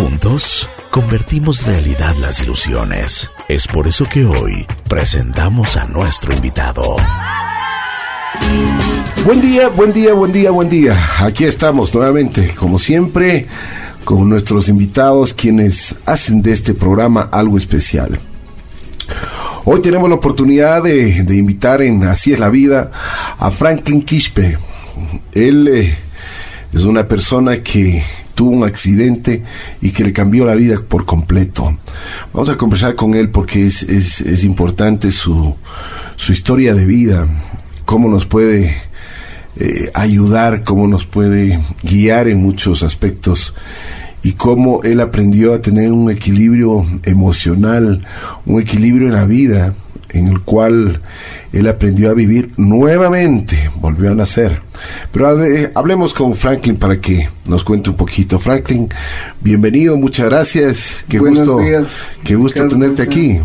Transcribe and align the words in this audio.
Juntos 0.00 0.66
convertimos 0.90 1.66
realidad 1.66 2.14
las 2.22 2.42
ilusiones. 2.42 3.30
Es 3.48 3.66
por 3.66 3.86
eso 3.86 4.06
que 4.06 4.24
hoy 4.24 4.66
presentamos 4.88 5.76
a 5.76 5.84
nuestro 5.88 6.32
invitado. 6.32 6.96
Buen 9.26 9.42
día, 9.42 9.68
buen 9.68 9.92
día, 9.92 10.14
buen 10.14 10.32
día, 10.32 10.52
buen 10.52 10.70
día. 10.70 10.96
Aquí 11.18 11.44
estamos 11.44 11.94
nuevamente, 11.94 12.54
como 12.54 12.78
siempre, 12.78 13.46
con 14.02 14.26
nuestros 14.26 14.70
invitados 14.70 15.34
quienes 15.34 15.96
hacen 16.06 16.40
de 16.40 16.52
este 16.52 16.72
programa 16.72 17.28
algo 17.30 17.58
especial. 17.58 18.18
Hoy 19.66 19.82
tenemos 19.82 20.08
la 20.08 20.14
oportunidad 20.14 20.82
de, 20.82 21.36
invitar 21.36 21.82
en 21.82 22.04
Así 22.04 22.32
es 22.32 22.38
la 22.38 22.48
vida 22.48 22.90
a 23.36 23.50
Franklin 23.50 24.00
Quispe. 24.00 24.56
Él 25.32 25.68
eh, 25.68 25.94
es 26.72 26.84
una 26.84 27.06
persona 27.06 27.62
que 27.62 28.02
tuvo 28.40 28.52
un 28.52 28.64
accidente 28.64 29.42
y 29.82 29.90
que 29.90 30.02
le 30.02 30.14
cambió 30.14 30.46
la 30.46 30.54
vida 30.54 30.74
por 30.88 31.04
completo. 31.04 31.76
Vamos 32.32 32.48
a 32.48 32.56
conversar 32.56 32.94
con 32.94 33.12
él 33.12 33.28
porque 33.28 33.66
es, 33.66 33.82
es, 33.82 34.44
importante 34.44 35.10
su, 35.10 35.56
su 36.16 36.32
historia 36.32 36.72
de 36.72 36.86
vida, 36.86 37.28
cómo 37.84 38.08
nos 38.08 38.24
puede 38.24 38.74
eh, 39.56 39.90
ayudar, 39.92 40.64
cómo 40.64 40.88
nos 40.88 41.04
puede 41.04 41.60
guiar 41.82 42.28
en 42.28 42.40
muchos 42.40 42.82
aspectos 42.82 43.54
y 44.22 44.32
cómo 44.32 44.82
él 44.84 45.02
aprendió 45.02 45.52
a 45.52 45.60
tener 45.60 45.92
un 45.92 46.10
equilibrio 46.10 46.86
emocional, 47.02 48.06
un 48.46 48.58
equilibrio 48.58 49.08
en 49.08 49.12
la 49.12 49.26
vida, 49.26 49.74
en 50.12 50.28
el 50.28 50.40
cual 50.40 51.00
él 51.52 51.68
aprendió 51.68 52.10
a 52.10 52.14
vivir 52.14 52.50
nuevamente, 52.56 53.70
volvió 53.80 54.10
a 54.12 54.14
nacer. 54.14 54.62
Pero 55.12 55.38
hablemos 55.74 56.14
con 56.14 56.34
Franklin 56.34 56.76
para 56.76 57.00
que 57.00 57.28
nos 57.46 57.64
cuente 57.64 57.90
un 57.90 57.96
poquito. 57.96 58.38
Franklin, 58.38 58.88
bienvenido, 59.40 59.96
muchas 59.96 60.26
gracias. 60.26 61.04
Qué 61.08 61.18
Buenos 61.18 61.48
gusto, 61.48 61.58
días, 61.62 62.06
qué 62.24 62.34
gusto 62.36 62.62
Ricardo, 62.64 62.78
tenerte 62.78 63.06
¿cómo 63.06 63.16
aquí. 63.16 63.40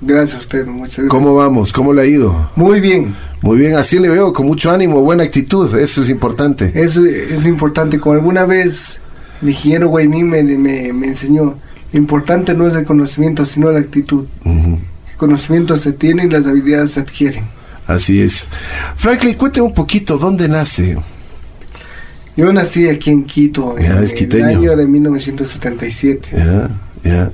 Gracias 0.00 0.34
a 0.36 0.40
usted, 0.40 0.66
muchas 0.66 0.96
gracias. 0.96 1.08
¿Cómo 1.08 1.34
vamos? 1.34 1.72
¿Cómo 1.72 1.92
le 1.92 2.02
ha 2.02 2.06
ido? 2.06 2.50
Muy 2.56 2.80
bien, 2.80 3.14
Muy 3.40 3.58
bien, 3.58 3.74
así 3.76 3.98
le 3.98 4.08
veo, 4.08 4.32
con 4.32 4.46
mucho 4.46 4.70
ánimo, 4.70 5.00
buena 5.00 5.24
actitud, 5.24 5.76
eso 5.78 6.02
es 6.02 6.08
importante. 6.08 6.72
eso 6.74 7.04
es 7.04 7.42
lo 7.42 7.48
importante. 7.48 8.00
Como 8.00 8.14
alguna 8.14 8.44
vez 8.44 9.00
el 9.42 9.48
ingeniero 9.50 9.88
Guaymín 9.88 10.28
me, 10.28 10.42
me, 10.42 10.92
me 10.92 11.06
enseñó, 11.06 11.56
lo 11.92 11.98
importante 11.98 12.54
no 12.54 12.66
es 12.66 12.74
el 12.74 12.84
conocimiento, 12.84 13.44
sino 13.46 13.70
la 13.70 13.80
actitud. 13.80 14.26
El 14.44 14.78
conocimiento 15.26 15.78
se 15.78 15.92
tiene 15.92 16.24
y 16.24 16.30
las 16.30 16.48
habilidades 16.48 16.90
se 16.92 17.00
adquieren. 17.00 17.44
Así 17.86 18.20
es. 18.20 18.48
Franklin, 18.96 19.34
cuénteme 19.34 19.66
un 19.68 19.74
poquito, 19.74 20.18
¿dónde 20.18 20.48
nace? 20.48 20.98
Yo 22.36 22.52
nací 22.52 22.88
aquí 22.88 23.10
en 23.10 23.22
Quito 23.24 23.76
Ya, 23.78 23.98
en, 23.98 24.04
es 24.04 24.12
el 24.20 24.44
año 24.44 24.74
de 24.76 24.86
1977. 24.86 26.28
Ya, 26.36 26.70
ya. 27.04 27.30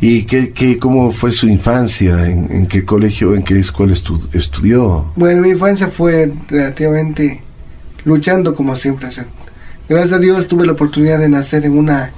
¿Y 0.00 0.22
qué, 0.24 0.52
qué, 0.52 0.78
cómo 0.78 1.12
fue 1.12 1.30
su 1.32 1.46
infancia? 1.48 2.26
¿En, 2.26 2.50
en 2.50 2.66
qué 2.66 2.84
colegio, 2.86 3.34
en 3.34 3.42
qué 3.42 3.58
escuela 3.58 3.92
estu- 3.92 4.28
estudió? 4.34 5.10
Bueno, 5.16 5.42
mi 5.42 5.50
infancia 5.50 5.88
fue 5.88 6.32
relativamente 6.48 7.42
luchando 8.04 8.54
como 8.54 8.76
siempre. 8.76 9.08
o 9.08 9.10
sea, 9.10 9.26
gracias 9.88 10.12
a 10.14 10.18
Dios 10.18 10.48
tuve 10.48 10.64
la 10.66 10.72
oportunidad 10.72 11.18
de 11.18 11.28
nacer 11.28 11.64
en 11.66 11.76
una, 11.76 12.10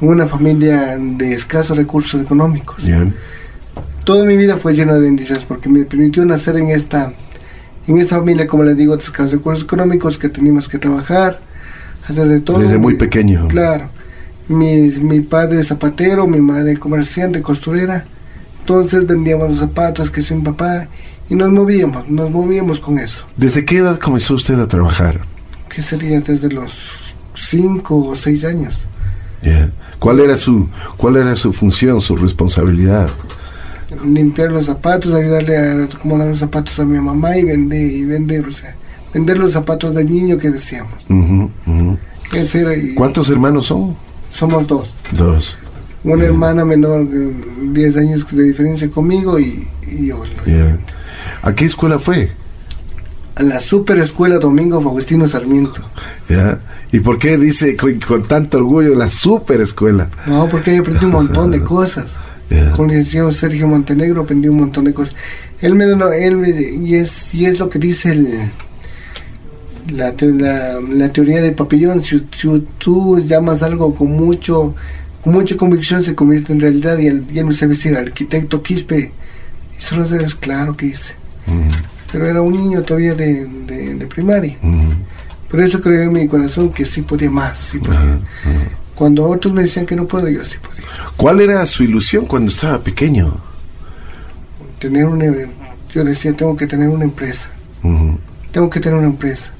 en 0.00 0.08
una 0.08 0.26
familia 0.26 0.96
de 0.98 1.32
escasos 1.34 1.76
recursos 1.76 2.20
económicos. 2.22 2.82
Bien. 2.82 3.14
Toda 4.04 4.24
mi 4.24 4.36
vida 4.36 4.56
fue 4.56 4.74
llena 4.74 4.94
de 4.94 5.00
bendiciones 5.00 5.44
porque 5.44 5.68
me 5.68 5.84
permitió 5.84 6.24
nacer 6.24 6.56
en 6.56 6.68
esta, 6.68 7.12
en 7.86 7.98
esta 7.98 8.16
familia, 8.18 8.46
como 8.46 8.64
les 8.64 8.76
digo, 8.76 8.96
de 8.96 9.02
escasos 9.02 9.32
recursos 9.32 9.64
económicos 9.64 10.18
que 10.18 10.28
teníamos 10.28 10.68
que 10.68 10.78
trabajar, 10.78 11.40
hacer 12.08 12.26
de 12.26 12.40
todo. 12.40 12.58
Desde 12.58 12.78
muy 12.78 12.96
pequeño. 12.96 13.48
Claro. 13.48 13.90
Mis, 14.48 15.00
mi 15.00 15.20
padre 15.20 15.60
es 15.60 15.68
zapatero, 15.68 16.26
mi 16.26 16.40
madre 16.40 16.76
comerciante, 16.76 17.42
costurera. 17.42 18.04
Entonces 18.60 19.06
vendíamos 19.06 19.50
los 19.50 19.58
zapatos 19.58 20.10
que 20.10 20.22
sin 20.22 20.42
papá 20.42 20.88
y 21.28 21.34
nos 21.34 21.50
movíamos, 21.50 22.08
nos 22.08 22.30
movíamos 22.30 22.80
con 22.80 22.98
eso. 22.98 23.24
¿Desde 23.36 23.64
qué 23.64 23.78
edad 23.78 23.98
comenzó 23.98 24.34
usted 24.34 24.58
a 24.58 24.66
trabajar? 24.66 25.22
que 25.70 25.80
sería 25.80 26.20
desde 26.20 26.50
los 26.50 27.14
5 27.34 27.96
o 27.96 28.16
6 28.16 28.44
años. 28.44 28.86
¿Cuál 29.98 30.20
era 30.20 30.36
su 30.36 30.68
cuál 30.96 31.16
era 31.16 31.36
su 31.36 31.52
función, 31.52 32.00
su 32.02 32.16
responsabilidad? 32.16 33.08
Limpiar 34.04 34.52
los 34.52 34.66
zapatos, 34.66 35.12
ayudarle 35.14 35.56
a 35.56 35.84
acomodar 35.84 36.28
los 36.28 36.38
zapatos 36.38 36.78
a 36.78 36.84
mi 36.84 36.98
mamá 37.00 37.36
y 37.36 37.44
vender, 37.44 37.90
y 37.90 38.04
vender, 38.04 38.46
o 38.46 38.52
sea, 38.52 38.74
vender 39.12 39.38
los 39.38 39.52
zapatos 39.52 39.94
del 39.94 40.10
niño 40.10 40.38
que. 40.38 40.48
Ese 42.32 42.60
era, 42.60 42.76
y 42.76 42.94
¿Cuántos 42.94 43.30
hermanos 43.30 43.66
son? 43.66 43.96
somos 44.30 44.66
dos. 44.66 44.94
Dos. 45.16 45.58
Una 46.04 46.24
hermana 46.24 46.64
menor 46.64 47.08
de 47.08 47.34
10 47.72 47.96
años 47.98 48.26
de 48.30 48.44
diferencia 48.44 48.90
conmigo 48.90 49.38
y, 49.38 49.68
y 49.86 50.06
yo. 50.06 50.22
¿A 51.42 51.54
qué 51.54 51.66
escuela 51.66 51.98
fue? 51.98 52.30
A 53.34 53.42
la 53.42 53.60
super 53.60 53.98
escuela 53.98 54.38
Domingo 54.38 54.80
Faustino 54.80 55.28
Sarmiento. 55.28 55.82
¿Y 56.92 57.00
por 57.00 57.18
qué 57.18 57.36
dice 57.38 57.76
con, 57.76 57.98
con 58.00 58.22
tanto 58.22 58.58
orgullo 58.58 58.94
la 58.94 59.10
super 59.10 59.60
escuela? 59.60 60.08
No, 60.26 60.48
porque 60.48 60.70
ahí 60.70 60.76
aprendí 60.78 61.04
un 61.04 61.12
montón 61.12 61.50
de 61.50 61.60
cosas. 61.64 62.18
Con 62.76 62.90
el 62.90 62.96
licenciado 62.98 63.32
Sergio 63.32 63.66
Montenegro 63.68 64.22
aprendí 64.22 64.48
un 64.48 64.56
montón 64.58 64.84
de 64.84 64.92
cosas. 64.92 65.14
Él 65.60 65.74
me 65.74 65.84
donó, 65.84 66.10
él 66.12 66.36
me- 66.36 66.50
y 66.50 66.94
es, 66.94 67.32
y 67.34 67.44
es 67.46 67.58
lo 67.60 67.68
que 67.70 67.78
dice 67.78 68.10
el, 68.12 68.26
la, 69.92 70.14
la, 70.20 70.80
la 70.80 71.12
teoría 71.12 71.42
del 71.42 71.54
papillón. 71.54 72.02
Si, 72.02 72.26
si 72.32 72.66
tú 72.78 73.18
llamas 73.20 73.62
algo 73.62 73.94
con 73.94 74.10
mucho, 74.12 74.74
con 75.22 75.32
mucha 75.32 75.56
convicción 75.56 76.02
se 76.02 76.14
convierte 76.14 76.52
en 76.52 76.60
realidad 76.60 76.98
y 76.98 77.06
él, 77.06 77.24
y 77.32 77.38
él 77.38 77.46
me 77.46 77.52
sabe 77.52 77.70
decir, 77.74 77.96
arquitecto 77.96 78.62
Quispe, 78.62 79.12
y 79.76 79.80
solo 79.80 80.04
es 80.04 80.34
claro 80.34 80.76
que 80.76 80.86
hice. 80.86 81.14
Ujú, 81.46 81.56
Pero 82.12 82.26
era 82.26 82.42
un 82.42 82.52
niño 82.52 82.82
todavía 82.82 83.14
de, 83.14 83.44
de, 83.46 83.94
de 83.94 84.06
primaria. 84.06 84.56
ujú, 84.62 84.92
Por 85.50 85.60
eso 85.60 85.80
creo 85.80 86.02
en 86.02 86.12
mi 86.12 86.26
corazón 86.28 86.72
que 86.72 86.84
sí 86.84 87.02
podía 87.02 87.30
más, 87.30 87.58
sí 87.58 87.78
podía. 87.78 88.18
Cuando 89.00 89.26
otros 89.30 89.54
me 89.54 89.62
decían 89.62 89.86
que 89.86 89.96
no 89.96 90.06
puedo, 90.06 90.28
yo 90.28 90.44
sí 90.44 90.58
podía. 90.58 90.84
¿Cuál 91.16 91.40
era 91.40 91.64
su 91.64 91.82
ilusión 91.84 92.26
cuando 92.26 92.50
estaba 92.52 92.80
pequeño? 92.84 93.34
tener 94.78 95.06
una 95.06 95.24
yo 95.94 96.04
decía 96.04 96.34
tengo 96.34 96.54
que 96.54 96.66
tener 96.66 96.88
una 96.90 97.04
empresa 97.04 97.48
tengo 98.50 98.68
que 98.68 98.78
tener 98.80 98.98
una 98.98 99.08
empresa 99.08 99.52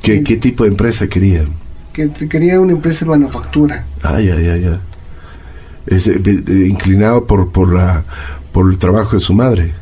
¿Qué, 0.00 0.18
Sí. 0.18 0.24
¿Qué 0.24 0.36
tipo 0.36 0.62
de 0.62 0.70
empresa 0.70 1.08
quería? 1.08 1.44
que 1.92 2.08
quería 2.28 2.60
una 2.60 2.72
empresa 2.72 3.04
de 3.04 3.10
manufactura 3.10 3.84
Ah, 4.02 4.20
ya, 4.20 4.38
ya, 4.40 4.56
ya. 4.56 4.80
Es, 5.86 6.06
eh, 6.06 6.20
eh, 6.24 6.66
inclinado 6.68 7.26
por, 7.26 7.50
por, 7.50 7.72
la, 7.74 8.04
por 8.52 8.70
el 8.70 8.78
trabajo 8.78 9.16
de 9.16 9.20
su 9.22 9.34
madre. 9.34 9.74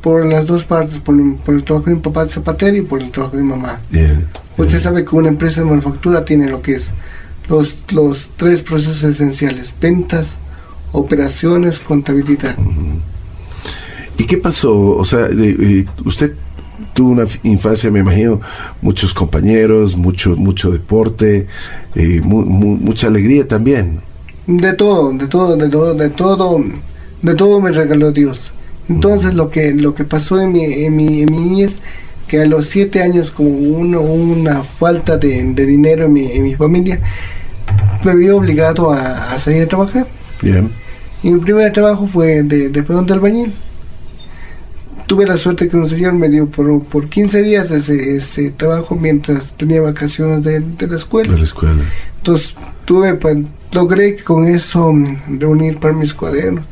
por 0.00 0.26
las 0.26 0.46
dos 0.46 0.64
partes 0.64 0.98
por, 0.98 1.14
por 1.38 1.54
el 1.54 1.62
trabajo 1.62 1.86
de 1.86 1.94
mi 1.94 2.00
papá 2.00 2.24
de 2.24 2.30
zapatero 2.30 2.76
y 2.76 2.82
por 2.82 3.00
el 3.00 3.12
trabajo 3.12 3.36
de 3.36 3.42
mi 3.44 3.48
mamá 3.50 3.78
usted 4.56 4.80
sabe 4.80 5.04
que 5.04 5.14
una 5.14 5.28
empresa 5.28 5.60
de 5.60 5.66
manufactura 5.68 6.24
tiene 6.24 6.48
lo 6.48 6.62
que 6.62 6.74
es 6.74 6.92
los 7.48 7.76
los 7.92 8.28
tres 8.36 8.62
procesos 8.62 9.02
esenciales 9.04 9.74
ventas 9.80 10.38
operaciones 10.92 11.78
contabilidad 11.80 12.56
¿Y 14.16 14.24
qué 14.24 14.36
pasó? 14.36 14.76
O 14.96 15.04
sea, 15.04 15.28
de- 15.28 15.50
eh, 15.80 15.86
usted 16.04 16.32
tuvo 16.94 17.10
una 17.10 17.24
infancia, 17.44 17.88
me 17.90 18.00
imagino, 18.00 18.40
muchos 18.82 19.14
compañeros, 19.14 19.96
mucho, 19.96 20.34
mucho 20.34 20.72
deporte, 20.72 21.46
eh, 21.94 22.20
mu- 22.24 22.44
mu- 22.44 22.76
mucha 22.78 23.06
alegría 23.06 23.46
también. 23.46 24.00
de 24.48 24.72
todo 24.72 25.12
de 25.12 25.28
todo 25.28 25.56
de 25.56 25.68
todo 25.68 25.94
de 25.94 26.08
todo 26.10 26.58
de 27.22 27.34
todo 27.34 27.60
me 27.60 27.70
regaló 27.70 28.10
Dios 28.12 28.52
entonces 28.88 29.34
lo 29.34 29.50
que 29.50 29.72
lo 29.74 29.94
que 29.94 30.04
pasó 30.04 30.40
en 30.40 30.52
mi 30.52 30.64
en 30.64 30.96
mi, 30.96 31.20
en 31.20 31.30
mi 31.30 31.38
niñez 31.38 31.80
que 32.28 32.40
a 32.42 32.46
los 32.46 32.66
siete 32.66 33.02
años 33.02 33.30
como 33.32 33.48
uno, 33.50 34.00
una 34.02 34.62
falta 34.62 35.16
de, 35.18 35.52
de 35.54 35.66
dinero 35.66 36.04
en 36.04 36.12
mi, 36.12 36.30
en 36.30 36.44
mi 36.44 36.54
familia 36.54 37.00
me 38.04 38.14
vi 38.14 38.28
obligado 38.28 38.92
a, 38.92 39.32
a 39.34 39.38
salir 39.38 39.62
a 39.62 39.66
trabajar 39.68 40.06
Bien. 40.42 40.70
y 41.22 41.30
mi 41.30 41.40
primer 41.40 41.72
trabajo 41.72 42.06
fue 42.06 42.42
de, 42.44 42.68
de 42.68 42.82
peón 42.84 43.06
de 43.06 43.14
albañil 43.14 43.52
tuve 45.06 45.26
la 45.26 45.36
suerte 45.38 45.68
que 45.68 45.76
un 45.76 45.88
señor 45.88 46.12
me 46.12 46.28
dio 46.28 46.48
por, 46.50 46.84
por 46.84 47.08
15 47.08 47.42
días 47.42 47.70
ese, 47.70 48.16
ese 48.16 48.50
trabajo 48.50 48.94
mientras 48.94 49.54
tenía 49.54 49.80
vacaciones 49.80 50.44
de, 50.44 50.60
de 50.60 50.86
la 50.86 50.96
escuela 50.96 51.32
De 51.32 51.38
la 51.38 51.44
escuela. 51.44 51.82
entonces 52.18 52.54
tuve, 52.84 53.14
pues, 53.14 53.38
logré 53.72 54.16
con 54.22 54.46
eso 54.46 54.92
reunir 55.28 55.78
para 55.78 55.92
mis 55.94 56.14
cuadernos. 56.14 56.64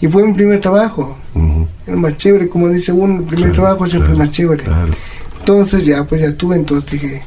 Y 0.00 0.08
fue 0.08 0.26
mi 0.26 0.34
primer 0.34 0.60
trabajo. 0.60 1.16
El 1.86 1.96
más 1.96 2.16
chévere, 2.16 2.48
como 2.48 2.68
dice 2.68 2.92
uno, 2.92 3.18
el 3.18 3.24
primer 3.24 3.50
Claro, 3.50 3.54
trabajo 3.54 3.84
es 3.84 3.90
siempre 3.90 4.10
el 4.10 4.16
claro, 4.16 4.26
más 4.26 4.36
chévere. 4.36 4.64
Claro. 4.64 4.92
Entonces 5.38 5.84
ya, 5.84 6.04
pues 6.04 6.20
ya 6.22 6.34
tuve, 6.34 6.56
entonces 6.56 6.90
dije, 6.90 7.22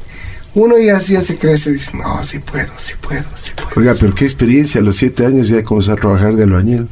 uno 0.54 0.76
ya 0.78 0.98
ya 0.98 1.20
se 1.20 1.36
crece, 1.36 1.70
dice, 1.70 1.96
no, 1.96 2.22
sí 2.24 2.40
puedo, 2.40 2.72
sí 2.78 2.94
puedo, 3.00 3.24
sí 3.36 3.52
puedo. 3.54 3.70
Oiga, 3.76 3.94
pero 3.98 4.14
qué 4.14 4.24
experiencia, 4.24 4.80
a 4.80 4.84
los 4.84 4.96
siete 4.96 5.24
años 5.24 5.48
ya 5.48 5.62
comenzó 5.62 5.92
a 5.92 5.96
trabajar 5.96 6.34
de 6.34 6.42
albañil. 6.42 6.88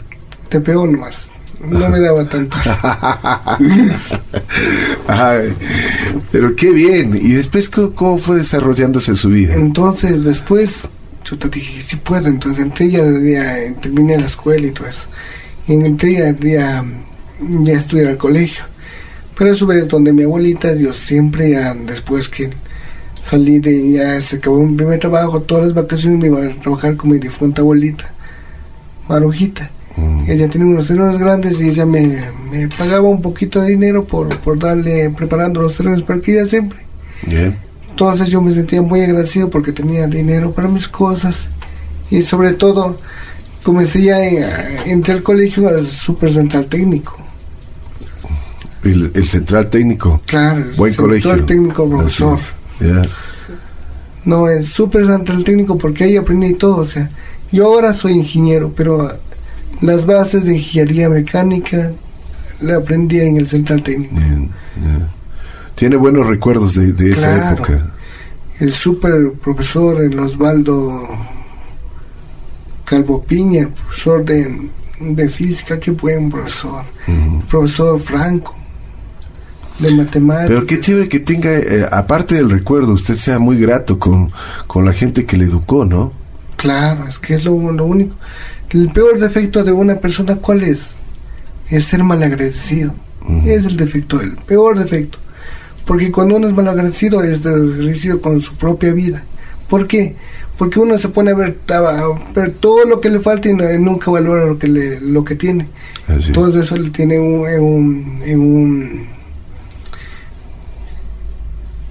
Te 0.48 0.60
pegó 0.60 0.86
nomás. 0.86 1.30
No 1.60 1.88
me 1.88 1.98
daba 1.98 2.28
tanto. 2.28 2.56
Ay, 5.08 5.48
pero 6.30 6.54
qué 6.54 6.70
bien. 6.70 7.18
¿Y 7.20 7.32
después 7.32 7.68
cómo, 7.68 7.92
cómo 7.92 8.18
fue 8.18 8.36
desarrollándose 8.36 9.16
su 9.16 9.30
vida? 9.30 9.54
Entonces 9.54 10.22
después 10.22 10.90
yo 11.28 11.36
te 11.38 11.48
dije, 11.48 11.80
sí 11.82 11.96
puedo, 11.96 12.28
entonces 12.28 12.62
entré 12.62 12.90
ya, 12.90 13.02
ya 13.02 13.74
terminé 13.80 14.16
la 14.18 14.26
escuela 14.26 14.66
y 14.66 14.70
todo 14.70 14.86
eso. 14.86 15.08
Y 15.66 15.72
entré 15.72 16.12
ya, 16.12 16.36
ya, 16.38 16.84
ya 17.62 17.72
estudié 17.74 18.08
al 18.08 18.16
colegio. 18.16 18.64
Pero 19.38 19.52
eso 19.52 19.70
es 19.72 19.88
donde 19.88 20.12
mi 20.12 20.22
abuelita, 20.22 20.74
yo 20.76 20.92
siempre, 20.94 21.50
ya 21.50 21.74
después 21.74 22.28
que 22.28 22.48
salí 23.20 23.58
de, 23.58 23.92
ya 23.92 24.20
se 24.20 24.36
acabó 24.36 24.62
mi 24.64 24.76
primer 24.76 24.98
trabajo, 24.98 25.42
todas 25.42 25.64
las 25.66 25.74
vacaciones 25.74 26.18
me 26.20 26.26
iba 26.28 26.42
a 26.42 26.60
trabajar 26.60 26.96
con 26.96 27.10
mi 27.10 27.18
difunta 27.18 27.60
abuelita, 27.62 28.12
Marujita. 29.08 29.70
Mm. 29.96 30.30
Ella 30.30 30.48
tenía 30.48 30.66
unos 30.68 30.86
terrenos 30.88 31.18
grandes 31.18 31.60
y 31.60 31.68
ella 31.68 31.86
me, 31.86 32.02
me 32.50 32.68
pagaba 32.68 33.08
un 33.08 33.22
poquito 33.22 33.60
de 33.60 33.70
dinero 33.70 34.04
por, 34.04 34.28
por 34.40 34.58
darle, 34.58 35.10
preparando 35.10 35.60
los 35.62 35.76
terrenos 35.76 36.02
para 36.02 36.20
que 36.20 36.32
ella 36.32 36.46
siempre. 36.46 36.78
Entonces 37.90 38.28
yo 38.28 38.42
me 38.42 38.52
sentía 38.52 38.82
muy 38.82 39.00
agradecido 39.02 39.48
porque 39.48 39.72
tenía 39.72 40.06
dinero 40.06 40.52
para 40.52 40.68
mis 40.68 40.86
cosas 40.86 41.48
y 42.10 42.20
sobre 42.20 42.52
todo 42.52 42.98
comencé 43.62 44.02
ya, 44.02 44.16
a- 44.16 44.84
entré 44.86 45.14
al 45.14 45.22
colegio 45.22 45.66
al 45.68 45.86
Super 45.86 46.30
Central 46.32 46.66
Técnico. 46.66 47.18
El, 48.92 49.12
el 49.14 49.26
central 49.26 49.68
técnico. 49.68 50.20
Claro, 50.26 50.60
el 50.60 50.74
Buen 50.74 50.92
Central 50.92 51.20
colegio. 51.22 51.44
Técnico 51.44 51.82
Así 51.84 52.22
profesor. 52.22 52.38
No, 54.24 54.48
es 54.48 54.66
Super 54.66 55.06
Central 55.06 55.44
Técnico 55.44 55.78
porque 55.78 56.04
ahí 56.04 56.16
aprendí 56.16 56.54
todo. 56.54 56.78
O 56.78 56.84
sea, 56.84 57.08
yo 57.52 57.66
ahora 57.66 57.92
soy 57.92 58.14
ingeniero, 58.14 58.72
pero 58.74 59.08
las 59.80 60.04
bases 60.04 60.44
de 60.44 60.56
ingeniería 60.56 61.08
mecánica 61.08 61.92
la 62.60 62.76
aprendí 62.76 63.20
en 63.20 63.36
el 63.36 63.46
Central 63.46 63.82
Técnico. 63.82 64.14
Bien. 64.14 64.50
Tiene 65.76 65.94
buenos 65.96 66.26
recuerdos 66.26 66.74
de, 66.74 66.92
de 66.92 67.12
esa 67.12 67.52
época. 67.52 67.92
El 68.58 68.72
super 68.72 69.32
profesor, 69.34 70.00
el 70.02 70.18
Osvaldo 70.18 71.06
Calvo 72.84 73.22
Piña, 73.22 73.60
el 73.60 73.68
profesor 73.68 74.24
de, 74.24 74.70
de 74.98 75.28
física, 75.28 75.78
qué 75.78 75.90
buen 75.90 76.30
profesor. 76.30 76.82
El 77.06 77.44
profesor 77.44 78.00
Franco, 78.00 78.55
de 79.78 79.90
matemáticas. 79.92 80.48
Pero 80.48 80.66
qué 80.66 80.80
chévere 80.80 81.08
que 81.08 81.20
tenga, 81.20 81.50
eh, 81.52 81.86
aparte 81.90 82.34
del 82.36 82.50
recuerdo, 82.50 82.92
usted 82.92 83.14
sea 83.16 83.38
muy 83.38 83.58
grato 83.58 83.98
con, 83.98 84.32
con 84.66 84.84
la 84.84 84.92
gente 84.92 85.24
que 85.26 85.36
le 85.36 85.44
educó, 85.44 85.84
¿no? 85.84 86.12
Claro, 86.56 87.06
es 87.06 87.18
que 87.18 87.34
es 87.34 87.44
lo, 87.44 87.72
lo 87.72 87.84
único. 87.84 88.16
El 88.70 88.88
peor 88.90 89.18
defecto 89.20 89.62
de 89.64 89.72
una 89.72 89.96
persona, 89.96 90.36
¿cuál 90.36 90.62
es? 90.62 90.96
Es 91.68 91.84
ser 91.86 92.02
malagradecido. 92.04 92.94
Es 93.44 93.64
el 93.66 93.76
defecto, 93.76 94.20
el 94.20 94.36
peor 94.36 94.78
defecto. 94.78 95.18
Porque 95.84 96.10
cuando 96.12 96.36
uno 96.36 96.46
es 96.48 96.54
malagradecido, 96.54 97.22
es 97.22 97.42
desagradecido 97.42 98.20
con 98.20 98.40
su 98.40 98.54
propia 98.54 98.92
vida. 98.92 99.24
¿Por 99.68 99.86
qué? 99.86 100.14
Porque 100.56 100.78
uno 100.80 100.96
se 100.96 101.08
pone 101.10 101.32
a 101.32 101.34
ver, 101.34 101.58
a 101.68 102.08
ver 102.34 102.52
todo 102.52 102.84
lo 102.86 103.00
que 103.00 103.10
le 103.10 103.20
falta 103.20 103.48
y 103.48 103.54
no- 103.54 103.70
y 103.70 103.78
nunca 103.78 104.10
valora 104.10 104.46
lo 104.46 104.58
que, 104.58 104.68
le, 104.68 105.00
lo 105.00 105.22
que 105.24 105.34
tiene. 105.34 105.68
Así. 106.08 106.32
Todo 106.32 106.58
eso 106.60 106.76
le 106.76 106.90
tiene 106.90 107.18
un, 107.18 107.46
en 107.48 107.60
un, 107.60 108.18
en 108.24 108.40
un 108.40 109.06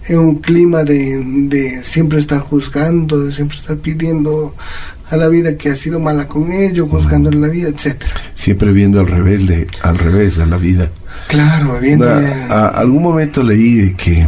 en 0.07 0.19
un 0.19 0.35
clima 0.35 0.83
de, 0.83 1.23
de 1.47 1.83
siempre 1.83 2.19
estar 2.19 2.39
juzgando, 2.39 3.19
de 3.19 3.31
siempre 3.31 3.57
estar 3.57 3.77
pidiendo 3.77 4.55
a 5.09 5.17
la 5.17 5.27
vida 5.27 5.57
que 5.57 5.69
ha 5.69 5.75
sido 5.75 5.99
mala 5.99 6.27
con 6.27 6.51
ellos, 6.51 6.89
juzgando 6.89 7.31
la 7.31 7.47
vida, 7.47 7.69
etcétera. 7.69 8.11
Siempre 8.33 8.71
viendo 8.71 8.99
al 8.99 9.07
revés, 9.07 9.47
de, 9.47 9.67
al 9.83 9.97
revés 9.97 10.39
a 10.39 10.45
la 10.45 10.57
vida. 10.57 10.89
Claro, 11.27 11.79
viendo 11.79 12.05
Na- 12.05 12.45
a- 12.49 12.67
algún 12.69 13.03
momento 13.03 13.41
leí 13.43 13.75
de 13.75 13.93
que 13.95 14.27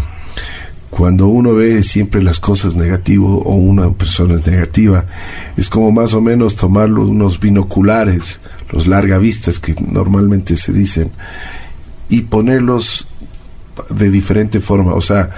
cuando 0.90 1.28
uno 1.28 1.54
ve 1.54 1.84
siempre 1.84 2.24
las 2.24 2.40
cosas 2.40 2.76
negativo 2.76 3.40
o 3.44 3.56
una 3.56 3.92
persona 3.94 4.36
es 4.36 4.48
negativa, 4.48 5.06
es 5.58 5.70
como 5.70 5.92
más 5.92 6.14
o 6.14 6.22
menos 6.22 6.56
tomar 6.56 6.92
unos 6.92 7.40
binoculares, 7.40 8.42
los 8.72 8.88
largavistas 8.88 9.60
que 9.60 9.76
normalmente 9.80 10.56
se 10.56 10.72
dicen, 10.74 11.12
y 12.10 12.22
ponerlos 12.22 13.10
de 13.90 14.10
diferente 14.12 14.60
forma, 14.60 14.94
o 14.94 15.02
sea, 15.02 15.30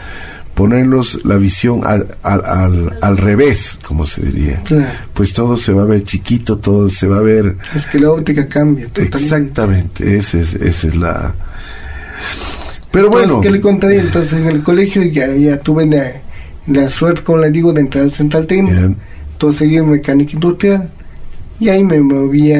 ponerlos 0.55 1.21
la 1.23 1.37
visión 1.37 1.81
al, 1.85 2.07
al, 2.23 2.43
al, 2.45 2.97
al 3.01 3.17
revés, 3.17 3.79
como 3.87 4.05
se 4.05 4.25
diría. 4.25 4.61
claro, 4.63 4.89
Pues 5.13 5.33
todo 5.33 5.55
se 5.57 5.71
va 5.71 5.83
a 5.83 5.85
ver 5.85 6.03
chiquito, 6.03 6.57
todo 6.57 6.89
se 6.89 7.07
va 7.07 7.17
a 7.17 7.21
ver 7.21 7.55
es 7.75 7.85
que 7.85 7.99
la 7.99 8.11
óptica 8.11 8.47
cambia. 8.47 8.87
totalmente. 8.87 9.17
Exactamente, 9.17 10.17
esa 10.17 10.39
es, 10.39 10.55
esa 10.55 10.87
es 10.87 10.95
la... 10.95 11.33
Pero 12.91 13.05
Entonces, 13.05 13.29
bueno, 13.29 13.41
¿qué 13.41 13.51
le 13.51 13.61
contaré? 13.61 13.99
Entonces, 13.99 14.39
en 14.39 14.47
el 14.47 14.63
colegio 14.63 15.03
ya, 15.03 15.27
ya 15.27 15.59
tuve 15.59 15.85
la, 15.85 16.11
la 16.67 16.89
suerte, 16.89 17.21
como 17.23 17.37
le 17.37 17.51
digo, 17.51 17.71
de 17.71 17.81
entrar 17.81 18.03
al 18.03 18.11
central 18.11 18.47
técnico. 18.47 18.95
Entonces 19.33 19.59
seguí 19.59 19.77
en 19.77 19.89
mecánica 19.89 20.33
industrial 20.33 20.89
y 21.59 21.69
ahí 21.69 21.83
me 21.83 21.99
movía, 22.01 22.59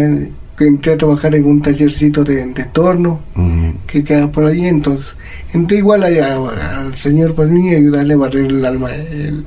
entré 0.59 0.93
a 0.93 0.97
trabajar 0.97 1.35
en 1.35 1.45
un 1.45 1.61
tallercito 1.61 2.23
de, 2.23 2.45
de 2.45 2.63
torno 2.65 3.19
mm, 3.35 3.58
que 3.91 4.03
queda 4.03 4.31
por 4.31 4.45
allí, 4.45 4.67
entonces 4.67 5.15
entré 5.53 5.77
igual 5.77 6.03
allá 6.03 6.35
al 6.35 6.95
señor 6.95 7.35
Palmini 7.35 7.73
a 7.73 7.77
ayudarle 7.77 8.13
a 8.13 8.17
barrer 8.17 8.45
el 8.45 8.65
alma, 8.65 8.93
el, 8.93 9.45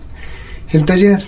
el 0.71 0.85
taller. 0.85 1.25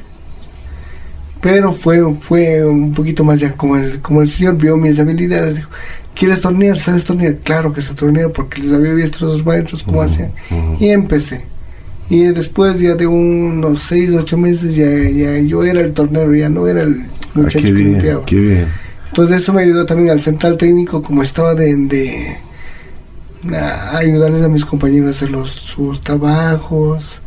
Pero 1.40 1.72
fue, 1.72 2.02
fue 2.20 2.64
un 2.64 2.92
poquito 2.92 3.22
más 3.22 3.38
ya, 3.38 3.52
como 3.52 3.76
el, 3.76 4.00
como 4.00 4.22
el 4.22 4.28
señor 4.28 4.56
vio 4.56 4.76
mis 4.76 4.98
habilidades, 4.98 5.56
dijo, 5.56 5.70
¿quieres 6.14 6.40
tornear? 6.40 6.78
¿Sabes 6.78 7.04
tornear? 7.04 7.36
Claro 7.36 7.72
que 7.72 7.82
sé 7.82 7.94
tornear 7.94 8.32
porque 8.32 8.62
les 8.62 8.72
había 8.72 8.94
visto 8.94 9.26
a 9.26 9.28
los 9.28 9.44
maestros 9.44 9.82
cómo 9.82 10.00
hacían. 10.00 10.32
Y 10.80 10.88
empecé. 10.88 11.44
Y 12.08 12.24
después 12.24 12.80
ya 12.80 12.94
de 12.94 13.06
unos 13.06 13.82
6, 13.82 14.12
8 14.18 14.36
meses 14.38 14.76
ya, 14.76 14.86
ya 14.86 15.38
yo 15.38 15.64
era 15.64 15.80
el 15.80 15.92
tornero, 15.92 16.34
ya 16.34 16.48
no 16.48 16.66
era 16.66 16.82
el 16.82 16.96
ah, 17.00 17.30
muchacho 17.34 17.58
qué 17.58 17.64
que 17.64 17.72
bien, 17.72 17.92
limpiaba. 17.92 18.24
qué 18.24 18.36
bien. 18.36 18.68
Entonces 19.08 19.42
eso 19.42 19.52
me 19.52 19.62
ayudó 19.62 19.86
también 19.86 20.10
al 20.10 20.20
central 20.20 20.56
técnico, 20.56 21.02
como 21.02 21.22
estaba 21.22 21.54
de, 21.54 21.76
de 21.76 22.38
a 23.52 23.98
ayudarles 23.98 24.42
a 24.42 24.48
mis 24.48 24.64
compañeros 24.64 25.08
a 25.08 25.10
hacer 25.12 25.30
los, 25.30 25.50
sus 25.50 26.00
trabajos. 26.00 27.20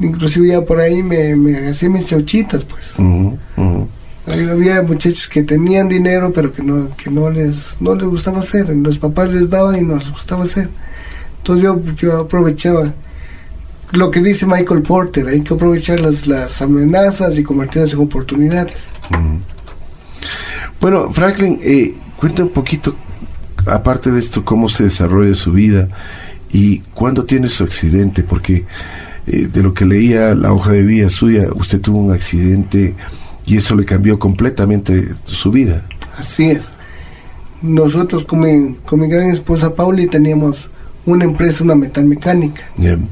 Inclusive 0.00 0.48
ya 0.48 0.64
por 0.64 0.80
ahí 0.80 1.02
me, 1.02 1.36
me 1.36 1.56
hacía 1.68 1.88
mis 1.88 2.06
chauchitas, 2.06 2.64
pues. 2.64 2.96
Había 4.26 4.82
muchachos 4.82 5.28
que 5.28 5.42
tenían 5.42 5.88
dinero, 5.88 6.32
pero 6.34 6.52
que 6.52 6.62
no, 6.62 6.90
que 6.96 7.10
no 7.10 7.30
les, 7.30 7.76
no 7.80 7.94
les 7.94 8.06
gustaba 8.06 8.40
hacer. 8.40 8.68
Los 8.68 8.98
papás 8.98 9.32
les 9.32 9.48
daban 9.48 9.76
y 9.76 9.82
no 9.82 9.96
les 9.96 10.10
gustaba 10.10 10.42
hacer. 10.42 10.68
Entonces 11.38 11.62
yo, 11.62 11.80
yo 11.96 12.20
aprovechaba 12.20 12.92
lo 13.92 14.10
que 14.10 14.20
dice 14.20 14.46
Michael 14.46 14.82
Porter, 14.82 15.28
hay 15.28 15.42
que 15.42 15.54
aprovechar 15.54 16.00
las, 16.00 16.26
las 16.26 16.60
amenazas 16.60 17.38
y 17.38 17.42
convertirlas 17.42 17.92
en 17.92 18.00
oportunidades. 18.00 18.88
Bueno, 20.80 21.12
Franklin, 21.12 21.58
eh, 21.62 21.94
cuenta 22.16 22.42
un 22.42 22.50
poquito, 22.50 22.94
aparte 23.66 24.10
de 24.10 24.18
esto, 24.20 24.44
cómo 24.44 24.68
se 24.68 24.84
desarrolla 24.84 25.34
su 25.34 25.52
vida 25.52 25.88
y 26.52 26.78
cuándo 26.94 27.24
tiene 27.24 27.48
su 27.48 27.64
accidente, 27.64 28.22
porque 28.22 28.64
eh, 29.26 29.46
de 29.48 29.62
lo 29.62 29.74
que 29.74 29.84
leía 29.84 30.34
la 30.34 30.52
hoja 30.52 30.72
de 30.72 30.82
vida 30.82 31.08
suya, 31.10 31.48
usted 31.54 31.80
tuvo 31.80 31.98
un 31.98 32.12
accidente 32.12 32.94
y 33.44 33.56
eso 33.56 33.74
le 33.74 33.84
cambió 33.84 34.18
completamente 34.18 35.14
su 35.24 35.50
vida. 35.50 35.84
Así 36.18 36.44
es. 36.50 36.72
Nosotros 37.62 38.24
con 38.24 38.40
mi, 38.40 38.74
con 38.84 39.00
mi 39.00 39.08
gran 39.08 39.30
esposa 39.30 39.74
Pauli 39.74 40.06
teníamos 40.06 40.70
una 41.04 41.24
empresa, 41.24 41.64
una 41.64 41.74
metalmecánica. 41.74 42.62
Bien. 42.76 43.08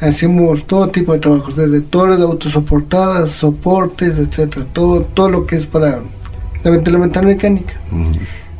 Hacemos 0.00 0.66
todo 0.66 0.88
tipo 0.88 1.12
de 1.14 1.20
trabajos, 1.20 1.56
desde 1.56 1.80
torres 1.80 2.18
de 2.18 2.24
autosoportadas, 2.24 3.30
soportes, 3.30 4.18
etcétera, 4.18 4.66
todo, 4.72 5.00
todo 5.00 5.30
lo 5.30 5.46
que 5.46 5.56
es 5.56 5.66
para 5.66 6.00
la, 6.62 6.70
met- 6.70 6.86
la 6.86 6.98
metalmecánica. 6.98 7.74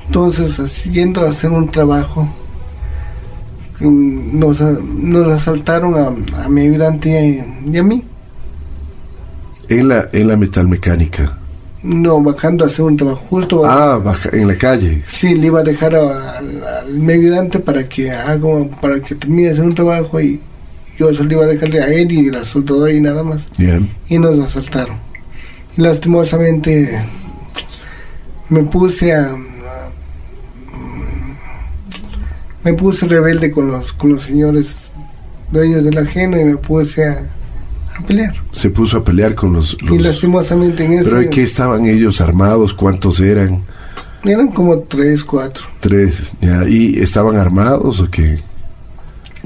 Entonces, 0.07 0.59
haciendo 0.61 1.21
a 1.27 1.31
hacer 1.31 1.51
un 1.51 1.69
trabajo, 1.69 2.29
mm, 3.81 4.39
nos, 4.39 4.61
nos 4.61 5.29
asaltaron 5.33 5.95
a, 5.95 6.45
a 6.45 6.49
mi 6.49 6.63
ayudante 6.63 7.09
y 7.09 7.39
a, 7.41 7.47
y 7.73 7.79
a 7.79 7.83
mí. 7.83 8.05
En 9.69 9.89
la, 9.89 10.09
en 10.13 10.29
la 10.29 10.37
metalmecánica. 10.37 11.39
No, 11.83 12.21
bajando 12.23 12.65
a 12.65 12.69
hacer 12.69 12.85
un 12.85 12.97
trabajo 12.97 13.23
justo. 13.29 13.65
Ah, 13.65 13.99
baja, 13.99 14.31
en 14.33 14.49
la 14.49 14.57
calle. 14.57 15.03
Sí, 15.09 15.35
le 15.35 15.49
iba 15.49 15.61
a 15.61 15.63
dejar 15.65 15.95
a- 15.95 16.39
al 16.39 16.63
al 16.65 16.95
mi 16.99 17.13
ayudante 17.13 17.59
para 17.61 17.89
que 17.89 18.11
haga, 18.11 18.49
para 18.81 19.01
que 19.01 19.15
termine 19.15 19.49
de 19.49 19.53
hacer 19.55 19.65
un 19.65 19.75
trabajo 19.75 20.21
y 20.21 20.41
yo 20.99 21.13
solo 21.15 21.33
iba 21.33 21.45
a 21.45 21.49
dejarle 21.49 21.83
a 21.83 21.89
él 21.89 22.11
y 22.11 22.31
la 22.31 22.45
soldadora 22.45 22.93
y 22.93 23.01
nada 23.01 23.23
más. 23.23 23.49
Bien. 23.59 23.89
Y 24.09 24.19
nos 24.19 24.39
asaltaron. 24.41 24.99
Y 25.77 25.83
lastimosamente 25.83 27.05
me 28.49 28.63
puse 28.65 29.13
a, 29.15 29.27
a- 29.27 29.37
me 32.67 32.75
puse 32.75 33.07
rebelde 33.07 33.51
con 33.53 33.71
los 33.71 33.93
con 33.93 34.11
los 34.13 34.23
señores 34.23 34.91
dueños 35.53 35.85
del 35.85 35.97
ajeno 35.99 36.39
y 36.41 36.45
me 36.45 36.57
puse 36.57 37.07
a, 37.07 37.23
a 37.97 38.05
pelear. 38.05 38.35
Se 38.53 38.71
puso 38.71 38.97
a 38.99 39.05
pelear 39.05 39.35
con 39.37 39.53
los... 39.53 39.77
Y 39.81 39.99
lastimosamente 40.01 40.85
en 40.85 40.91
Pero 41.05 41.17
ese 41.19 41.25
¿en 41.27 41.31
qué 41.31 41.43
estaban 41.45 41.87
ellos 41.87 42.21
armados? 42.21 42.75
¿Cuántos 42.75 43.21
eran? 43.21 43.63
eran 44.25 44.49
como 44.49 44.81
tres, 44.81 45.23
cuatro, 45.23 45.63
Tres. 45.79 46.33
Ya. 46.41 46.69
¿Y 46.69 46.99
estaban 47.01 47.37
armados 47.37 48.01
o 48.01 48.11
qué? 48.11 48.41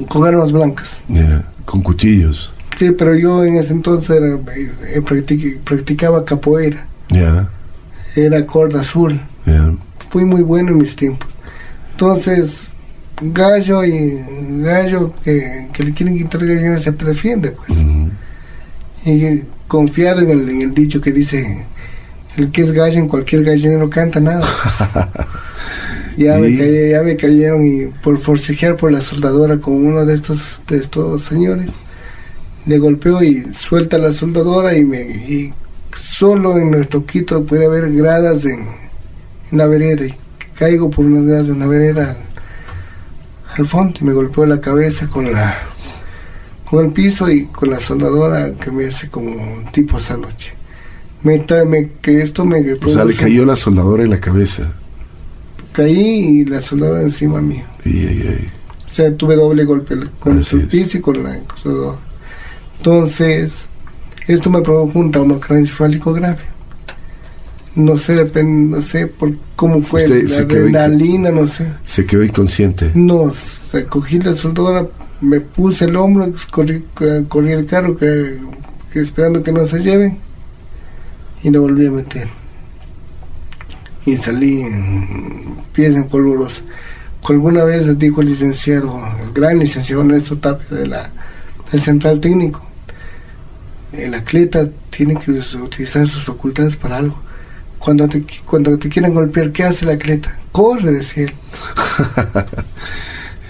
con 0.08 0.26
armas 0.26 0.50
blancas. 0.50 1.02
Ya. 1.08 1.46
Con 1.66 1.82
cuchillos. 1.82 2.50
Sí, 2.76 2.90
pero 2.92 3.14
yo 3.14 3.44
en 3.44 3.56
ese 3.56 3.74
entonces 3.74 4.08
era, 4.16 4.28
eh, 4.36 5.02
practic- 5.02 5.58
practicaba 5.60 6.24
capoeira. 6.24 6.86
Ya, 7.10 7.50
Era 8.16 8.46
corda 8.46 8.80
azul. 8.80 9.20
ya. 9.44 9.74
Fui 10.10 10.24
muy 10.24 10.40
bueno 10.40 10.70
en 10.70 10.78
mis 10.78 10.96
tiempos. 10.96 11.28
Entonces, 11.92 12.68
gallo 13.20 13.84
y 13.84 14.18
gallo 14.62 15.12
que, 15.24 15.68
que 15.72 15.84
le 15.84 15.92
quieren 15.92 16.16
quitar 16.16 16.44
gallo 16.46 16.78
se 16.78 16.92
defiende, 16.92 17.52
pues. 17.52 17.78
Y 19.04 19.42
confiado 19.66 20.20
en 20.20 20.30
el, 20.30 20.48
en 20.48 20.62
el 20.62 20.74
dicho 20.74 21.00
que 21.00 21.10
dice, 21.12 21.66
el 22.36 22.50
que 22.50 22.62
es 22.62 22.72
gallo 22.72 22.98
en 22.98 23.08
cualquier 23.08 23.44
gallinero 23.44 23.88
canta 23.90 24.20
nada. 24.20 24.46
pues. 24.62 24.78
ya, 26.18 26.36
me 26.38 26.48
caí- 26.56 26.90
ya 26.90 27.02
me 27.02 27.16
cayeron 27.16 27.64
y 27.64 27.86
por 28.02 28.18
forcejear 28.18 28.76
por 28.76 28.92
la 28.92 29.00
soldadora 29.00 29.58
con 29.58 29.74
uno 29.74 30.04
de 30.04 30.14
estos, 30.14 30.62
de 30.68 30.76
estos 30.78 31.22
señores, 31.22 31.68
le 32.66 32.78
golpeó 32.78 33.22
y 33.22 33.44
suelta 33.54 33.96
la 33.98 34.12
soldadora 34.12 34.76
y, 34.76 34.84
me, 34.84 35.00
y 35.00 35.52
solo 35.96 36.58
en 36.58 36.70
nuestro 36.70 37.06
Quito 37.06 37.44
puede 37.44 37.66
haber 37.66 37.90
gradas 37.92 38.44
en, 38.44 38.66
en 39.50 39.58
la 39.58 39.66
vereda 39.66 40.04
y 40.04 40.14
caigo 40.58 40.90
por 40.90 41.06
unas 41.06 41.24
gradas 41.24 41.48
en 41.48 41.58
la 41.60 41.66
vereda 41.66 42.14
al, 43.56 43.66
fondo 43.66 43.98
y 44.00 44.04
me 44.04 44.12
golpeó 44.12 44.46
la 44.46 44.60
cabeza 44.60 45.08
con 45.08 45.30
la 45.30 45.56
con 46.64 46.84
el 46.84 46.92
piso 46.92 47.28
y 47.30 47.46
con 47.46 47.70
la 47.70 47.80
soldadora 47.80 48.54
que 48.54 48.70
me 48.70 48.84
hace 48.86 49.08
como 49.08 49.28
un 49.30 49.64
tipo 49.72 49.98
sándwich. 49.98 50.54
Me, 51.22 51.44
me- 51.66 51.90
que 52.00 52.22
esto 52.22 52.44
me 52.44 52.60
O 52.74 52.88
sea, 52.88 53.04
le 53.04 53.14
cayó 53.14 53.44
la 53.44 53.56
soldadora 53.56 54.04
en 54.04 54.10
la 54.10 54.20
cabeza. 54.20 54.72
caí 55.72 56.40
y 56.40 56.44
la 56.44 56.60
soldadora 56.60 57.02
encima 57.02 57.40
mío. 57.42 57.64
Y, 57.84 58.06
ay, 58.06 58.26
ay. 58.28 58.50
O 58.86 58.90
sea, 58.90 59.14
tuve 59.16 59.36
doble 59.36 59.64
golpe 59.64 59.96
con 60.18 60.38
Así 60.38 60.56
el 60.56 60.62
es. 60.62 60.68
piso 60.68 60.98
y 60.98 61.00
con 61.00 61.22
la 61.22 61.40
soldadora. 61.62 61.98
Entonces, 62.78 63.68
esto 64.26 64.48
me 64.48 64.62
provocó 64.62 64.98
un 64.98 65.10
trauma 65.10 65.38
craneoencefálico 65.38 66.12
grave. 66.12 66.38
No 67.74 67.96
sé, 67.98 68.14
depende, 68.14 68.76
no 68.76 68.82
sé 68.82 69.06
por 69.06 69.32
cómo 69.54 69.82
fue 69.82 70.04
Usted 70.04 70.22
la 70.24 70.28
se 70.28 70.42
adrenalina, 70.42 71.30
no 71.30 71.46
sé. 71.46 71.72
Se 71.84 72.04
quedó 72.04 72.24
inconsciente. 72.24 72.90
No, 72.94 73.16
o 73.22 73.34
sea, 73.34 73.86
cogí 73.86 74.18
la 74.18 74.34
soldadora, 74.34 74.88
me 75.20 75.40
puse 75.40 75.84
el 75.84 75.96
hombro, 75.96 76.32
corrí, 76.50 76.84
corrí 77.28 77.52
el 77.52 77.66
carro 77.66 77.96
que, 77.96 78.38
que 78.92 79.00
esperando 79.00 79.42
que 79.42 79.52
no 79.52 79.66
se 79.66 79.80
lleven 79.80 80.18
y 81.42 81.50
lo 81.50 81.62
volví 81.62 81.86
a 81.86 81.90
meter. 81.90 82.28
Y 84.04 84.16
salí 84.16 84.62
en 84.62 85.56
pies 85.72 85.94
en 85.94 86.08
polvorosa. 86.08 86.62
Alguna 87.28 87.62
vez 87.62 87.96
dijo 87.96 88.22
el 88.22 88.28
licenciado, 88.28 88.98
el 89.22 89.32
gran 89.32 89.58
licenciado 89.60 90.02
Néstor 90.02 90.38
Tapia 90.38 90.78
de 90.78 90.86
la, 90.86 91.12
del 91.70 91.80
Central 91.80 92.18
Técnico, 92.18 92.60
el 93.92 94.14
atleta 94.14 94.68
tiene 94.90 95.16
que 95.16 95.30
utilizar 95.30 96.08
sus 96.08 96.24
facultades 96.24 96.74
para 96.74 96.96
algo. 96.96 97.20
Cuando 97.80 98.06
te, 98.08 98.22
cuando 98.46 98.76
te 98.78 98.88
quieran 98.88 99.12
golpear, 99.14 99.50
¿qué 99.50 99.64
hace 99.64 99.84
el 99.86 99.90
atleta? 99.92 100.38
Corre, 100.52 100.92
decía 100.92 101.24
él. 101.24 101.32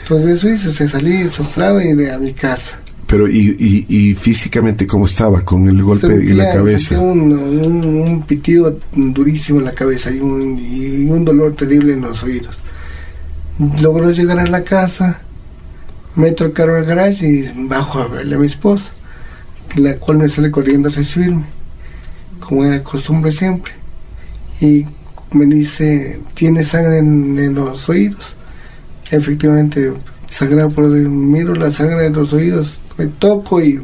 Entonces 0.03 0.35
eso 0.35 0.49
hizo, 0.49 0.73
se 0.73 0.89
salí 0.89 1.29
soflado 1.29 1.81
y 1.81 1.93
de 1.95 2.13
a 2.13 2.19
mi 2.19 2.33
casa. 2.33 2.81
Pero, 3.07 3.29
y, 3.29 3.57
y, 3.59 3.87
y 3.89 4.15
físicamente, 4.15 4.87
¿cómo 4.87 5.07
estaba 5.07 5.45
con 5.45 5.69
el 5.69 5.83
golpe 5.83 6.07
en 6.07 6.37
la 6.39 6.45
Sentía- 6.45 6.53
cabeza? 6.55 6.89
sentía 6.91 7.01
un, 7.01 7.33
un, 7.33 7.85
un 7.85 8.23
pitido 8.23 8.79
durísimo 8.95 9.59
en 9.59 9.65
la 9.65 9.73
cabeza 9.73 10.11
y 10.13 10.21
un, 10.21 10.59
y 10.59 11.07
un 11.11 11.25
dolor 11.25 11.55
terrible 11.57 11.93
en 11.93 12.03
los 12.03 12.23
oídos. 12.23 12.59
Logró 13.83 14.11
llegar 14.13 14.39
a 14.39 14.47
la 14.47 14.63
casa, 14.63 15.21
meto 16.15 16.45
el 16.45 16.53
carro 16.53 16.77
al 16.77 16.85
garage 16.85 17.27
y 17.29 17.67
bajo 17.69 17.99
a 18.01 18.07
verle 18.07 18.37
a 18.37 18.39
mi 18.39 18.47
esposa, 18.47 18.93
la 19.75 19.97
cual 19.97 20.19
me 20.19 20.29
sale 20.29 20.53
corriendo 20.53 20.89
a 20.89 20.93
recibirme, 20.93 21.45
como 22.39 22.65
era 22.65 22.83
costumbre 22.85 23.33
siempre. 23.33 23.73
Y 24.61 24.87
me 25.33 25.47
dice, 25.47 26.21
¿tiene 26.35 26.63
sangre 26.65 26.99
en, 26.99 27.39
en 27.39 27.55
los 27.55 27.89
oídos? 27.89 28.37
Efectivamente, 29.11 29.93
sangraba 30.29 30.71
por 30.71 30.87
miro 30.89 31.55
la 31.55 31.71
sangre 31.71 32.03
de 32.05 32.11
los 32.11 32.33
oídos, 32.33 32.81
me 32.99 33.07
toco 33.07 33.61
y 33.63 33.81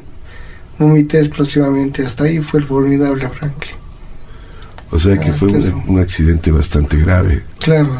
vomité 0.78 1.18
explosivamente. 1.20 2.04
Hasta 2.04 2.24
ahí 2.24 2.40
fue 2.40 2.60
el 2.60 2.66
formidable 2.66 3.28
Franklin. 3.28 3.76
O 4.90 4.98
sea 4.98 5.18
que 5.18 5.30
Ah, 5.30 5.32
fue 5.32 5.48
un, 5.48 5.82
un 5.88 5.98
accidente 5.98 6.50
bastante 6.50 6.96
grave. 6.98 7.44
Claro, 7.58 7.90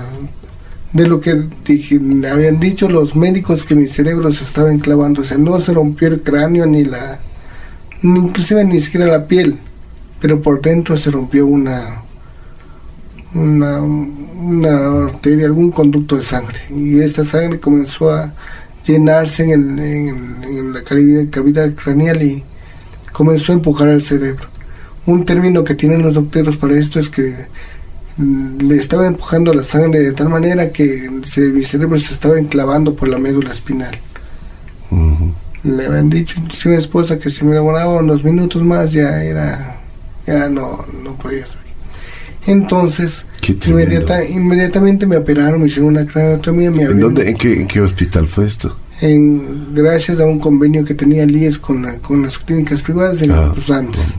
de 0.93 1.07
lo 1.07 1.21
que 1.21 1.49
dije, 1.65 2.01
habían 2.31 2.61
dicho 2.61 2.89
los 2.89 3.17
médicos 3.17 3.65
que 3.65 3.75
mi 3.75 3.89
cerebro 3.89 4.33
se 4.33 4.45
estaba 4.45 4.73
enclavando, 4.73 5.23
o 5.23 5.25
sea, 5.25 5.39
no 5.39 5.59
se 5.61 5.73
rompió 5.73 6.09
el 6.09 6.23
cráneo 6.23 6.65
ni 6.67 6.85
la, 6.85 7.21
ni 8.03 8.21
inclusive 8.21 8.65
ni 8.65 8.81
siquiera 8.81 9.07
la 9.07 9.27
piel, 9.27 9.59
pero 10.21 10.41
por 10.41 10.63
dentro 10.63 10.97
se 10.97 11.11
rompió 11.11 11.47
una, 11.47 12.03
una, 13.37 13.81
una 13.81 15.05
arteria, 15.07 15.47
algún 15.47 15.71
conducto 15.71 16.17
de 16.17 16.23
sangre, 16.23 16.59
y 16.71 17.01
esta 17.01 17.25
sangre 17.25 17.61
comenzó 17.61 18.11
a 18.11 18.33
llenarse 18.87 19.43
en, 19.45 19.51
el- 19.51 19.79
en- 19.79 20.45
en 20.45 20.73
la 20.73 20.83
cavidad, 20.83 21.25
cavidad 21.31 21.73
craneal 21.75 22.23
y 22.23 22.45
comenzó 23.13 23.53
a 23.53 23.57
empujar 23.57 23.89
al 23.89 24.03
cerebro. 24.03 24.47
Un 25.07 25.25
término 25.25 25.65
que 25.65 25.75
tienen 25.75 26.03
los 26.03 26.15
doctores 26.15 26.57
para 26.57 26.77
esto 26.79 26.99
es 27.01 27.09
que 27.09 27.33
mm, 28.17 28.59
le 28.69 28.77
estaba 28.77 29.07
empujando 29.07 29.53
la 29.55 29.63
sangre 29.65 30.01
de 30.01 30.13
tal 30.13 30.29
manera 30.29 30.71
que 30.73 31.09
se- 31.25 31.51
mi 31.51 31.65
cerebro 31.65 31.99
se 31.99 32.15
estaba 32.15 32.39
enclavando 32.39 32.95
por 32.95 33.09
la 33.09 33.19
médula 33.19 33.53
espinal. 33.53 33.95
Le 35.65 35.87
habían 35.87 36.09
dicho 36.11 36.39
inclusive 36.39 36.75
a 36.75 36.79
mi 36.79 36.83
esposa 36.83 37.19
que 37.19 37.29
si 37.31 37.45
me 37.45 37.55
demoraba 37.57 37.97
unos 38.01 38.23
minutos 38.23 38.63
más 38.63 38.93
ya 38.93 39.23
era, 39.25 39.81
ya 40.27 40.49
no, 40.49 40.79
no 41.03 41.17
podía 41.19 41.45
salir. 41.45 41.66
Entonces, 42.47 43.27
inmediata- 43.67 44.25
inmediatamente 44.29 45.07
me 45.07 45.17
operaron, 45.17 45.61
me 45.61 45.67
hicieron 45.67 45.91
una 45.91 46.07
craneotomía, 46.07 46.71
me 46.71 46.83
¿En, 46.83 47.01
dónde, 47.01 47.31
en, 47.31 47.37
qué, 47.37 47.61
¿En 47.63 47.67
qué 47.69 47.81
hospital 47.81 48.27
fue 48.27 48.47
esto? 48.47 48.77
en- 49.01 49.75
gracias 49.75 50.21
a 50.21 50.25
un 50.27 50.39
convenio 50.39 50.85
que 50.85 50.95
tenía 50.95 51.25
el 51.25 51.37
IES 51.37 51.59
con, 51.59 51.83
la- 51.83 51.99
con 51.99 52.23
las 52.23 52.39
clínicas 52.39 52.83
privadas 52.83 53.21
en 53.23 53.33
Ah, 53.33 53.53
los 53.55 53.71
Andes. 53.71 54.15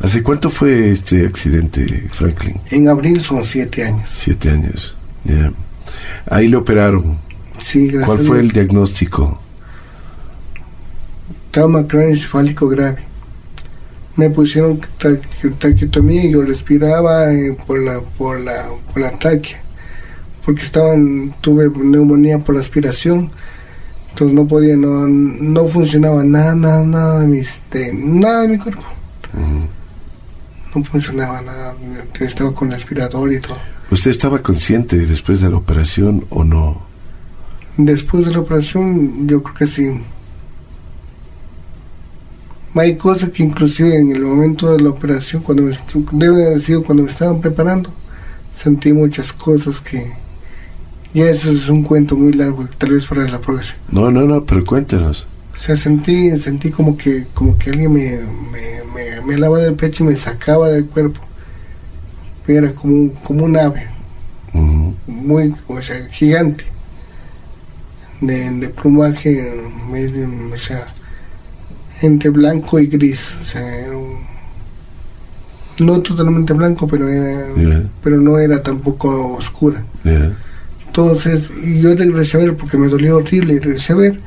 ¿Hace 0.00 0.22
cuánto 0.22 0.50
fue 0.50 0.90
este 0.90 1.26
accidente, 1.26 2.08
Franklin? 2.12 2.60
En 2.70 2.88
abril 2.88 3.20
son 3.20 3.42
siete 3.44 3.84
años. 3.84 4.08
Siete 4.14 4.50
años. 4.50 4.96
ya. 5.24 5.52
Ahí 6.30 6.48
le 6.48 6.56
operaron. 6.56 7.18
Sí, 7.58 7.88
gracias 7.88 8.06
¿Cuál 8.16 8.26
fue 8.26 8.40
el 8.40 8.50
diagnóstico? 8.50 9.40
trauma 11.50 11.86
craneoencefálico 11.86 12.68
grave. 12.68 12.98
Me 14.16 14.30
pusieron 14.30 14.80
traqueotomía 15.58 16.24
y 16.24 16.32
yo 16.32 16.42
respiraba 16.42 17.32
eh, 17.32 17.56
por 17.66 17.80
la 17.80 18.00
por 18.00 18.40
la 18.40 18.66
por 18.92 19.02
la 19.02 19.18
tráquea 19.18 19.60
porque 20.44 20.62
estaban 20.62 21.34
tuve 21.40 21.70
neumonía 21.70 22.38
por 22.38 22.56
aspiración 22.56 23.30
entonces 24.10 24.34
no 24.34 24.46
podía 24.46 24.76
no, 24.76 25.08
no 25.08 25.66
funcionaba 25.66 26.22
nada 26.22 26.54
nada 26.54 26.84
nada 26.84 27.20
de, 27.22 27.26
mis, 27.26 27.60
de 27.72 27.92
nada 27.94 28.42
de 28.42 28.48
mi 28.48 28.58
cuerpo 28.58 28.84
no 30.74 30.84
funcionaba 30.84 31.40
nada 31.40 31.74
estaba 32.20 32.52
con 32.54 32.68
el 32.68 32.74
aspirador 32.74 33.32
y 33.32 33.40
todo 33.40 33.74
¿Usted 33.90 34.10
estaba 34.10 34.40
consciente 34.40 34.96
después 34.96 35.40
de 35.40 35.50
la 35.50 35.56
operación 35.56 36.24
o 36.30 36.42
no? 36.42 36.82
Después 37.76 38.26
de 38.26 38.32
la 38.32 38.40
operación, 38.40 39.28
yo 39.28 39.42
creo 39.42 39.54
que 39.54 39.66
sí. 39.66 40.00
Hay 42.74 42.96
cosas 42.96 43.30
que 43.30 43.42
inclusive 43.44 43.96
en 43.96 44.10
el 44.10 44.22
momento 44.22 44.72
de 44.72 44.82
la 44.82 44.90
operación, 44.90 45.42
cuando 45.42 45.62
me 45.62 45.72
debe 46.12 46.46
haber 46.46 46.60
sido 46.60 46.82
cuando 46.82 47.04
me 47.04 47.10
estaban 47.10 47.40
preparando, 47.40 47.92
sentí 48.52 48.92
muchas 48.92 49.32
cosas 49.32 49.80
que 49.80 50.12
ya 51.12 51.26
eso 51.30 51.52
es 51.52 51.68
un 51.68 51.84
cuento 51.84 52.16
muy 52.16 52.32
largo, 52.32 52.66
tal 52.78 52.90
vez 52.92 53.06
para 53.06 53.28
la 53.28 53.40
próxima. 53.40 53.78
No, 53.90 54.10
no, 54.10 54.22
no, 54.22 54.44
pero 54.44 54.64
cuéntenos. 54.64 55.28
O 55.54 55.56
sea, 55.58 55.76
sentí, 55.76 56.36
sentí 56.36 56.70
como 56.70 56.96
que, 56.96 57.26
como 57.32 57.56
que 57.56 57.70
alguien 57.70 57.92
me, 57.92 58.18
me, 58.50 58.82
me, 58.92 59.26
me 59.26 59.38
lavaba 59.38 59.62
del 59.62 59.74
pecho 59.76 60.02
y 60.02 60.08
me 60.08 60.16
sacaba 60.16 60.68
del 60.68 60.86
cuerpo. 60.86 61.20
Era 62.48 62.74
como, 62.74 62.92
un- 62.92 63.10
como 63.10 63.44
un 63.44 63.56
ave, 63.56 63.88
muy, 65.06 65.54
o 65.68 65.80
sea, 65.80 66.04
gigante, 66.08 66.64
de, 68.20 68.50
de 68.50 68.68
plumaje, 68.70 69.54
medio, 69.90 70.28
o 70.52 70.56
sea, 70.58 70.92
entre 72.04 72.30
blanco 72.30 72.78
y 72.78 72.86
gris, 72.86 73.36
o 73.40 73.44
sea, 73.44 73.62
era 73.80 73.96
un- 73.96 74.24
no 75.80 76.00
totalmente 76.00 76.52
blanco, 76.52 76.86
pero 76.86 77.08
era, 77.08 77.46
Ya, 77.56 77.88
pero 78.02 78.20
no 78.20 78.38
era 78.38 78.62
tampoco 78.62 79.32
oscura. 79.34 79.84
ya. 80.04 80.36
Entonces, 80.86 81.50
yo 81.80 81.94
regresé 81.96 82.36
a 82.36 82.40
ver 82.40 82.56
porque 82.56 82.78
me 82.78 82.86
dolió 82.88 83.16
horrible 83.16 83.54
y 83.54 83.58
regresé 83.58 83.92
a 83.94 83.96
ver 83.96 84.20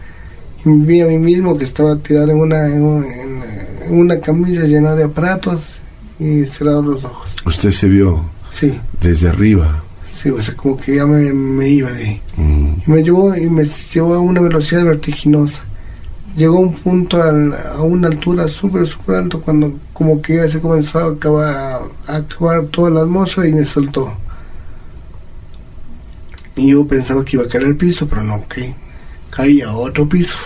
y 0.66 0.70
vi 0.70 1.00
a 1.02 1.06
mí 1.08 1.18
mismo 1.18 1.56
que 1.56 1.64
estaba 1.64 1.96
tirado 1.98 2.30
en 2.32 2.40
una, 2.40 2.68
en, 2.68 3.04
en- 3.04 3.38
una 3.90 4.20
camilla 4.20 4.64
llena 4.66 4.96
de 4.96 5.06
aparatos 5.06 5.78
y 6.20 6.44
cerrados 6.46 6.86
los 6.86 7.06
ojos. 7.06 7.32
Usted 7.46 7.72
se 7.72 7.88
vio 7.88 8.22
Sí, 8.52 8.78
desde 9.02 9.30
arriba. 9.30 9.82
sí, 10.14 10.30
o 10.30 10.42
sea, 10.42 10.56
como 10.58 10.76
que 10.76 10.98
ya 10.98 11.06
me, 11.06 11.32
me 11.32 11.70
iba 11.70 11.90
de 11.94 12.04
ahí. 12.04 12.22
Ujú. 12.38 12.76
Y 12.86 12.92
me 12.92 13.02
llevó 13.04 13.34
y 13.38 13.50
me 13.50 13.64
llevó 13.64 14.16
a 14.16 14.20
una 14.20 14.42
velocidad 14.42 14.84
vertiginosa. 14.84 15.64
Llegó 16.38 16.58
a 16.58 16.62
un 16.62 16.74
punto 16.74 17.22
a, 17.22 17.84
una 17.84 18.08
altura 18.08 18.48
súper, 18.48 18.88
súper 18.88 19.16
alto 19.16 19.42
cuando 19.42 19.78
como 19.92 20.22
que 20.22 20.36
ya 20.38 20.48
se 20.48 20.62
comenzó 20.62 21.00
a 21.00 21.12
acabar, 21.12 21.82
a 22.06 22.16
acabar 22.16 22.66
toda 22.68 22.92
la 22.92 23.02
atmósfera 23.02 23.48
y 23.48 23.54
me 23.54 23.66
soltó. 23.66 24.16
Y 26.56 26.72
yo 26.72 26.88
pensaba 26.88 27.26
que 27.26 27.38
iba 27.38 27.46
a 27.46 27.50
caer 27.50 27.66
al 27.66 27.76
piso, 27.76 28.08
pero 28.08 28.24
no, 28.24 28.48
que 28.48 28.74
caía 29.32 29.70
a 29.70 29.76
otro 29.76 30.08
piso. 30.08 30.38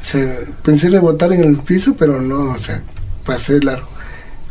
O 0.00 0.04
sea, 0.04 0.38
pensé 0.62 0.90
rebotar 0.90 1.32
en 1.32 1.44
el 1.44 1.56
piso, 1.58 1.94
pero 1.98 2.20
no, 2.20 2.52
o 2.52 2.58
sea, 2.58 2.82
pasé 3.24 3.60
largo. 3.60 3.88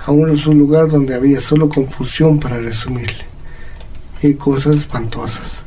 Aún 0.05 0.29
es 0.31 0.45
un 0.45 0.57
lugar 0.57 0.87
donde 0.87 1.15
había 1.15 1.39
solo 1.39 1.69
confusión 1.69 2.39
para 2.39 2.59
resumirle. 2.59 3.25
Y 4.21 4.33
cosas 4.33 4.75
espantosas. 4.75 5.63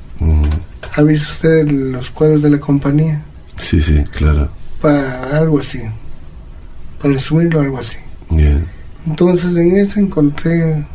¿Ha 0.94 1.02
visto 1.02 1.30
usted 1.30 1.68
los 1.68 2.10
cuadros 2.10 2.42
de 2.42 2.50
la 2.50 2.60
compañía? 2.60 3.24
Sí, 3.60 3.80
sí, 3.82 4.02
claro. 4.10 4.50
Para 4.80 5.36
algo 5.36 5.58
así. 5.58 5.80
Para 7.00 7.14
resumirlo, 7.14 7.60
algo 7.60 7.78
así. 7.78 7.98
Entonces 9.06 9.56
en 9.56 9.76
ese 9.76 10.00
encontré. 10.00 10.86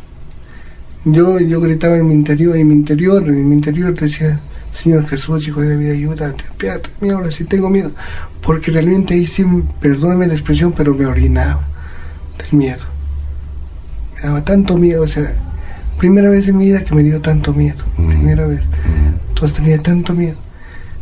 Yo, 1.04 1.38
yo 1.38 1.60
gritaba 1.60 1.96
en 1.96 2.08
mi 2.08 2.14
interior, 2.14 2.56
en 2.56 2.66
mi 2.66 2.74
interior, 2.74 3.22
en 3.22 3.48
mi 3.48 3.54
interior 3.54 3.94
decía, 3.94 4.40
Señor 4.72 5.06
Jesús, 5.06 5.46
Hijo 5.46 5.60
de 5.60 5.76
vida, 5.76 5.92
ayúdate, 5.92 6.44
apiádate 6.50 6.90
de 7.00 7.12
ahora 7.12 7.30
sí 7.30 7.44
tengo 7.44 7.70
miedo. 7.70 7.92
Porque 8.42 8.72
realmente 8.72 9.14
ahí 9.14 9.24
sí, 9.24 9.44
perdóname 9.80 10.26
la 10.26 10.34
expresión, 10.34 10.72
pero 10.76 10.94
me 10.94 11.06
orinaba 11.06 11.60
del 12.38 12.58
miedo. 12.58 12.84
Me 14.16 14.22
daba 14.22 14.44
tanto 14.44 14.76
miedo, 14.76 15.04
o 15.04 15.08
sea, 15.08 15.24
primera 15.98 16.28
vez 16.28 16.48
en 16.48 16.56
mi 16.56 16.66
vida 16.66 16.84
que 16.84 16.94
me 16.94 17.04
dio 17.04 17.20
tanto 17.20 17.54
miedo, 17.54 17.84
mm. 17.96 18.08
primera 18.08 18.46
vez. 18.48 18.62
Mm. 18.62 19.28
Entonces 19.28 19.58
tenía 19.58 19.78
tanto 19.78 20.12
miedo. 20.12 20.36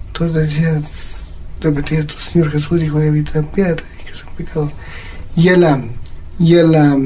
Entonces 0.09 0.35
decía, 0.35 0.83
repetía 1.68 2.00
esto, 2.00 2.14
Señor 2.18 2.50
Jesús, 2.50 2.83
Hijo 2.83 2.99
de 2.99 3.11
vida, 3.11 3.40
apiádate 3.40 3.83
de 3.83 4.04
que 4.04 4.12
soy 4.12 4.28
un 4.28 4.37
pecador. 4.37 4.73
Y 5.37 5.49
a 5.49 5.56
la, 5.56 5.83
y 6.38 6.56
a 6.56 6.62
la, 6.62 6.99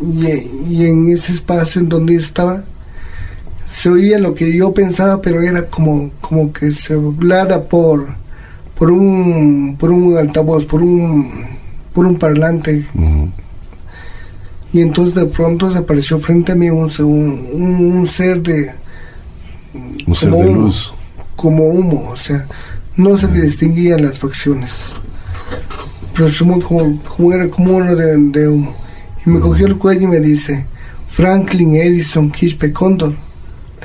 y 0.00 0.86
en 0.86 1.12
ese 1.12 1.32
espacio 1.32 1.80
en 1.80 1.88
donde 1.88 2.14
yo 2.14 2.20
estaba, 2.20 2.64
se 3.66 3.88
oía 3.88 4.18
lo 4.18 4.34
que 4.34 4.52
yo 4.52 4.72
pensaba, 4.74 5.20
pero 5.20 5.40
era 5.40 5.66
como, 5.68 6.12
como 6.20 6.52
que 6.52 6.72
se 6.72 6.94
hablara 6.94 7.64
por, 7.64 8.06
por 8.78 8.90
un, 8.90 9.76
por 9.78 9.90
un 9.90 10.16
altavoz, 10.16 10.64
por 10.64 10.82
un, 10.82 11.30
por 11.92 12.06
un 12.06 12.16
parlante. 12.16 12.84
Y 14.72 14.80
entonces 14.80 15.14
de 15.14 15.26
pronto 15.26 15.70
se 15.70 15.78
apareció 15.78 16.18
frente 16.18 16.52
a 16.52 16.54
mí 16.54 16.68
un, 16.70 16.90
un, 16.98 18.06
ser 18.08 18.42
de... 18.42 18.72
Un 20.06 20.14
ser 20.14 20.32
de 20.32 20.52
luz. 20.52 20.92
Como 21.36 21.64
humo, 21.64 22.10
o 22.10 22.16
sea, 22.16 22.46
no 22.96 23.16
se 23.18 23.28
distinguían 23.28 24.02
las 24.02 24.18
facciones. 24.18 24.92
Pero 26.14 26.28
como, 26.60 27.32
era 27.32 27.48
como 27.48 27.76
uno 27.76 27.96
de, 27.96 28.16
de. 28.16 28.74
Y 29.26 29.30
me 29.30 29.40
cogió 29.40 29.66
el 29.66 29.76
cuello 29.76 30.02
y 30.02 30.06
me 30.06 30.20
dice, 30.20 30.66
Franklin 31.08 31.74
Edison 31.74 32.30
Quispe 32.30 32.72
Condor 32.72 33.14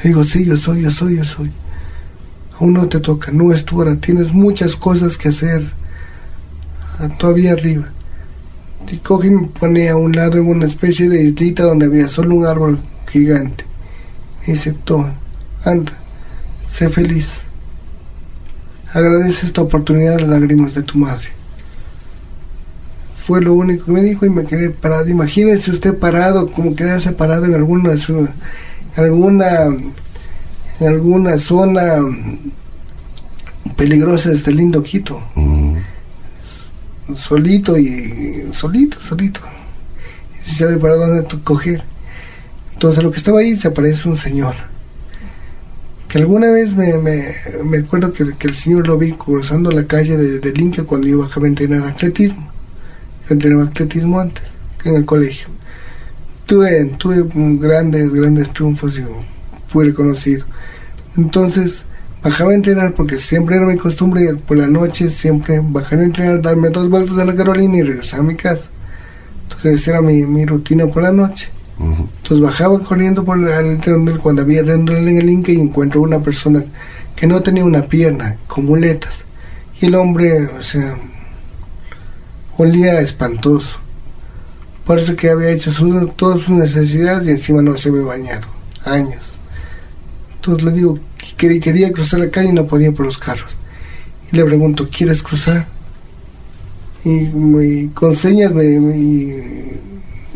le 0.03 0.09
digo, 0.09 0.23
sí, 0.23 0.45
yo 0.45 0.55
soy, 0.55 0.81
yo 0.81 0.91
soy, 0.91 1.17
yo 1.17 1.25
soy. 1.25 1.51
Aún 2.57 2.73
no 2.73 2.87
te 2.87 2.99
toca, 2.99 3.31
no 3.31 3.51
es 3.51 3.65
tu 3.65 3.79
hora, 3.79 3.97
tienes 3.97 4.33
muchas 4.33 4.77
cosas 4.77 5.17
que 5.17 5.29
hacer 5.29 5.69
ah, 6.99 7.09
todavía 7.17 7.51
arriba. 7.51 7.91
Y 8.89 8.97
coge 8.97 9.27
y 9.27 9.31
me 9.31 9.47
pone 9.47 9.89
a 9.89 9.97
un 9.97 10.13
lado 10.13 10.37
en 10.37 10.47
una 10.47 10.65
especie 10.65 11.09
de 11.09 11.21
islita 11.21 11.63
donde 11.63 11.87
había 11.87 12.07
solo 12.07 12.35
un 12.35 12.45
árbol 12.45 12.79
gigante. 13.09 13.65
Me 14.41 14.53
dice, 14.53 14.71
toma, 14.71 15.13
anda, 15.65 15.91
sé 16.65 16.89
feliz. 16.89 17.43
Agradece 18.93 19.45
esta 19.45 19.61
oportunidad 19.61 20.15
a 20.15 20.21
las 20.21 20.29
lágrimas 20.29 20.75
de 20.75 20.83
tu 20.83 20.97
madre. 20.97 21.29
Fue 23.13 23.41
lo 23.41 23.53
único 23.53 23.85
que 23.85 23.91
me 23.91 24.01
dijo 24.01 24.25
y 24.25 24.29
me 24.29 24.43
quedé 24.43 24.69
parado. 24.69 25.07
Imagínese 25.09 25.71
usted 25.71 25.97
parado, 25.97 26.47
como 26.47 26.75
quedarse 26.75 27.11
parado 27.11 27.45
en 27.45 27.53
alguna 27.53 27.97
ciudad 27.97 28.33
alguna, 28.95 29.65
en 30.79 30.87
alguna 30.87 31.37
zona 31.37 31.99
peligrosa 33.75 34.29
de 34.29 34.35
este 34.35 34.51
lindo 34.51 34.81
Quito. 34.81 35.21
Mm. 35.35 35.77
Solito 37.15 37.77
y 37.77 38.49
solito, 38.51 38.99
solito. 38.99 39.41
Y 40.33 40.45
si 40.45 40.55
sabe 40.55 40.77
para 40.77 40.95
dónde 40.95 41.25
coger. 41.43 41.83
Entonces 42.73 43.03
lo 43.03 43.11
que 43.11 43.17
estaba 43.17 43.39
ahí 43.39 43.55
se 43.55 43.67
aparece 43.67 44.07
un 44.07 44.15
señor. 44.15 44.55
Que 46.09 46.17
alguna 46.17 46.49
vez 46.51 46.75
me, 46.75 46.97
me, 46.97 47.77
acuerdo 47.77 48.11
que, 48.11 48.23
el 48.23 48.53
señor 48.55 48.87
lo 48.87 48.97
vi 48.97 49.13
cruzando 49.13 49.71
la 49.71 49.85
calle 49.85 50.17
de, 50.17 50.39
de 50.39 50.83
cuando 50.85 51.07
yo 51.07 51.19
bajaba 51.19 51.45
a 51.45 51.49
entrenar 51.49 51.83
atletismo. 51.83 52.51
Yo 53.27 53.35
entrenaba 53.35 53.63
atletismo 53.63 54.19
antes, 54.19 54.55
en 54.83 54.95
el 54.95 55.05
colegio 55.05 55.47
tuve, 56.49 56.85
tuve 56.97 57.23
grandes, 57.59 58.11
grandes 58.11 58.49
triunfos 58.49 58.97
y 58.97 59.03
fui 59.67 59.85
reconocido. 59.85 60.45
Entonces, 61.15 61.85
bajaba 62.23 62.51
a 62.51 62.55
entrenar 62.55 62.93
porque 62.93 63.19
siempre 63.19 63.55
era 63.55 63.67
mi 63.67 63.77
costumbre 63.77 64.33
por 64.47 64.57
la 64.57 64.67
noche, 64.67 65.11
siempre 65.11 65.61
bajar 65.63 65.99
a 65.99 66.03
entrenar, 66.03 66.41
darme 66.41 66.69
dos 66.69 66.89
vueltas 66.89 67.19
a 67.19 67.25
la 67.25 67.35
Carolina 67.35 67.77
y 67.77 67.83
regresar 67.83 68.21
a 68.21 68.23
mi 68.23 68.35
casa. 68.35 68.69
Entonces, 69.43 69.87
era 69.87 70.01
mi, 70.01 70.45
rutina 70.45 70.87
por 70.87 71.03
la 71.03 71.11
noche. 71.11 71.49
Entonces, 71.79 72.39
bajaba 72.41 72.79
corriendo 72.79 73.23
por 73.23 73.39
el 73.39 73.79
cuando 74.21 74.41
había 74.41 74.59
en 74.59 74.87
el 74.89 75.29
Inca 75.29 75.51
y 75.51 75.61
encuentro 75.61 76.01
una 76.01 76.19
persona 76.19 76.63
que 77.15 77.25
no 77.25 77.41
tenía 77.41 77.63
una 77.63 77.83
pierna, 77.83 78.37
con 78.47 78.65
muletas. 78.65 79.25
Y 79.81 79.85
el 79.85 79.95
hombre, 79.95 80.45
o 80.45 80.61
sea, 80.61 80.97
olía 82.57 82.99
espantoso. 82.99 83.77
Por 84.85 84.99
eso 84.99 85.15
que 85.15 85.29
había 85.29 85.51
hecho 85.51 85.71
todas 86.15 86.41
sus 86.41 86.57
necesidades 86.57 87.27
y 87.27 87.31
encima 87.31 87.61
no 87.61 87.77
se 87.77 87.89
había 87.89 88.01
bañado. 88.01 88.47
Años. 88.85 89.39
Entonces 90.35 90.63
le 90.63 90.71
digo 90.71 90.99
que 91.37 91.59
quería 91.59 91.91
cruzar 91.91 92.19
la 92.19 92.31
calle 92.31 92.49
y 92.49 92.53
no 92.53 92.65
podía 92.65 92.91
por 92.91 93.05
los 93.05 93.17
carros. 93.17 93.51
Y 94.31 94.35
le 94.35 94.45
pregunto, 94.45 94.87
¿quieres 94.89 95.21
cruzar? 95.21 95.67
Y, 97.03 97.87
con 97.89 98.15
señas, 98.15 98.53
me, 98.53 98.63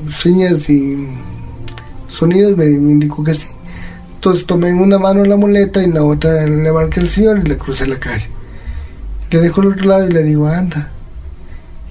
señas 0.08 0.70
y 0.70 1.08
sonidos 2.08 2.58
me, 2.58 2.66
indicó 2.66 3.24
que 3.24 3.34
sí. 3.34 3.48
Entonces 4.16 4.46
tomé 4.46 4.70
en 4.70 4.80
una 4.80 5.00
mano 5.00 5.26
la 5.26 5.36
muleta 5.36 5.82
y 5.82 5.86
en 5.86 5.96
la 5.96 6.04
otra 6.04 6.46
le 6.46 6.72
marqué 6.72 7.02
al 7.02 7.10
señor 7.10 7.40
y 7.40 7.48
le 7.48 7.58
crucé 7.58 7.88
la 7.88 8.00
calle. 8.00 8.30
Le 9.32 9.42
dejo 9.42 9.62
al 9.62 9.68
otro 9.68 9.86
lado 9.86 10.08
y 10.08 10.14
le 10.14 10.24
digo, 10.24 10.48
anda. 10.48 10.92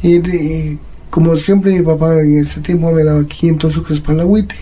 y 0.02 0.78
como 1.12 1.36
siempre 1.36 1.72
mi 1.72 1.82
papá 1.82 2.20
en 2.20 2.38
ese 2.38 2.62
tiempo 2.62 2.90
me 2.90 3.04
daba 3.04 3.22
500 3.22 3.70
sucres 3.70 4.00
para 4.00 4.16
la 4.16 4.22
agüite. 4.22 4.54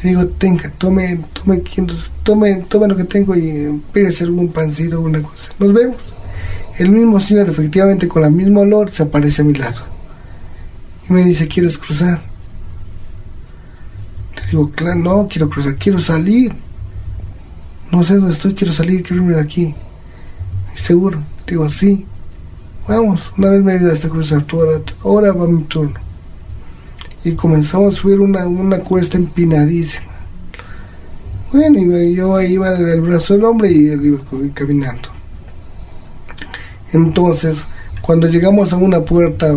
Le 0.00 0.10
digo, 0.10 0.26
tenga, 0.28 0.70
tome, 0.70 1.18
tome 1.32 1.60
500, 1.60 2.12
tome, 2.22 2.54
tome 2.68 2.86
lo 2.86 2.94
que 2.94 3.02
tengo 3.02 3.34
y 3.34 3.82
pégase 3.92 4.22
algún 4.22 4.48
pancito, 4.48 4.94
alguna 4.94 5.20
cosa. 5.22 5.50
Nos 5.58 5.72
vemos. 5.72 5.96
El 6.78 6.90
mismo 6.90 7.18
señor, 7.18 7.48
efectivamente, 7.50 8.06
con 8.06 8.24
el 8.24 8.30
mismo 8.30 8.60
olor, 8.60 8.92
se 8.92 9.02
aparece 9.02 9.42
a 9.42 9.44
mi 9.44 9.54
lado. 9.54 9.82
Y 11.08 11.12
me 11.12 11.24
dice, 11.24 11.48
¿quieres 11.48 11.78
cruzar? 11.78 12.22
Digo, 14.52 14.70
claro, 14.70 15.00
no, 15.00 15.28
quiero 15.28 15.48
cruzar, 15.48 15.76
quiero 15.76 15.98
salir. 15.98 16.52
No 17.90 18.04
sé 18.04 18.16
dónde 18.16 18.32
estoy, 18.32 18.52
quiero 18.52 18.70
salir, 18.70 19.02
quiero 19.02 19.22
irme 19.22 19.36
de 19.36 19.40
aquí. 19.40 19.74
Y 20.74 20.78
seguro, 20.78 21.22
digo, 21.46 21.70
sí. 21.70 22.06
Vamos, 22.86 23.32
una 23.38 23.48
vez 23.48 23.62
me 23.62 23.72
ayudaste 23.72 24.08
a 24.08 24.10
cruzar 24.10 24.42
tu 24.42 24.58
hora, 24.58 24.78
ahora 25.04 25.32
va 25.32 25.48
mi 25.48 25.62
turno. 25.62 25.98
Y 27.24 27.32
comenzamos 27.32 27.94
a 27.94 27.96
subir 27.96 28.20
una, 28.20 28.46
una 28.46 28.80
cuesta 28.80 29.16
empinadísima. 29.16 30.12
Bueno, 31.50 31.78
yo 32.10 32.38
iba 32.42 32.72
desde 32.72 32.92
el 32.92 33.00
brazo 33.00 33.32
del 33.32 33.44
hombre 33.44 33.72
y 33.72 33.88
él 33.88 34.04
iba 34.04 34.18
caminando. 34.52 35.08
Entonces, 36.92 37.64
cuando 38.02 38.26
llegamos 38.26 38.74
a 38.74 38.76
una 38.76 39.00
puerta, 39.00 39.48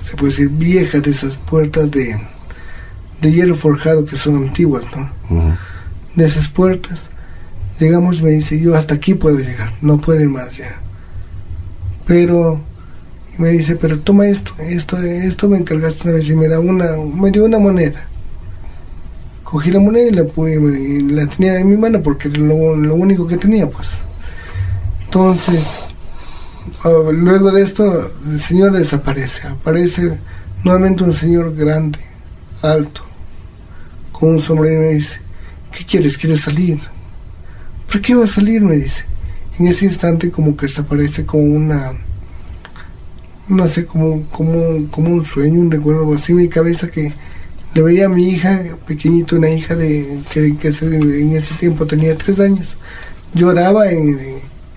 se 0.00 0.16
puede 0.16 0.32
decir 0.32 0.48
vieja, 0.48 1.00
de 1.00 1.10
esas 1.10 1.36
puertas 1.36 1.90
de, 1.90 2.18
de 3.24 3.32
hierro 3.32 3.54
forjado 3.54 4.04
que 4.04 4.16
son 4.16 4.36
antiguas, 4.36 4.84
¿no? 4.94 5.56
De 6.14 6.24
esas 6.24 6.48
puertas, 6.48 7.10
llegamos 7.80 8.20
y 8.20 8.22
me 8.22 8.30
dice, 8.30 8.60
yo 8.60 8.74
hasta 8.74 8.94
aquí 8.94 9.14
puedo 9.14 9.38
llegar, 9.38 9.72
no 9.80 9.98
puedo 9.98 10.20
ir 10.20 10.28
más 10.28 10.56
ya 10.56 10.84
pero 12.06 12.62
me 13.38 13.50
dice, 13.50 13.76
pero 13.76 13.98
toma 13.98 14.28
esto, 14.28 14.52
esto, 14.60 14.96
esto 14.98 15.48
me 15.48 15.58
encargaste 15.58 16.08
una 16.08 16.18
vez 16.18 16.28
y 16.28 16.36
me 16.36 16.48
da 16.48 16.60
una, 16.60 16.86
me 17.14 17.30
dio 17.30 17.44
una 17.44 17.58
moneda. 17.58 18.06
Cogí 19.42 19.70
la 19.70 19.80
moneda 19.80 20.08
y 20.08 20.12
la, 20.12 20.24
la 21.22 21.26
tenía 21.26 21.58
en 21.58 21.68
mi 21.68 21.76
mano 21.76 22.02
porque 22.02 22.28
era 22.28 22.38
lo, 22.38 22.94
único 22.94 23.26
que 23.26 23.36
tenía, 23.36 23.68
pues. 23.68 24.02
Entonces, 25.04 25.86
luego 27.12 27.50
de 27.52 27.62
esto, 27.62 27.84
el 28.26 28.40
señor 28.40 28.72
desaparece. 28.72 29.48
Aparece 29.48 30.18
nuevamente 30.64 31.04
un 31.04 31.14
señor 31.14 31.54
grande, 31.54 31.98
alto, 32.62 33.02
con 34.14 34.30
un 34.30 34.40
sombrero 34.40 34.82
y 34.82 34.86
me 34.86 34.94
dice, 34.94 35.18
¿qué 35.72 35.84
quieres? 35.84 36.16
¿Quieres 36.16 36.40
salir? 36.40 36.78
¿Por 37.90 38.00
qué 38.00 38.14
va 38.14 38.24
a 38.24 38.28
salir? 38.28 38.62
Me 38.62 38.76
dice 38.76 39.04
en 39.58 39.66
ese 39.66 39.84
instante 39.84 40.30
como 40.30 40.56
que 40.56 40.66
desaparece 40.66 41.26
como 41.26 41.42
una 41.42 41.92
no 43.48 43.68
sé, 43.68 43.84
como, 43.84 44.26
como, 44.30 44.88
como 44.90 45.10
un 45.10 45.24
sueño, 45.24 45.60
un 45.60 45.70
recuerdo 45.70 46.14
así 46.14 46.32
en 46.32 46.38
mi 46.38 46.48
cabeza 46.48 46.90
que 46.90 47.12
le 47.74 47.82
veía 47.82 48.06
a 48.06 48.08
mi 48.08 48.30
hija, 48.30 48.58
pequeñito, 48.86 49.36
una 49.36 49.50
hija 49.50 49.74
de 49.76 50.22
que, 50.32 50.46
en 50.46 51.32
ese 51.32 51.54
tiempo 51.54 51.84
tenía 51.84 52.16
tres 52.16 52.40
años, 52.40 52.76
lloraba 53.34 53.90
en, 53.90 54.18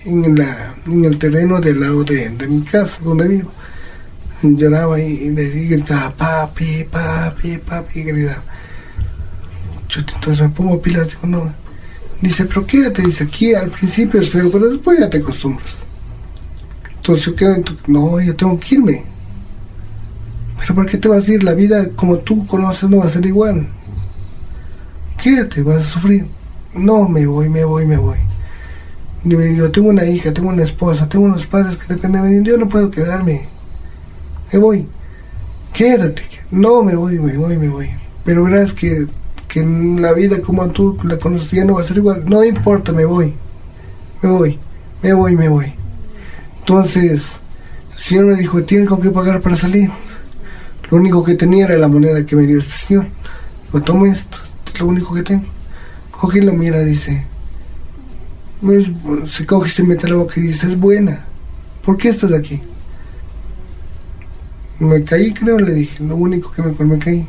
en, 0.04 0.38
la, 0.38 0.74
en 0.86 1.04
el 1.04 1.18
terreno 1.18 1.60
del 1.60 1.80
lado 1.80 2.04
de, 2.04 2.28
de 2.28 2.46
mi 2.46 2.62
casa, 2.62 3.02
donde 3.04 3.28
vivo. 3.28 3.50
Lloraba 4.42 5.00
y, 5.00 5.30
gritaba, 5.68 6.14
papi, 6.14 6.84
papi, 6.90 7.58
papi, 7.58 8.02
gritaba. 8.02 8.44
Yo 9.88 10.00
entonces 10.00 10.40
me 10.40 10.48
pongo 10.50 10.80
pilas, 10.82 11.08
digo, 11.08 11.26
no. 11.26 11.52
Dice, 12.20 12.44
pero 12.46 12.66
quédate, 12.66 13.02
dice, 13.02 13.24
aquí 13.24 13.54
al 13.54 13.70
principio 13.70 14.20
es 14.20 14.30
feo, 14.30 14.50
pero 14.50 14.68
después 14.68 14.98
ya 14.98 15.08
te 15.08 15.18
acostumbras. 15.18 15.74
Entonces 16.96 17.26
yo 17.26 17.36
quedo, 17.36 17.56
no, 17.86 18.20
yo 18.20 18.34
tengo 18.36 18.58
que 18.58 18.74
irme. 18.74 19.04
Pero 20.58 20.74
¿por 20.74 20.86
qué 20.86 20.98
te 20.98 21.08
vas 21.08 21.28
a 21.28 21.32
ir? 21.32 21.42
La 21.42 21.54
vida 21.54 21.90
como 21.94 22.18
tú 22.18 22.46
conoces 22.46 22.90
no 22.90 22.98
va 22.98 23.06
a 23.06 23.10
ser 23.10 23.24
igual. 23.24 23.68
Quédate, 25.22 25.62
vas 25.62 25.78
a 25.78 25.82
sufrir. 25.82 26.26
No, 26.74 27.08
me 27.08 27.26
voy, 27.26 27.48
me 27.48 27.64
voy, 27.64 27.86
me 27.86 27.96
voy. 27.96 28.18
Yo 29.24 29.70
tengo 29.70 29.88
una 29.88 30.04
hija, 30.04 30.32
tengo 30.32 30.48
una 30.48 30.62
esposa, 30.62 31.08
tengo 31.08 31.24
unos 31.24 31.46
padres 31.46 31.76
que 31.76 31.94
dependen 31.94 32.22
de 32.22 32.40
mí. 32.40 32.46
Yo 32.46 32.56
no 32.56 32.68
puedo 32.68 32.90
quedarme. 32.90 33.48
Me 34.52 34.58
voy. 34.58 34.88
Quédate. 35.72 36.22
No, 36.50 36.82
me 36.82 36.94
voy, 36.94 37.18
me 37.18 37.36
voy, 37.36 37.56
me 37.58 37.68
voy. 37.68 37.88
Pero 38.24 38.44
verás 38.44 38.72
que, 38.72 39.06
que 39.48 39.64
la 39.64 40.12
vida 40.12 40.42
como 40.42 40.68
tú 40.70 40.96
la 41.04 41.18
conoces 41.18 41.50
ya 41.52 41.64
no 41.64 41.74
va 41.74 41.80
a 41.80 41.84
ser 41.84 41.96
igual. 41.96 42.24
No 42.26 42.44
importa, 42.44 42.92
me 42.92 43.06
voy. 43.06 43.34
Me 44.22 44.30
voy, 44.30 44.58
me 45.02 45.12
voy, 45.14 45.36
me 45.36 45.48
voy. 45.48 45.72
Entonces, 46.60 47.40
el 47.92 47.98
Señor 47.98 48.26
me 48.26 48.36
dijo, 48.36 48.62
¿tienes 48.62 48.88
con 48.88 49.00
qué 49.00 49.10
pagar 49.10 49.40
para 49.40 49.56
salir? 49.56 49.90
Lo 50.90 50.98
único 50.98 51.24
que 51.24 51.34
tenía 51.34 51.64
era 51.64 51.78
la 51.78 51.88
moneda 51.88 52.24
que 52.24 52.36
me 52.36 52.46
dio 52.46 52.58
este 52.58 52.72
señor. 52.72 53.06
Digo, 53.66 53.82
toma 53.82 54.08
esto, 54.08 54.38
es 54.66 54.80
lo 54.80 54.86
único 54.86 55.14
que 55.14 55.22
tengo. 55.22 55.46
Coge 56.10 56.38
y 56.38 56.42
lo 56.42 56.52
mira, 56.52 56.82
dice. 56.82 57.26
Se 59.28 59.46
coge 59.46 59.68
y 59.68 59.70
se 59.70 59.82
mete 59.84 60.08
la 60.08 60.16
boca 60.16 60.34
y 60.36 60.42
dice, 60.42 60.66
es 60.66 60.78
buena. 60.78 61.24
¿Por 61.84 61.96
qué 61.96 62.08
estás 62.08 62.32
aquí? 62.32 62.60
Me 64.78 65.02
caí, 65.04 65.32
creo, 65.32 65.58
le 65.58 65.72
dije, 65.72 66.04
lo 66.04 66.16
único 66.16 66.50
que 66.50 66.62
me, 66.62 66.72
me 66.84 66.98
caí. 66.98 67.26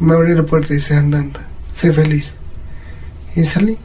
Me 0.00 0.14
abrió 0.14 0.34
la 0.34 0.46
puerta 0.46 0.72
y 0.72 0.76
dice, 0.76 0.94
anda, 0.94 1.18
anda, 1.18 1.40
sé 1.72 1.92
feliz. 1.92 2.38
Y 3.36 3.44
salí. 3.44 3.78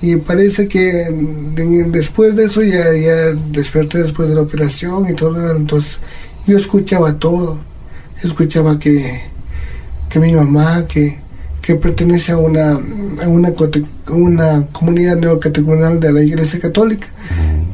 Y 0.00 0.16
parece 0.16 0.68
que 0.68 1.06
después 1.88 2.36
de 2.36 2.44
eso 2.44 2.62
ya, 2.62 2.92
ya 2.94 3.32
desperté 3.50 3.98
después 3.98 4.28
de 4.28 4.34
la 4.34 4.42
operación 4.42 5.08
y 5.08 5.14
todo. 5.14 5.56
Entonces 5.56 6.00
yo 6.46 6.56
escuchaba 6.56 7.18
todo 7.18 7.68
escuchaba 8.22 8.78
que, 8.78 9.22
que 10.08 10.18
mi 10.18 10.34
mamá, 10.34 10.86
que, 10.86 11.18
que 11.62 11.76
pertenece 11.76 12.32
a 12.32 12.38
una, 12.38 12.72
a 12.72 13.28
una, 13.28 13.52
una 14.10 14.66
comunidad 14.72 15.16
neocatecumenal 15.16 16.00
de 16.00 16.12
la 16.12 16.22
Iglesia 16.22 16.60
Católica. 16.60 17.06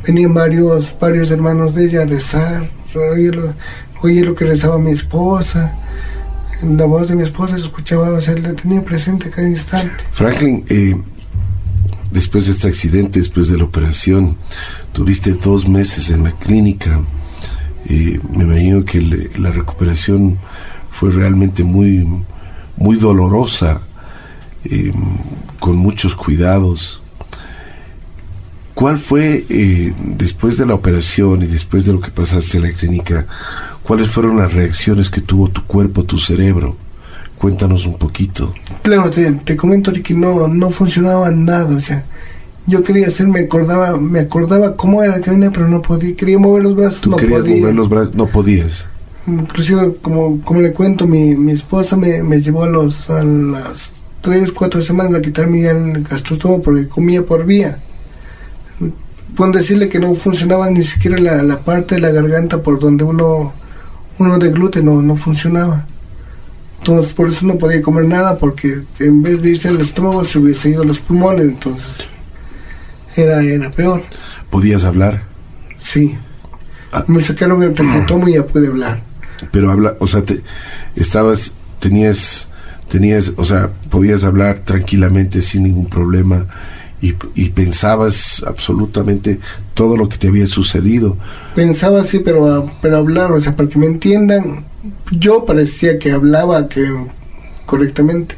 Venían 0.06 0.34
varios, 0.34 0.94
varios 1.00 1.30
hermanos 1.30 1.74
de 1.74 1.86
ella 1.86 2.02
a 2.02 2.06
rezar, 2.06 2.68
oye 4.02 4.22
lo, 4.22 4.34
que 4.34 4.44
rezaba 4.44 4.78
mi 4.78 4.92
esposa. 4.92 5.78
La 6.64 6.86
voz 6.86 7.08
de 7.08 7.16
mi 7.16 7.22
esposa 7.22 7.54
se 7.54 7.64
escuchaba, 7.64 8.10
o 8.10 8.20
sea, 8.20 8.34
la 8.36 8.54
tenía 8.54 8.82
presente 8.82 9.30
cada 9.30 9.48
instante. 9.48 10.04
Franklin, 10.12 10.64
eh, 10.68 10.96
después 12.10 12.46
de 12.46 12.52
este 12.52 12.68
accidente, 12.68 13.18
después 13.18 13.48
de 13.48 13.58
la 13.58 13.64
operación, 13.64 14.36
tuviste 14.92 15.32
dos 15.34 15.68
meses 15.68 16.10
en 16.10 16.24
la 16.24 16.32
clínica 16.32 17.00
me 17.88 18.44
imagino 18.44 18.84
que 18.84 19.30
la 19.38 19.50
recuperación 19.50 20.38
fue 20.90 21.10
realmente 21.10 21.64
muy, 21.64 22.06
muy 22.76 22.96
dolorosa, 22.96 23.82
em, 24.64 24.94
con 25.60 25.76
muchos 25.76 26.14
cuidados. 26.14 27.02
¿Cuál 28.74 28.98
fue, 28.98 29.44
eh, 29.48 29.92
después 30.16 30.56
de 30.56 30.66
la 30.66 30.74
operación 30.74 31.42
y 31.42 31.46
después 31.46 31.84
de 31.84 31.92
lo 31.92 32.00
que 32.00 32.10
pasaste 32.10 32.56
en 32.56 32.64
la 32.64 32.72
clínica, 32.72 33.26
cuáles 33.84 34.08
fueron 34.08 34.38
las 34.38 34.52
reacciones 34.52 35.10
que 35.10 35.20
tuvo 35.20 35.48
tu 35.48 35.64
cuerpo, 35.64 36.02
tu 36.02 36.18
cerebro? 36.18 36.76
Cuéntanos 37.38 37.86
un 37.86 37.96
poquito. 37.98 38.52
Claro, 38.82 39.10
te, 39.10 39.56
comento 39.56 39.92
que 39.92 40.14
no, 40.14 40.48
no 40.48 40.70
funcionaba 40.70 41.30
nada, 41.30 41.76
o 41.76 41.80
sea, 41.80 42.04
yo 42.66 42.82
quería 42.82 43.08
hacer, 43.08 43.28
me 43.28 43.40
acordaba, 43.40 43.98
me 43.98 44.20
acordaba 44.20 44.76
cómo 44.76 45.02
era 45.02 45.20
que 45.20 45.30
venía, 45.30 45.50
pero 45.50 45.68
no 45.68 45.82
podía, 45.82 46.16
quería 46.16 46.38
mover 46.38 46.62
los 46.62 46.74
brazos, 46.74 47.06
no 47.06 47.16
podía. 47.16 47.60
mover 47.60 47.74
los 47.74 47.88
brazos, 47.88 48.14
no 48.14 48.26
podías. 48.26 48.86
Inclusive, 49.26 49.96
como, 50.02 50.40
como 50.42 50.60
le 50.60 50.72
cuento, 50.72 51.06
mi, 51.06 51.34
mi 51.34 51.52
esposa 51.52 51.96
me, 51.96 52.22
me 52.22 52.40
llevó 52.40 52.64
a, 52.64 52.68
los, 52.68 53.10
a 53.10 53.22
las 53.22 53.92
tres, 54.24 54.52
cuatro 54.52 54.80
semanas 54.80 55.14
a 55.14 55.22
quitarme 55.22 55.66
el 55.66 56.02
gastrostomo 56.02 56.62
porque 56.62 56.88
comía 56.88 57.24
por 57.24 57.44
vía. 57.44 57.78
Puedo 59.36 59.52
decirle 59.52 59.88
que 59.88 59.98
no 59.98 60.14
funcionaba 60.14 60.70
ni 60.70 60.82
siquiera 60.82 61.18
la, 61.18 61.42
la 61.42 61.60
parte 61.60 61.96
de 61.96 62.00
la 62.00 62.10
garganta 62.10 62.62
por 62.62 62.78
donde 62.78 63.04
uno, 63.04 63.52
uno 64.18 64.38
de 64.38 64.50
gluten 64.50 64.84
no, 64.84 65.02
no 65.02 65.16
funcionaba. 65.16 65.86
Entonces, 66.78 67.12
por 67.12 67.28
eso 67.28 67.46
no 67.46 67.56
podía 67.56 67.80
comer 67.80 68.04
nada, 68.04 68.36
porque 68.36 68.82
en 69.00 69.22
vez 69.22 69.40
de 69.40 69.50
irse 69.50 69.68
al 69.68 69.80
estómago 69.80 70.24
se 70.24 70.38
hubiese 70.38 70.70
ido 70.70 70.82
a 70.82 70.84
los 70.84 71.00
pulmones. 71.00 71.46
Entonces, 71.46 72.04
era, 73.16 73.42
era 73.42 73.70
peor. 73.70 74.02
¿Podías 74.50 74.84
hablar? 74.84 75.24
Sí. 75.78 76.16
Ah. 76.92 77.04
Me 77.08 77.22
sacaron 77.22 77.62
el 77.62 77.72
traqueotomo 77.72 78.28
y 78.28 78.34
ya 78.34 78.46
pude 78.46 78.68
hablar. 78.68 79.02
Pero 79.50 79.70
habla, 79.70 79.96
o 79.98 80.06
sea, 80.06 80.22
te, 80.22 80.42
estabas, 80.94 81.54
tenías, 81.80 82.48
tenías, 82.88 83.32
o 83.36 83.44
sea, 83.44 83.70
podías 83.90 84.24
hablar 84.24 84.60
tranquilamente 84.60 85.42
sin 85.42 85.64
ningún 85.64 85.88
problema 85.88 86.46
y, 87.00 87.14
y, 87.34 87.50
pensabas 87.50 88.42
absolutamente 88.46 89.40
todo 89.74 89.96
lo 89.96 90.08
que 90.08 90.16
te 90.16 90.28
había 90.28 90.46
sucedido. 90.46 91.18
Pensaba 91.54 92.00
así, 92.00 92.20
pero, 92.20 92.66
pero 92.80 92.96
hablar, 92.96 93.32
o 93.32 93.40
sea, 93.40 93.56
para 93.56 93.68
que 93.68 93.78
me 93.78 93.86
entiendan, 93.86 94.64
yo 95.10 95.44
parecía 95.44 95.98
que 95.98 96.12
hablaba 96.12 96.68
que 96.68 96.86
correctamente, 97.66 98.36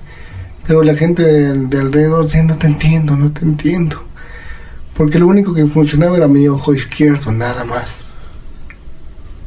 pero 0.67 0.83
la 0.83 0.95
gente 0.95 1.23
de, 1.23 1.69
de 1.69 1.81
alrededor 1.81 2.25
decía, 2.25 2.43
no 2.43 2.57
te 2.57 2.67
entiendo, 2.67 3.17
no 3.17 3.31
te 3.31 3.45
entiendo 3.45 4.07
porque 4.97 5.19
lo 5.19 5.27
único 5.27 5.53
que 5.53 5.67
funcionaba 5.67 6.17
era 6.17 6.27
mi 6.27 6.49
ojo 6.49 6.75
izquierdo, 6.75 7.31
nada 7.31 7.65
más. 7.67 7.99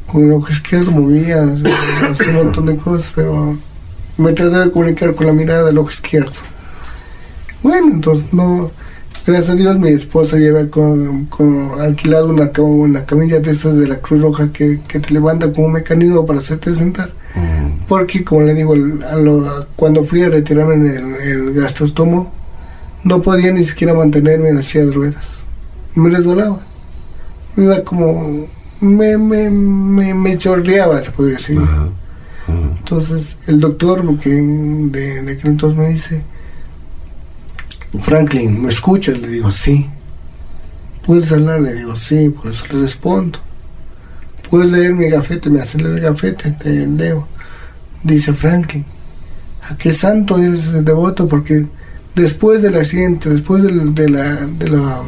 Con 0.06 0.24
el 0.24 0.32
ojo 0.32 0.50
izquierdo 0.50 0.92
movía, 0.92 1.42
hacía 2.10 2.28
un 2.30 2.44
montón 2.44 2.66
de 2.66 2.76
cosas, 2.76 3.12
pero 3.14 3.56
me 4.16 4.32
trataba 4.32 4.66
de 4.66 4.70
comunicar 4.70 5.14
con 5.14 5.26
la 5.26 5.32
mirada 5.32 5.64
del 5.64 5.78
ojo 5.78 5.90
izquierdo. 5.90 6.38
Bueno, 7.62 7.88
entonces 7.94 8.32
no, 8.32 8.70
gracias 9.30 9.50
a 9.50 9.54
Dios 9.56 9.78
mi 9.78 9.90
esposa 9.90 10.36
lleva 10.36 10.66
con, 10.68 11.28
alquilado 11.78 12.28
una, 12.28 12.50
una 12.58 13.06
camilla 13.06 13.40
de 13.40 13.50
estas 13.50 13.76
de 13.76 13.88
la 13.88 13.98
Cruz 13.98 14.20
Roja 14.20 14.52
que, 14.52 14.76
te 14.76 15.14
levanta 15.14 15.52
como 15.52 15.66
un 15.66 15.72
mecanismo 15.72 16.26
para 16.26 16.40
hacerte 16.40 16.74
sentar. 16.74 17.12
Mm. 17.34 17.86
Porque, 17.88 18.24
como 18.24 18.42
le 18.42 18.54
digo, 18.54 18.74
cuando 19.76 20.04
fui 20.04 20.22
a 20.22 20.28
retirarme 20.28 20.74
el, 20.74 21.14
el 21.14 21.54
gastrostomo, 21.54 22.32
no 23.04 23.22
podía 23.22 23.52
ni 23.52 23.64
siquiera 23.64 23.94
mantenerme 23.94 24.48
en 24.48 24.56
las 24.56 24.66
silla 24.66 24.86
de 24.86 24.92
ruedas. 24.92 25.42
Me 25.94 26.10
resbalaba. 26.10 26.60
Me 27.56 27.64
iba 27.64 27.82
como. 27.82 28.46
Me, 28.80 29.18
me, 29.18 29.50
me, 29.50 30.14
me 30.14 30.38
chorreaba, 30.38 31.02
se 31.02 31.10
podría 31.10 31.36
decir. 31.36 31.60
Entonces, 32.78 33.38
el 33.46 33.60
doctor 33.60 34.18
que 34.18 34.30
de, 34.30 35.22
de 35.22 35.32
aquel 35.32 35.52
entonces 35.52 35.78
me 35.78 35.88
dice: 35.88 36.24
Franklin, 37.98 38.62
¿me 38.62 38.70
escuchas? 38.70 39.18
Le 39.18 39.28
digo: 39.28 39.50
Sí. 39.50 39.88
¿Puedes 41.04 41.32
hablar? 41.32 41.60
Le 41.60 41.74
digo: 41.74 41.96
Sí, 41.96 42.28
por 42.28 42.50
eso 42.50 42.64
le 42.70 42.80
respondo. 42.80 43.38
¿Puedes 44.48 44.70
leer 44.70 44.94
mi 44.94 45.08
gafete? 45.08 45.50
Me 45.50 45.60
hace 45.60 45.78
leer 45.78 45.96
el 45.96 46.00
gafete, 46.00 46.52
te 46.52 46.86
leo. 46.86 47.26
Dice 48.02 48.32
Franklin: 48.32 48.84
¿A 49.68 49.76
qué 49.76 49.92
santo 49.92 50.38
eres 50.38 50.84
devoto? 50.84 51.26
Porque 51.28 51.66
después 52.14 52.62
del 52.62 52.76
accidente, 52.76 53.28
después 53.28 53.62
de, 53.62 53.72
la, 53.72 53.84
de, 53.84 54.68
la, 54.68 55.02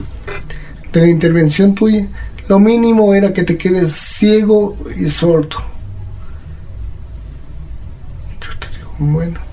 de 0.93 1.01
la 1.01 1.09
intervención 1.09 1.75
tuya, 1.75 2.09
lo 2.49 2.59
mínimo 2.59 3.15
era 3.15 3.33
que 3.33 3.45
te 3.45 3.57
quedes 3.57 3.93
ciego 3.93 4.77
y 4.97 5.09
sordo. 5.09 5.59
Yo 8.41 8.59
te 8.59 8.67
digo, 8.77 9.13
bueno. 9.13 9.52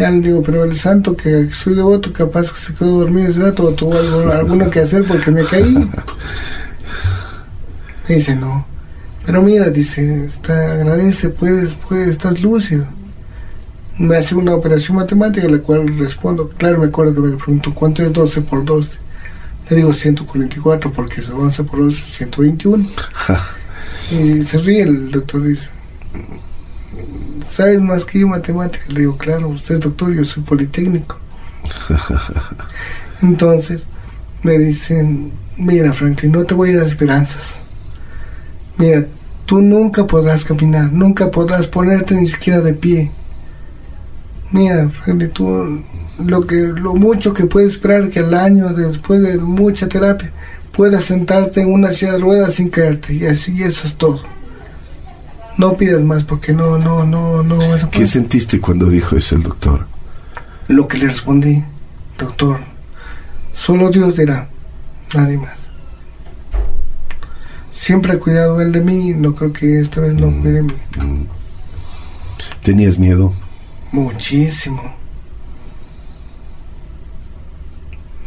Ya 0.00 0.10
le 0.10 0.20
digo, 0.20 0.42
pero 0.42 0.64
el 0.64 0.74
santo 0.74 1.16
que 1.16 1.52
soy 1.52 1.74
devoto, 1.74 2.12
capaz 2.12 2.50
que 2.50 2.58
se 2.58 2.74
quedó 2.74 2.98
dormido 2.98 3.28
ese 3.28 3.40
rato 3.40 3.62
o 3.64 3.72
tuvo 3.72 3.96
algo, 3.96 4.32
alguno 4.32 4.68
que 4.68 4.80
hacer 4.80 5.04
porque 5.04 5.30
me 5.30 5.44
caí. 5.44 5.74
Me 8.08 8.14
dice, 8.16 8.34
no. 8.34 8.66
Pero 9.24 9.42
mira, 9.42 9.70
dice, 9.70 10.24
está, 10.24 10.72
agradece, 10.72 11.28
puedes, 11.28 11.74
puedes, 11.74 12.08
estás 12.08 12.42
lúcido 12.42 12.88
me 14.00 14.16
hace 14.16 14.34
una 14.34 14.54
operación 14.54 14.96
matemática, 14.96 15.46
la 15.46 15.58
cual 15.58 15.98
respondo, 15.98 16.48
claro, 16.48 16.78
me 16.78 16.86
acuerdo 16.86 17.14
que 17.14 17.20
me 17.20 17.36
preguntó, 17.36 17.74
¿cuánto 17.74 18.02
es 18.02 18.14
12 18.14 18.40
por 18.42 18.64
12? 18.64 18.98
Le 19.68 19.76
digo 19.76 19.92
144 19.92 20.90
porque 20.92 21.20
es 21.20 21.28
11 21.28 21.64
por 21.64 21.80
12 21.80 22.04
121. 22.04 22.88
Y 24.12 24.42
se 24.42 24.58
ríe 24.58 24.82
el 24.82 25.12
doctor, 25.12 25.44
dice, 25.44 25.68
¿sabes 27.46 27.80
más 27.80 28.04
que 28.04 28.20
yo 28.20 28.28
matemáticas? 28.28 28.88
Le 28.88 29.00
digo, 29.00 29.16
claro, 29.16 29.48
usted 29.48 29.76
es 29.76 29.80
doctor, 29.80 30.12
yo 30.12 30.24
soy 30.24 30.42
politécnico. 30.42 31.18
Entonces 33.22 33.86
me 34.42 34.58
dicen, 34.58 35.32
mira 35.56 35.92
Franklin, 35.92 36.32
no 36.32 36.44
te 36.44 36.54
voy 36.54 36.70
a 36.70 36.78
dar 36.78 36.86
esperanzas. 36.86 37.60
Mira, 38.78 39.06
tú 39.46 39.60
nunca 39.60 40.06
podrás 40.06 40.44
caminar, 40.44 40.92
nunca 40.92 41.30
podrás 41.30 41.66
ponerte 41.66 42.14
ni 42.14 42.26
siquiera 42.26 42.60
de 42.60 42.74
pie. 42.74 43.10
Mira, 44.50 44.88
Franklin, 44.88 45.30
tú 45.30 45.84
lo 46.24 46.40
que 46.42 46.56
lo 46.56 46.94
mucho 46.94 47.32
que 47.32 47.46
puedes 47.46 47.74
esperar 47.74 48.10
que 48.10 48.20
al 48.20 48.34
año 48.34 48.68
después 48.74 49.22
de 49.22 49.38
mucha 49.38 49.88
terapia 49.88 50.32
puedas 50.72 51.04
sentarte 51.04 51.60
en 51.60 51.72
una 51.72 51.92
silla 51.92 52.12
de 52.12 52.18
ruedas 52.18 52.54
sin 52.54 52.68
caerte 52.68 53.14
y 53.14 53.26
así 53.26 53.52
y 53.52 53.62
eso 53.62 53.86
es 53.86 53.94
todo. 53.96 54.20
No 55.60 55.76
pidas 55.76 56.00
más 56.00 56.24
porque 56.24 56.54
no 56.54 56.78
no 56.78 57.04
no 57.04 57.42
no 57.42 57.58
vas 57.68 57.84
a 57.84 57.90
¿Qué 57.90 58.06
sentiste 58.06 58.62
cuando 58.62 58.88
dijo 58.88 59.14
eso 59.14 59.36
el 59.36 59.42
doctor? 59.42 59.86
Lo 60.68 60.88
que 60.88 60.96
le 60.96 61.08
respondí, 61.08 61.62
doctor, 62.16 62.60
solo 63.52 63.90
Dios 63.90 64.16
dirá, 64.16 64.48
nadie 65.14 65.36
más. 65.36 65.58
Siempre 67.70 68.14
ha 68.14 68.18
cuidado 68.18 68.58
él 68.62 68.72
de 68.72 68.80
mí, 68.80 69.12
no 69.12 69.34
creo 69.34 69.52
que 69.52 69.80
esta 69.80 70.00
vez 70.00 70.14
no 70.14 70.30
cuide 70.30 70.52
de 70.52 70.62
mí. 70.62 70.74
¿Tenías 72.62 72.98
miedo? 72.98 73.34
Muchísimo. 73.92 74.94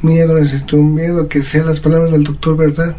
Miedo, 0.04 0.36
necesito 0.36 0.78
un 0.78 0.94
miedo 0.94 1.28
que 1.28 1.42
sean 1.42 1.66
las 1.66 1.80
palabras 1.80 2.12
del 2.12 2.26
doctor, 2.26 2.56
¿verdad? 2.56 2.96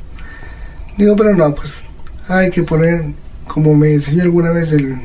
Digo, 0.98 1.14
pero 1.14 1.36
no, 1.36 1.54
pues 1.54 1.84
hay 2.26 2.50
que 2.50 2.64
poner, 2.64 3.14
como 3.54 3.76
me 3.76 3.92
enseñó 3.92 4.24
alguna 4.24 4.50
vez 4.50 4.72
el, 4.72 4.98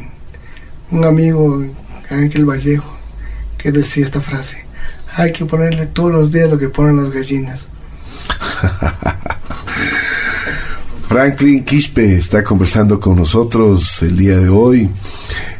un 0.89 1.05
amigo, 1.05 1.63
Ángel 2.09 2.49
Vallejo, 2.49 2.97
que 3.59 3.71
decía 3.71 4.03
esta 4.03 4.21
frase, 4.21 4.65
hay 5.13 5.31
que 5.31 5.45
ponerle 5.45 5.85
todos 5.85 6.12
los 6.12 6.31
días 6.31 6.49
lo 6.49 6.57
que 6.57 6.67
ponen 6.67 6.97
las 6.97 7.13
gallinas. 7.13 7.67
Franklin 11.07 11.63
Quispe 11.63 12.15
está 12.15 12.43
conversando 12.43 12.99
con 12.99 13.17
nosotros 13.17 14.01
el 14.01 14.17
día 14.17 14.38
de 14.38 14.49
hoy 14.49 14.89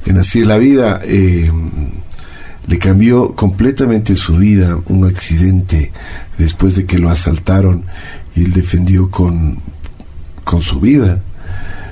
en 0.08 0.18
Así 0.18 0.44
la 0.44 0.58
Vida. 0.58 1.00
Eh, 1.04 1.52
le 2.66 2.80
cambió 2.80 3.36
completamente 3.36 4.16
su 4.16 4.38
vida 4.38 4.80
un 4.88 5.06
accidente 5.06 5.92
después 6.40 6.76
de 6.76 6.88
que 6.88 6.98
lo 6.98 7.12
asaltaron 7.12 7.86
y 8.36 8.46
él 8.46 8.52
defendió 8.52 9.12
con, 9.12 9.60
con 10.44 10.64
su 10.64 10.80
vida, 10.80 11.22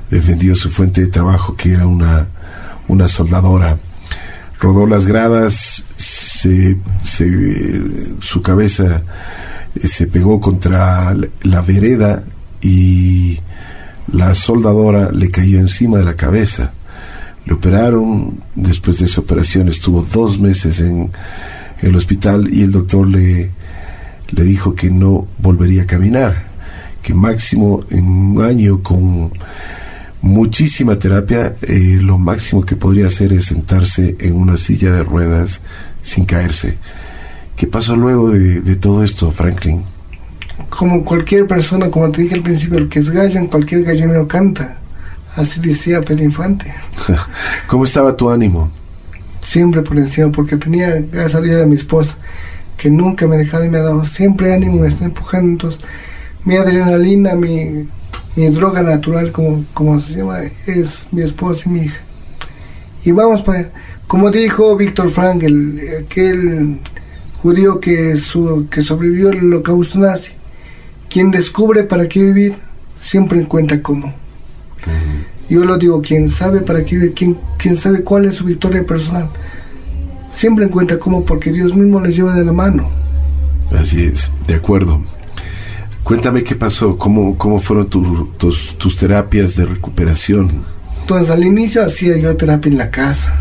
defendió 0.10 0.56
su 0.56 0.70
fuente 0.70 1.02
de 1.02 1.08
trabajo 1.08 1.56
que 1.56 1.74
era 1.74 1.88
una, 1.88 2.28
una 2.88 3.08
soldadora. 3.08 3.78
Rodó 4.60 4.88
las 4.88 5.06
gradas, 5.06 5.86
se, 5.98 6.78
su 8.20 8.42
cabeza 8.42 9.04
eh, 9.76 9.88
se 9.88 10.08
pegó 10.08 10.40
contra 10.42 11.16
la 11.44 11.62
vereda 11.62 12.24
y 12.62 13.40
la 14.12 14.34
soldadora 14.34 15.12
le 15.12 15.30
cayó 15.30 15.60
encima 15.60 15.98
de 15.98 16.06
la 16.06 16.16
cabeza. 16.16 16.74
Le 17.46 17.54
operaron, 17.54 18.42
después 18.56 19.00
de 19.00 19.06
esa 19.06 19.22
operación 19.22 19.68
estuvo 19.68 20.02
dos 20.02 20.40
meses 20.40 20.80
en 20.82 21.12
el 21.82 21.96
hospital 21.96 22.50
y 22.52 22.64
el 22.64 22.72
doctor 22.72 23.08
le, 23.08 23.52
le 24.32 24.44
dijo 24.44 24.76
que 24.76 24.90
no 24.90 25.28
volvería 25.38 25.84
a 25.84 25.88
caminar, 25.88 26.48
que 27.02 27.14
máximo 27.14 27.84
en 27.90 28.06
un 28.06 28.42
año 28.42 28.82
con 28.82 29.32
muchísima 30.22 30.98
terapia, 31.00 31.56
eh, 31.62 32.00
lo 32.02 32.18
máximo 32.18 32.66
que 32.66 32.76
podría 32.76 33.08
hacer 33.08 33.34
es 33.34 33.46
sentarse 33.46 34.16
en 34.20 34.36
una 34.36 34.58
silla 34.58 34.92
de 34.92 35.04
ruedas 35.04 35.62
sin 36.02 36.26
caerse. 36.26 36.76
¿Qué 37.56 37.68
pasó 37.68 37.96
luego 37.96 38.30
de, 38.30 38.62
de 38.62 38.76
todo 38.76 39.04
esto, 39.04 39.32
Franklin? 39.32 39.84
Como 40.70 41.04
cualquier 41.04 41.48
persona, 41.48 41.90
como 41.90 42.12
te 42.12 42.22
dije 42.22 42.36
al 42.36 42.44
principio, 42.44 42.78
el 42.78 42.90
que 42.90 43.00
es 43.00 43.10
gallo 43.10 43.40
en 43.40 43.48
cualquier 43.48 43.84
gallinero 43.84 44.28
canta. 44.28 44.78
Así 45.36 45.60
decía 45.60 46.02
Pedro 46.02 46.24
Infante. 46.24 46.74
¿Cómo 47.68 47.84
estaba 47.84 48.18
tu 48.18 48.30
ánimo? 48.30 48.72
Siempre 49.42 49.82
por 49.84 49.98
encima, 49.98 50.32
porque 50.32 50.58
tenía, 50.58 51.00
gracias 51.12 51.36
a 51.36 51.42
Dios, 51.42 51.62
a 51.62 51.66
mi 51.66 51.76
esposa, 51.76 52.18
que 52.76 52.90
nunca 52.90 53.28
me 53.28 53.36
ha 53.36 53.40
dejado 53.40 53.64
y 53.64 53.70
me 53.70 53.78
ha 53.78 53.84
dado 53.84 54.04
siempre 54.06 54.54
ánimo, 54.54 54.82
me 54.82 54.88
está 54.88 55.06
empujando. 55.06 55.52
Entonces, 55.52 55.82
mi 56.44 56.56
adrenalina, 56.56 57.36
mi, 57.36 57.88
mi 58.38 58.48
droga 58.50 58.84
natural, 58.84 59.32
como, 59.32 59.66
como 59.74 60.00
se 60.00 60.14
llama, 60.14 60.40
es 60.44 61.08
mi 61.12 61.24
esposa 61.24 61.64
y 61.66 61.70
mi 61.74 61.80
hija. 61.82 62.02
Y 63.04 63.12
vamos 63.12 63.42
para 63.42 63.72
Como 64.06 64.30
dijo 64.30 64.78
Víctor 64.78 65.10
Frank, 65.10 65.42
el, 65.42 65.82
aquel 66.06 66.78
judío 67.42 67.80
que, 67.80 68.16
su, 68.18 68.68
que 68.70 68.84
sobrevivió 68.84 69.30
al 69.30 69.40
holocausto 69.40 69.98
nazi, 69.98 70.34
quien 71.10 71.32
descubre 71.32 71.84
para 71.84 72.08
qué 72.08 72.22
vivir, 72.22 72.54
siempre 72.96 73.40
encuentra 73.40 73.82
cómo. 73.82 74.14
Yo 75.50 75.66
lo 75.66 75.78
digo, 75.80 76.02
quien 76.04 76.30
sabe 76.30 76.62
para 76.62 76.86
qué 76.86 76.96
vivir, 76.96 77.14
quien, 77.16 77.40
quien 77.58 77.76
sabe 77.76 78.04
cuál 78.04 78.26
es 78.26 78.36
su 78.36 78.46
victoria 78.46 78.86
personal, 78.86 79.32
siempre 80.30 80.66
encuentra 80.66 81.00
cómo 81.00 81.26
porque 81.26 81.52
Dios 81.52 81.76
mismo 81.76 82.00
les 82.02 82.16
lleva 82.16 82.36
de 82.36 82.46
la 82.46 82.54
mano. 82.54 82.88
Así 83.76 84.04
es, 84.04 84.32
de 84.46 84.54
acuerdo. 84.54 85.02
Cuéntame 86.08 86.42
qué 86.42 86.56
pasó, 86.56 86.98
cómo, 86.98 87.38
cómo 87.38 87.60
fueron 87.60 87.90
tus, 87.90 88.78
tus 88.78 88.96
terapias 88.96 89.58
de 89.58 89.66
recuperación. 89.66 90.64
Entonces 91.02 91.30
al 91.30 91.44
inicio 91.44 91.84
hacía 91.84 92.16
yo 92.16 92.34
terapia 92.38 92.72
en 92.72 92.78
la 92.78 92.90
casa. 92.90 93.38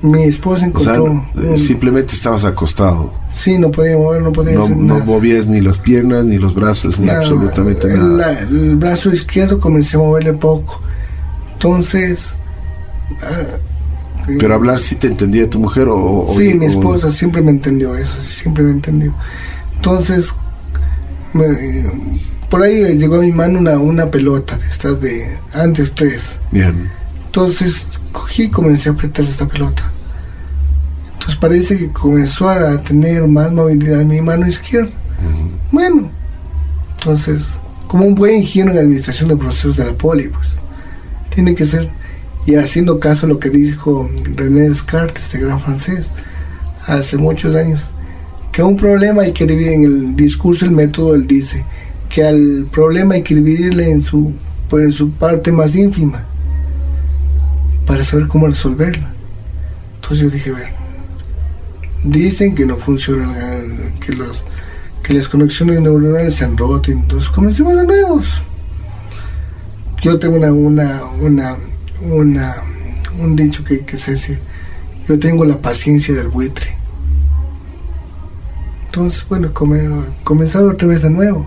Mi 0.00 0.22
esposa 0.22 0.64
encontró... 0.64 1.22
simplemente 1.58 2.14
estabas 2.14 2.46
acostado. 2.46 3.12
Sí, 3.34 3.58
no 3.58 3.70
podía 3.70 3.98
mover, 3.98 4.22
no 4.22 4.32
podía 4.32 4.58
hacer 4.58 4.74
nada. 4.74 5.00
No 5.00 5.04
movías 5.04 5.48
ni 5.48 5.60
las 5.60 5.78
piernas, 5.78 6.24
ni 6.24 6.38
los 6.38 6.54
brazos, 6.54 6.98
ni 6.98 7.10
absolutamente 7.10 7.88
nada. 7.88 8.40
el 8.40 8.76
brazo 8.76 9.12
izquierdo 9.12 9.58
comencé 9.58 9.98
a 9.98 10.00
moverle 10.00 10.32
poco. 10.32 10.80
Entonces... 11.52 12.36
Ah, 13.22 14.36
pero 14.38 14.54
hablar 14.54 14.80
sí 14.80 14.94
te 14.94 15.08
entendía 15.08 15.50
tu 15.50 15.58
mujer 15.58 15.88
o... 15.90 16.26
sí, 16.34 16.54
mi 16.54 16.64
esposa 16.64 17.12
siempre 17.12 17.42
me 17.42 17.50
entendió 17.50 17.94
eso, 17.96 18.16
siempre 18.22 18.64
me 18.64 18.70
entendió. 18.70 19.12
Entonces, 19.76 20.34
por 22.48 22.62
ahí 22.62 22.96
llegó 22.96 23.16
a 23.16 23.20
mi 23.20 23.32
mano 23.32 23.58
una, 23.58 23.78
una 23.78 24.10
pelota 24.10 24.56
de 24.56 24.66
estas 24.66 25.00
de 25.00 25.24
antes 25.54 25.94
tres. 25.94 26.40
Bien. 26.50 26.90
Entonces 27.26 27.86
cogí 28.12 28.44
y 28.44 28.50
comencé 28.50 28.88
a 28.88 28.92
apretar 28.92 29.24
esta 29.24 29.46
pelota. 29.46 29.90
Entonces 31.12 31.36
parece 31.36 31.78
que 31.78 31.92
comenzó 31.92 32.48
a 32.48 32.76
tener 32.78 33.26
más 33.28 33.52
movilidad 33.52 34.00
en 34.00 34.08
mi 34.08 34.20
mano 34.20 34.46
izquierda. 34.46 34.90
Bueno, 35.70 36.10
entonces, 36.98 37.54
como 37.86 38.04
un 38.04 38.14
buen 38.14 38.36
ingeniero 38.36 38.72
en 38.72 38.78
administración 38.78 39.28
de 39.28 39.36
procesos 39.36 39.76
de 39.76 39.84
la 39.84 39.92
poli, 39.92 40.28
pues, 40.28 40.56
tiene 41.34 41.54
que 41.54 41.64
ser, 41.64 41.88
y 42.46 42.56
haciendo 42.56 42.98
caso 42.98 43.26
a 43.26 43.28
lo 43.28 43.38
que 43.38 43.50
dijo 43.50 44.10
René 44.34 44.68
Descartes, 44.68 45.26
este 45.26 45.38
gran 45.38 45.60
francés, 45.60 46.10
hace 46.86 47.16
muchos 47.16 47.54
años, 47.54 47.90
que 48.52 48.62
un 48.62 48.76
problema 48.76 49.22
hay 49.22 49.32
que 49.32 49.46
dividir 49.46 49.72
en 49.72 49.84
el 49.84 50.16
discurso, 50.16 50.64
el 50.64 50.72
método, 50.72 51.14
él 51.14 51.26
dice, 51.26 51.64
que 52.08 52.24
al 52.24 52.68
problema 52.70 53.14
hay 53.14 53.22
que 53.22 53.34
dividirle 53.34 53.90
en 53.90 54.02
su, 54.02 54.32
pues, 54.68 54.84
en 54.84 54.92
su 54.92 55.12
parte 55.12 55.52
más 55.52 55.74
ínfima 55.76 56.24
para 57.86 58.04
saber 58.04 58.26
cómo 58.26 58.46
resolverla. 58.46 59.12
Entonces 59.96 60.18
yo 60.18 60.30
dije, 60.30 60.50
ver, 60.50 60.70
dicen 62.04 62.54
que 62.54 62.66
no 62.66 62.76
funciona, 62.76 63.32
que, 64.04 64.12
los, 64.12 64.44
que 65.02 65.14
las 65.14 65.28
conexiones 65.28 65.80
neuronales 65.80 66.34
se 66.34 66.44
han 66.44 66.56
roto, 66.56 66.90
entonces 66.90 67.30
comencemos 67.30 67.76
de 67.76 67.86
nuevo. 67.86 68.20
Yo 70.02 70.18
tengo 70.18 70.36
una, 70.36 70.52
una, 70.52 71.02
una, 71.20 71.56
una 72.00 72.54
un 73.20 73.36
dicho 73.36 73.64
que, 73.64 73.80
que 73.80 73.96
sé 73.96 74.12
decir, 74.12 74.38
yo 75.06 75.18
tengo 75.18 75.44
la 75.44 75.60
paciencia 75.60 76.14
del 76.14 76.28
buitre. 76.28 76.79
Entonces, 78.92 79.24
bueno, 79.28 79.54
come, 79.54 79.78
comenzar 80.24 80.64
otra 80.64 80.88
vez 80.88 81.02
de 81.02 81.10
nuevo. 81.10 81.46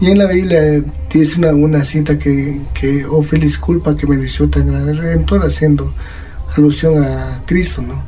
Y 0.00 0.10
en 0.10 0.18
la 0.18 0.26
Biblia 0.26 0.82
dice 1.08 1.38
una, 1.38 1.52
una 1.52 1.84
cita 1.84 2.18
que, 2.18 2.60
que, 2.74 3.06
oh 3.08 3.22
feliz 3.22 3.56
culpa 3.58 3.96
que 3.96 4.08
mereció 4.08 4.50
tan 4.50 4.66
grande 4.66 4.94
redentor, 4.94 5.44
haciendo 5.44 5.94
alusión 6.56 7.00
a 7.04 7.44
Cristo, 7.46 7.80
¿no? 7.82 8.02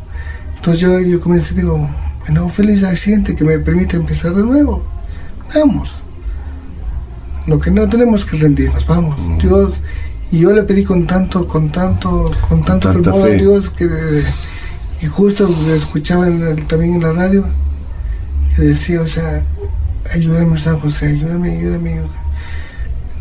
Entonces 0.57 0.81
yo, 0.81 0.99
yo 0.99 1.20
comencé, 1.20 1.55
digo, 1.55 1.88
bueno, 2.27 2.47
oh, 2.47 2.49
feliz 2.49 2.83
accidente 2.83 3.37
que 3.37 3.44
me 3.44 3.61
permite 3.61 3.97
empezar 3.97 4.35
de 4.35 4.42
nuevo. 4.42 4.85
Vamos. 5.55 6.03
Lo 7.47 7.61
que 7.61 7.70
no 7.70 7.88
tenemos 7.88 8.25
que 8.25 8.37
rendirnos, 8.37 8.85
vamos. 8.85 9.16
Mm. 9.25 9.38
Dios, 9.38 9.81
y 10.33 10.40
yo 10.40 10.53
le 10.53 10.64
pedí 10.64 10.83
con 10.83 11.07
tanto, 11.07 11.47
con 11.47 11.70
tanto, 11.70 12.33
con 12.49 12.64
tanto 12.64 12.92
fervor 12.92 13.29
a 13.29 13.33
Dios 13.35 13.70
que, 13.70 13.87
y 15.03 15.07
justo 15.07 15.49
escuchaba 15.73 16.27
también 16.66 16.94
en 16.94 17.03
la 17.03 17.12
radio, 17.12 17.44
que 18.54 18.62
decía, 18.62 19.00
o 19.00 19.06
sea, 19.06 19.44
ayúdame 20.12 20.58
San 20.58 20.78
José, 20.78 21.06
ayúdame, 21.06 21.52
ayúdame, 21.52 21.92
ayúdame. 21.92 22.14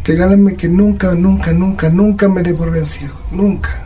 regálame 0.03 0.55
que 0.55 0.67
nunca, 0.67 1.13
nunca, 1.15 1.53
nunca, 1.53 1.89
nunca 1.89 2.29
me 2.29 2.43
dé 2.43 2.53
por 2.53 2.71
vencido, 2.71 3.13
nunca. 3.31 3.85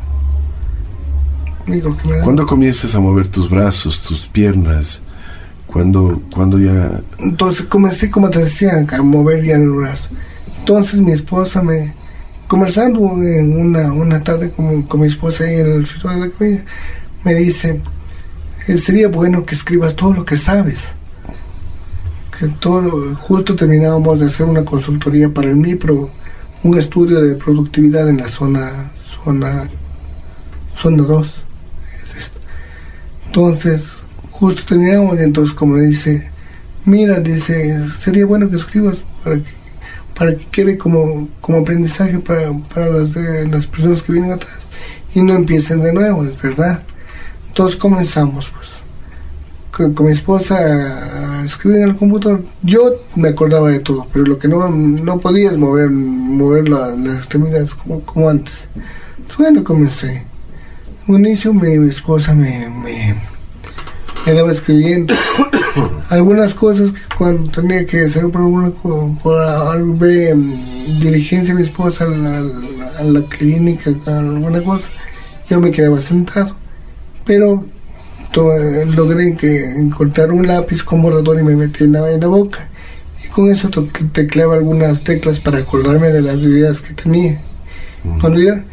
Amigo, 1.65 1.95
que 1.95 2.07
me 2.07 2.17
da... 2.17 2.23
¿Cuándo 2.23 2.45
comienzas 2.45 2.95
a 2.95 2.99
mover 2.99 3.27
tus 3.27 3.49
brazos, 3.49 4.01
tus 4.01 4.27
piernas? 4.27 5.01
Cuando, 5.67 6.21
cuando 6.33 6.59
ya... 6.59 7.01
Entonces 7.19 7.65
comencé, 7.65 8.09
como 8.09 8.29
te 8.29 8.39
decía, 8.39 8.71
a 8.91 9.01
mover 9.01 9.43
ya 9.43 9.55
el 9.55 9.69
brazo. 9.69 10.09
Entonces 10.59 10.99
mi 10.99 11.11
esposa 11.11 11.61
me, 11.61 11.93
conversando 12.47 12.99
en 13.21 13.57
una, 13.59 13.91
una 13.93 14.21
tarde 14.21 14.51
con, 14.51 14.83
con 14.83 15.01
mi 15.01 15.07
esposa 15.07 15.43
ahí 15.43 15.55
en 15.55 15.67
el 15.67 15.87
filo 15.87 16.09
de 16.09 16.17
la 16.17 16.29
cabina, 16.29 16.63
me 17.23 17.35
dice, 17.35 17.81
eh, 18.67 18.77
sería 18.77 19.09
bueno 19.09 19.45
que 19.45 19.55
escribas 19.55 19.95
todo 19.95 20.13
lo 20.13 20.25
que 20.25 20.37
sabes. 20.37 20.95
Justo 22.39 23.55
terminábamos 23.55 24.19
de 24.19 24.27
hacer 24.27 24.45
una 24.45 24.63
consultoría 24.63 25.29
para 25.33 25.49
el 25.49 25.55
MIPRO, 25.55 26.09
un 26.63 26.77
estudio 26.77 27.19
de 27.21 27.35
productividad 27.35 28.07
en 28.09 28.17
la 28.17 28.27
zona, 28.27 28.69
zona, 29.23 29.69
zona 30.75 31.03
2. 31.03 31.35
Entonces, 33.27 34.01
justo 34.31 34.63
terminamos 34.67 35.19
y 35.19 35.23
entonces 35.23 35.53
como 35.53 35.77
dice, 35.77 36.29
mira, 36.85 37.19
dice, 37.19 37.87
sería 37.89 38.25
bueno 38.25 38.49
que 38.49 38.55
escribas 38.55 39.03
para 39.23 39.37
que 39.37 39.57
para 40.17 40.35
que 40.35 40.45
quede 40.47 40.77
como, 40.77 41.29
como 41.41 41.59
aprendizaje 41.59 42.17
para, 42.17 42.51
para 42.73 42.87
las, 42.87 43.15
las 43.15 43.67
personas 43.67 44.01
que 44.01 44.13
vienen 44.13 44.31
atrás 44.31 44.67
y 45.13 45.21
no 45.21 45.33
empiecen 45.33 45.81
de 45.81 45.93
nuevo, 45.93 46.23
es 46.23 46.41
verdad. 46.41 46.81
Entonces 47.49 47.77
comenzamos, 47.79 48.51
con, 49.77 50.05
mi 50.05 50.11
esposa 50.11 50.57
a, 50.57 51.45
escribir 51.45 51.81
en 51.81 51.89
el 51.89 51.95
computador. 51.95 52.43
Yo 52.63 52.95
me 53.15 53.29
acordaba 53.29 53.69
de 53.69 53.79
todo, 53.79 54.07
pero 54.11 54.25
lo 54.25 54.37
que 54.37 54.47
no, 54.47 54.69
no 54.69 55.19
podía 55.19 55.51
es 55.51 55.57
mover, 55.57 55.89
mover 55.89 56.67
las 56.67 57.17
extremidades 57.17 57.75
como, 57.75 58.29
antes. 58.29 58.69
Bueno, 59.37 59.63
comencé. 59.63 60.25
Un 61.07 61.25
inicio 61.25 61.53
mi, 61.53 61.77
mi 61.77 61.89
esposa 61.89 62.33
me, 62.33 62.67
me, 62.69 63.15
me 64.25 64.51
escribiendo 64.51 65.13
algunas 66.09 66.53
cosas 66.53 66.91
que 66.91 66.99
cuando 67.17 67.49
tenía 67.49 67.85
que 67.85 68.01
hacer 68.01 68.27
por, 68.29 68.41
alguna, 68.41 68.71
por 68.71 69.41
algo 69.41 70.05
de 70.05 70.35
mm, 70.35 70.99
diligencia 70.99 71.53
mi 71.53 71.61
esposa 71.61 72.03
a 72.03 72.07
la, 72.07 72.41
la 73.03 73.21
clínica, 73.29 73.91
alguna 74.07 74.61
cosa, 74.63 74.89
yo 75.49 75.61
me 75.61 75.71
quedaba 75.71 76.01
sentado. 76.01 76.55
Pero 77.23 77.65
logré 78.35 79.35
que 79.35 79.63
encontrar 79.79 80.31
un 80.31 80.47
lápiz 80.47 80.83
con 80.83 81.01
borrador 81.01 81.39
y 81.39 81.43
me 81.43 81.55
metí 81.55 81.83
en 81.85 81.93
la, 81.93 82.11
en 82.11 82.19
la 82.19 82.27
boca. 82.27 82.69
Y 83.23 83.29
con 83.29 83.49
eso 83.51 83.69
tecleaba 84.11 84.55
algunas 84.55 85.03
teclas 85.03 85.39
para 85.39 85.59
acordarme 85.59 86.07
de 86.09 86.21
las 86.21 86.37
ideas 86.37 86.81
que 86.81 86.93
tenía. 86.93 87.41
No 88.03 88.27
olvidar, 88.27 88.63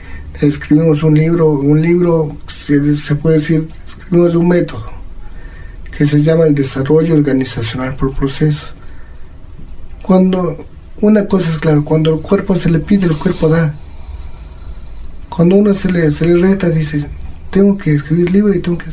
escribimos 0.41 1.03
un 1.03 1.15
libro, 1.15 1.51
un 1.51 1.81
libro, 1.81 2.37
se, 2.47 2.95
se 2.95 3.15
puede 3.17 3.37
decir, 3.37 3.67
escribimos 3.87 4.35
un 4.35 4.49
método 4.49 4.85
que 5.97 6.07
se 6.07 6.21
llama 6.21 6.45
el 6.45 6.55
desarrollo 6.55 7.15
organizacional 7.15 7.97
por 7.97 8.13
procesos. 8.13 8.75
Cuando 10.03 10.67
una 11.01 11.27
cosa 11.27 11.51
es 11.51 11.59
claro, 11.59 11.85
cuando 11.85 12.15
el 12.15 12.21
cuerpo 12.21 12.57
se 12.57 12.71
le 12.71 12.81
pide, 12.81 13.07
el 13.07 13.17
cuerpo 13.17 13.49
da. 13.49 13.75
Cuando 15.29 15.57
uno 15.57 15.75
se 15.75 15.91
le, 15.91 16.11
se 16.11 16.27
le 16.27 16.37
reta, 16.37 16.69
dice, 16.69 17.09
tengo 17.51 17.77
que 17.77 17.95
escribir 17.95 18.31
libro 18.31 18.55
y 18.55 18.61
tengo 18.61 18.79
que... 18.79 18.87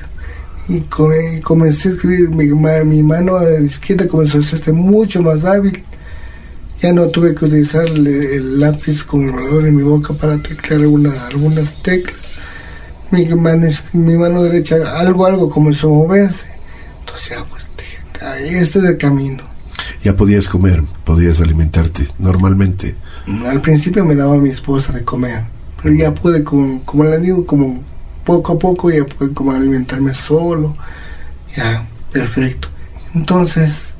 Y, 0.74 1.40
comencé 1.42 1.90
a 1.90 1.92
escribir, 1.92 2.30
mi, 2.30 2.48
mi 2.86 3.04
mano 3.04 3.38
izquierda 3.60 4.08
comenzó 4.08 4.38
a 4.38 4.42
hacerse 4.42 4.72
mucho 4.72 5.22
más 5.22 5.44
hábil. 5.44 5.84
Ya 6.82 6.94
no 6.94 7.08
tuve 7.08 7.36
que 7.36 7.46
utilizar 7.46 7.86
el, 7.86 8.60
lápiz 8.60 9.04
con 9.04 9.24
el 9.24 9.34
rodador 9.34 9.68
en 9.68 9.76
mi 9.76 9.84
boca 9.84 10.14
para 10.14 10.38
teclear 10.38 10.82
algunas 10.82 11.84
teclas. 11.84 12.40
Mi 13.12 13.26
mano, 13.36 13.68
mi 13.94 14.18
mano 14.18 14.44
derecha, 14.44 14.78
algo, 14.98 15.26
algo 15.26 15.50
comenzó 15.50 15.88
a 15.90 15.94
moverse 15.94 16.62
sea, 17.22 17.44
pues 17.44 17.70
este 18.44 18.80
es 18.80 18.86
el 18.86 18.98
camino. 18.98 19.44
Ya 20.04 20.16
podías 20.16 20.48
comer, 20.48 20.84
podías 21.04 21.42
alimentarte 21.42 22.08
normalmente. 22.18 22.96
Al 23.46 23.62
principio 23.62 24.04
me 24.06 24.16
daba 24.16 24.38
mi 24.38 24.50
esposa 24.50 24.92
de 24.94 25.04
comer, 25.04 25.44
pero 25.82 25.94
ya 25.94 26.14
pude, 26.14 26.44
como, 26.44 26.84
como 26.84 27.04
le 27.04 27.20
digo, 27.20 27.46
como 27.46 27.84
poco 28.26 28.54
a 28.54 28.60
poco 28.60 28.90
ya 28.90 29.06
pude 29.06 29.34
como 29.34 29.52
alimentarme 29.52 30.14
solo. 30.14 30.76
Ya, 31.56 31.88
perfecto. 32.12 32.70
Entonces, 33.14 33.96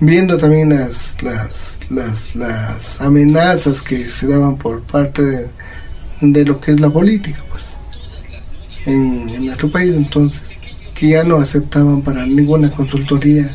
viendo 0.00 0.36
también 0.38 0.70
las, 0.70 1.16
las, 1.22 1.78
las, 1.90 2.34
las 2.34 3.00
amenazas 3.00 3.82
que 3.82 3.96
se 3.96 4.26
daban 4.26 4.56
por 4.56 4.82
parte 4.82 5.50
de, 6.20 6.44
lo 6.44 6.60
que 6.60 6.72
es 6.72 6.80
la 6.80 6.90
política, 6.90 7.42
pues, 7.50 7.64
en, 8.86 9.44
nuestro 9.44 9.70
país, 9.70 9.94
entonces 9.94 10.42
que 10.94 11.10
ya 11.10 11.22
no 11.22 11.36
aceptaban 11.36 12.02
para 12.02 12.26
ninguna 12.26 12.70
consultoría 12.70 13.48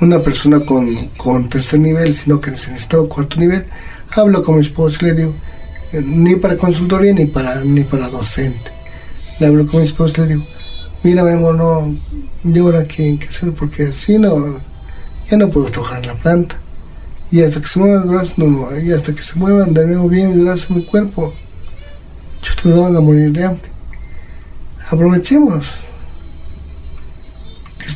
una 0.00 0.20
persona 0.20 0.60
con, 0.60 1.48
tercer 1.50 1.78
nivel, 1.78 2.14
sino 2.14 2.40
que 2.40 2.56
se 2.56 2.70
necesitaba 2.70 3.06
cuarto 3.06 3.38
nivel. 3.38 3.66
Hablo 4.12 4.42
con 4.42 4.54
mi 4.54 4.62
esposo 4.62 4.96
y 5.02 5.04
le 5.10 5.14
digo, 5.14 5.34
eh, 5.92 6.02
ni 6.02 6.36
para 6.36 6.56
consultoría 6.56 7.12
ni 7.12 7.26
para, 7.26 7.62
ni 7.64 7.84
para 7.84 8.08
docente. 8.08 8.79
Le 9.40 9.46
hablo 9.46 9.66
con 9.66 9.80
mi 9.80 9.86
esposo 9.86 10.14
y 10.16 10.20
le 10.20 10.34
digo, 10.34 10.46
mira, 11.02 11.24
Memo, 11.24 11.52
no, 11.52 11.92
yo 12.44 12.64
ahora 12.66 12.84
qué, 12.84 13.16
qué 13.18 13.26
hacer, 13.26 13.52
porque 13.52 13.84
así 13.86 14.18
no, 14.18 14.60
ya 15.28 15.36
no 15.36 15.48
puedo 15.48 15.66
trabajar 15.66 16.00
en 16.00 16.06
la 16.06 16.14
planta. 16.14 16.56
Y 17.32 17.42
hasta 17.42 17.60
que 17.60 17.66
se 17.66 17.78
muevan 17.78 18.02
los 18.02 18.10
brazos, 18.10 18.38
no, 18.38 18.78
y 18.78 18.92
hasta 18.92 19.14
que 19.14 19.22
se 19.22 19.38
muevan 19.38 19.74
de 19.74 19.86
nuevo 19.86 20.08
bien 20.08 20.34
mis 20.34 20.44
brazos, 20.44 20.70
mi 20.70 20.84
cuerpo, 20.84 21.34
yo 22.42 22.54
te 22.62 22.72
van 22.72 22.94
a 22.94 23.00
morir 23.00 23.32
de 23.32 23.44
hambre. 23.44 23.70
Aprovechemos 24.90 25.90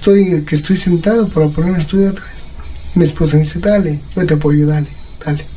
estoy, 0.05 0.45
que 0.45 0.55
estoy 0.55 0.77
sentado 0.77 1.29
para 1.29 1.49
ponerme 1.49 1.79
a 1.79 1.81
estudiar 1.81 2.13
otra 2.13 2.25
vez. 2.25 2.45
mi 2.95 3.05
esposa 3.05 3.37
me 3.37 3.43
dice, 3.43 3.59
dale, 3.59 4.01
yo 4.15 4.27
te 4.27 4.35
apoyo, 4.35 4.67
dale, 4.67 4.89
dale. 5.25 5.54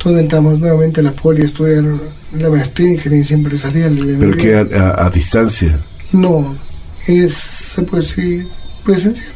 Entonces 0.00 0.22
entramos 0.22 0.58
nuevamente 0.58 1.00
a 1.00 1.02
la 1.02 1.12
poli 1.12 1.42
a 1.42 1.44
estudiar 1.44 1.84
la 2.32 2.48
maestría 2.48 2.86
en 2.86 2.94
ingeniería 2.94 3.36
empresarial. 3.36 4.16
¿Pero 4.18 4.34
qué 4.34 4.56
a, 4.56 5.10
distancia? 5.10 5.78
No, 6.12 6.56
es, 7.06 7.34
se 7.34 7.82
puede 7.82 8.02
decir, 8.02 8.48
presencial. 8.82 9.28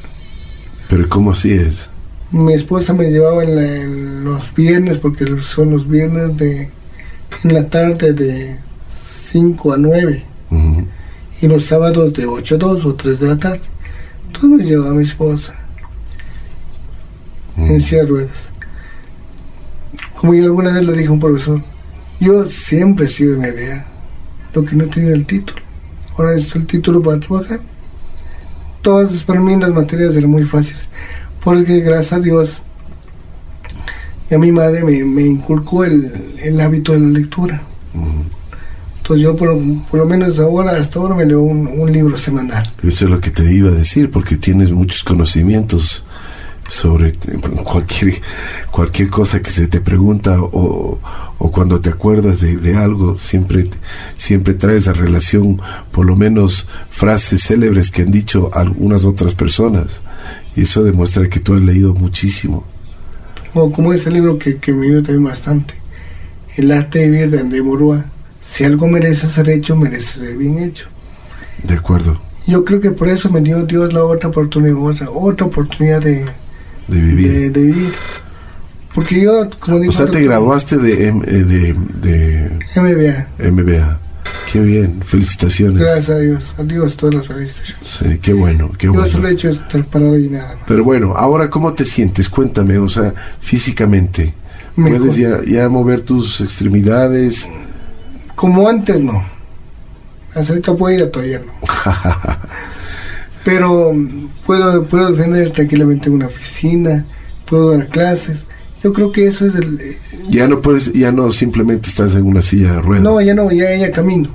¿Pero 0.88 1.07
cómo 1.11 1.33
así 1.33 1.53
es? 1.53 1.90
Mi 2.31 2.55
esposa 2.55 2.94
me 2.94 3.11
llevaba 3.11 3.44
en, 3.44 4.24
los 4.24 4.55
viernes, 4.55 4.96
porque 4.96 5.27
son 5.42 5.70
los 5.70 5.87
viernes 5.87 6.35
de 6.38 6.70
en 7.42 7.53
la 7.53 7.68
tarde 7.68 8.14
de 8.14 8.57
5 9.33 9.74
a 9.74 9.77
9. 9.77 10.24
Y 11.42 11.46
los 11.46 11.66
sábados 11.66 12.14
de 12.14 12.24
8 12.24 12.55
a 12.55 12.59
2 12.59 12.87
o 12.87 12.94
3 12.94 13.20
de 13.20 13.27
la 13.27 13.37
tarde. 13.37 13.61
Todo 14.33 14.48
me 14.48 14.64
llevaba 14.64 14.92
a 14.92 14.94
mi 14.94 15.05
esposa 15.05 15.55
en 17.59 17.83
silla 17.83 18.05
de 18.05 18.09
ruedas. 18.09 18.54
Como 20.16 20.35
yo 20.35 20.44
alguna 20.44 20.72
vez 20.72 20.87
le 20.87 20.92
dije 20.92 21.09
a 21.09 21.12
un 21.12 21.20
profesor, 21.20 21.62
yo 22.20 22.48
siempre 22.48 23.07
he 23.07 23.09
sido 23.09 23.38
MBA, 23.38 23.87
lo 24.55 24.64
que 24.64 24.77
no 24.77 24.87
tenía 24.87 25.12
el 25.12 25.27
título. 25.27 25.61
Ahora 26.16 26.33
necesito 26.33 26.59
el 26.59 26.66
título 26.66 27.03
para 27.03 27.20
trabajar. 27.20 27.61
Todas 28.83 29.24
para 29.24 29.40
mí 29.40 29.57
las 29.57 29.70
materias 29.70 30.14
eran 30.16 30.31
muy 30.31 30.44
fáciles, 30.44 30.88
porque 31.42 31.81
gracias 31.81 32.12
a 32.12 32.20
Dios 32.20 32.61
y 34.31 34.35
a 34.35 34.38
mi 34.38 34.53
madre 34.53 34.85
me, 34.85 35.22
inculcó 35.22 35.85
el, 35.85 36.61
hábito 36.61 36.92
de 36.92 37.00
la 37.00 37.09
lectura. 37.09 37.62
Entonces 38.98 39.22
yo 39.22 39.37
por, 39.37 39.48
lo 39.50 40.07
menos 40.07 40.38
ahora, 40.38 40.72
hasta 40.72 40.98
ahora 40.98 41.14
me 41.14 41.27
leo 41.27 41.42
un, 41.42 41.92
libro 41.92 42.16
semanal. 42.16 42.62
Eso 42.83 43.05
es 43.05 43.11
lo 43.11 43.20
que 43.20 43.31
te 43.31 43.53
iba 43.53 43.68
a 43.68 43.74
decir, 43.74 44.11
porque 44.11 44.37
tienes 44.37 44.70
muchos 44.70 45.05
conocimientos 45.05 46.05
sobre 46.66 47.14
cualquier, 47.62 48.20
cualquier 48.70 49.11
cosa 49.11 49.40
que 49.42 49.50
se 49.50 49.68
te 49.68 49.81
pregunta 49.81 50.37
o, 50.40 50.98
cuando 51.52 51.81
te 51.81 51.90
acuerdas 51.90 52.40
de, 52.40 52.77
algo, 52.77 53.19
siempre, 53.19 53.69
siempre 54.17 54.54
traes 54.54 54.88
a 54.88 54.92
relación 54.92 55.60
por 55.92 56.06
lo 56.06 56.17
menos 56.17 56.67
frases 56.88 57.42
célebres 57.42 57.90
que 57.90 58.02
han 58.02 58.10
dicho 58.10 58.50
algunas 58.54 59.04
otras 59.04 59.35
personas. 59.35 60.02
Y 60.56 60.62
eso 60.62 60.83
demuestra 60.83 61.29
que 61.29 61.40
tú 61.40 61.54
has 61.54 61.60
leído 61.60 61.94
muchísimo. 61.94 62.65
O 63.52 63.71
como 63.71 63.92
ese 63.92 64.10
libro 64.10 64.38
que, 64.38 64.56
que 64.56 64.73
me 64.73 64.87
dio 64.87 65.02
también 65.02 65.25
bastante, 65.25 65.75
El 66.56 66.73
arte 66.73 67.00
de 67.00 67.10
vivir 67.10 67.31
de 67.31 67.40
André 67.40 67.62
Morúa 67.62 68.06
si 68.44 68.62
algo 68.62 68.87
merece 68.88 69.27
ser 69.27 69.48
hecho, 69.48 69.75
merece 69.75 70.19
ser 70.21 70.37
bien 70.37 70.58
hecho. 70.58 70.87
De 71.67 71.75
acuerdo. 71.75 72.21
Yo 72.46 72.65
creo 72.65 72.79
que 72.79 72.90
por 72.90 73.08
eso 73.08 73.31
me 73.31 73.40
dio 73.40 73.65
Dios 73.65 73.94
la 73.94 74.04
otra 74.04 74.29
oportunidad, 74.29 74.77
otra, 74.77 75.08
otra 75.10 75.46
oportunidad 75.46 76.02
de, 76.02 76.27
de 76.89 77.01
vivir. 77.01 77.53
De, 77.53 77.63
vivir. 77.63 77.93
Porque 78.95 79.23
yo, 79.23 79.49
como 79.59 79.81
digo... 79.81 79.91
O 79.91 79.95
sea, 79.95 80.07
te 80.07 80.23
graduaste 80.23 80.77
de, 80.79 81.13
de, 81.13 81.75
de, 81.75 82.51
MBA. 82.77 83.51
MBA. 83.51 84.01
Qué 84.53 84.61
bien, 84.61 85.01
felicitaciones. 85.03 85.81
Gracias 85.81 86.11
a 86.11 86.19
Dios, 86.19 86.55
a 86.59 86.63
Dios 86.63 86.97
todas 86.97 87.15
las 87.15 87.27
felicitaciones. 87.27 87.89
Sí, 87.89 88.19
qué 88.23 88.33
bueno, 88.33 88.71
qué 88.79 88.89
bueno. 88.89 89.05
Yo 89.05 89.11
solo 89.11 89.29
he 89.29 89.33
hecho 89.33 89.49
estar 89.49 89.85
parado 89.87 90.17
y 90.17 90.29
nada 90.29 90.57
Pero 90.67 90.85
bueno, 90.85 91.15
ahora, 91.17 91.51
¿cómo 91.51 91.75
te 91.75 91.85
sientes? 91.85 92.29
Cuéntame, 92.29 92.79
o 92.79 92.89
sea, 92.89 93.13
físicamente 93.41 94.35
Mejor. 94.77 94.99
Puedes 94.99 95.17
ya, 95.17 95.41
ya 95.47 95.69
mover 95.69 96.01
tus 96.01 96.41
extremidades. 96.41 97.49
Como 98.35 98.69
antes 98.69 99.03
no. 99.03 99.25
Hacer 100.35 100.61
capoeira 100.61 101.11
todavía 101.11 101.39
no. 101.39 101.53
Pero 103.45 103.92
puedo, 104.47 104.85
puedo 104.87 105.13
defender 105.13 105.51
tranquilamente 105.51 106.09
en 106.09 106.15
una 106.15 106.27
oficina, 106.27 107.05
puedo 107.49 107.77
dar 107.77 107.88
clases. 107.88 108.45
Yo 108.83 108.92
creo 108.92 109.13
que 109.13 109.27
eso 109.27 109.47
es 109.47 109.55
el... 109.55 109.81
eh, 109.81 109.99
Ya 110.31 110.49
no 110.49 110.61
puedes, 110.63 110.92
ya 110.92 111.13
no 111.13 111.31
simplemente 111.33 111.88
estás 111.88 112.15
en 112.15 112.25
una 112.25 112.42
silla 112.42 112.73
de 112.75 112.81
ruedas. 112.83 113.05
No, 113.05 113.21
ya 113.21 113.35
no, 113.35 113.51
ya, 113.51 113.75
ya 113.77 113.90
camino. 113.90 114.29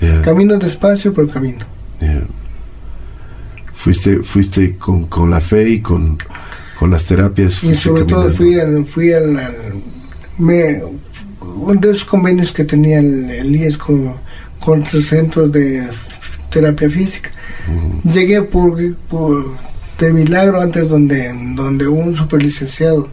Ya, 0.00 0.22
Camino 0.22 0.56
despacio, 0.58 1.12
pero 1.14 1.26
camino. 1.28 1.64
Fuiste, 3.72 4.22
fuiste 4.22 4.76
con, 4.76 5.04
con 5.04 5.30
la 5.30 5.40
fe 5.40 5.68
y 5.70 5.80
con, 5.80 6.18
con 6.78 6.90
las 6.90 7.04
terapias. 7.04 7.62
Y 7.62 7.74
sobre 7.74 8.04
todo 8.04 8.28
fui 8.30 8.58
al, 8.58 8.84
fui 8.86 9.12
al, 9.12 9.36
al- 9.38 9.54
me, 10.38 10.82
uno 11.40 11.80
de 11.80 11.90
esos 11.90 12.04
convenios 12.04 12.50
que 12.52 12.64
tenía 12.64 12.98
el, 12.98 13.30
el 13.30 13.54
IES 13.56 13.78
con, 13.78 14.14
con 14.64 14.84
los 14.92 15.04
centros 15.06 15.52
de 15.52 15.88
terapia 16.50 16.90
física. 16.90 17.30
Llegué 18.04 18.42
por, 18.42 18.76
por 19.08 19.56
de 19.98 20.12
milagro 20.12 20.60
antes 20.60 20.88
donde, 20.88 21.32
donde 21.56 21.88
un 21.88 22.14
superlicenciado, 22.14 23.08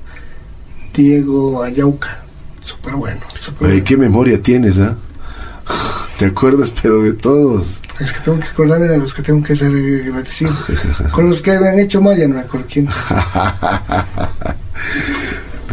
Diego 0.93 1.63
Ayauca, 1.63 2.23
súper 2.61 2.93
bueno, 2.93 3.19
Oye, 3.31 3.55
bueno. 3.59 3.83
qué 3.83 3.97
memoria 3.97 4.41
tienes, 4.41 4.79
¿ah? 4.79 4.97
Te 6.17 6.25
acuerdas, 6.27 6.71
pero 6.81 7.03
de 7.03 7.11
todos. 7.13 7.81
Es 7.99 8.13
que 8.13 8.19
tengo 8.21 8.39
que 8.39 8.45
acordarme 8.45 8.87
de 8.87 8.97
los 8.97 9.13
que 9.13 9.21
tengo 9.21 9.43
que 9.43 9.55
ser 9.55 9.73
agradecido. 9.73 10.53
Con 11.11 11.27
los 11.27 11.41
que 11.41 11.59
me 11.59 11.67
han 11.67 11.79
hecho 11.79 11.99
mal 12.01 12.17
ya 12.17 12.27
no 12.27 12.35
me 12.35 12.41
acuerdo 12.41 12.67
quién. 12.71 12.87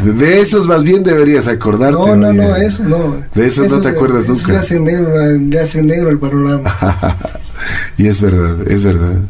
De 0.05 0.40
esos 0.40 0.66
más 0.66 0.82
bien 0.82 1.03
deberías 1.03 1.48
acordarte. 1.48 1.92
No, 1.92 2.16
no, 2.16 2.32
no, 2.32 2.57
eso 2.57 2.84
no. 2.84 3.22
De 3.34 3.46
eso 3.46 3.66
no 3.68 3.80
te 3.80 3.88
acuerdas 3.88 4.28
nunca. 4.28 4.53
Le 4.53 4.59
hace 4.59 4.80
negro, 4.80 5.14
le 5.16 5.61
hace 5.61 5.82
negro 5.82 6.11
el 6.11 6.18
panorama. 6.18 6.76
y 7.96 8.07
es 8.07 8.20
verdad, 8.20 8.70
es 8.70 8.84
verdad. 8.84 9.20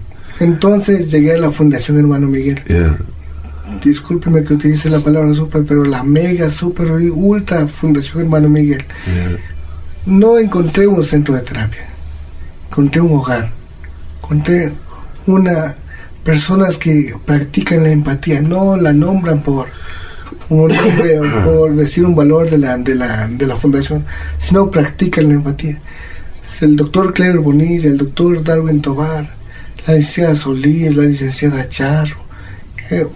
Entonces 0.41 1.11
llegué 1.11 1.35
a 1.35 1.39
la 1.39 1.51
Fundación 1.51 1.99
Hermano 1.99 2.29
Miguel. 2.29 2.63
Discúlpeme 3.83 4.45
que 4.45 4.55
utilice 4.55 4.91
la 4.91 5.01
palabra 5.01 5.35
super, 5.35 5.65
pero 5.65 5.85
la 5.85 6.03
mega, 6.03 6.51
super, 6.51 6.91
ultra 6.91 7.69
Fundación 7.69 8.25
Hermano 8.25 8.49
Miguel. 8.49 8.85
No 10.07 10.39
encontré 10.39 10.87
un 10.87 11.05
centro 11.05 11.35
de 11.35 11.43
terapia. 11.43 11.87
Encontré 12.67 13.01
un 13.01 13.13
hogar. 13.19 13.51
Encontré 14.23 14.73
una 15.27 15.75
personas 16.25 16.77
que 16.77 17.15
practican 17.25 17.83
la 17.83 17.91
empatía. 17.91 18.43
No 18.43 18.77
la 18.77 18.93
nombran 18.93 19.43
por 19.43 19.69
un 20.49 20.69
nombre 20.69 21.21
o 21.21 21.45
por 21.45 21.75
decir 21.77 22.05
un 22.05 22.15
valor 22.15 22.51
de 22.51 22.59
la, 22.59 22.77
de 22.79 22.95
la, 22.95 23.29
de 23.29 23.47
la 23.47 23.57
fundación, 23.57 24.05
sino 24.39 24.71
practican 24.71 25.29
la 25.29 25.35
empatía. 25.35 25.81
El 26.61 26.77
doctor 26.77 27.13
Clever 27.15 27.39
Bonilla, 27.39 27.89
el 27.89 27.99
doctor 27.99 28.43
Darwin 28.43 28.83
Tobar, 28.83 29.25
la 29.87 29.95
licenciada 29.95 30.37
Solís, 30.37 30.97
la 30.97 31.05
licenciada 31.05 31.69
Charro, 31.69 32.17
eh, 32.91 33.07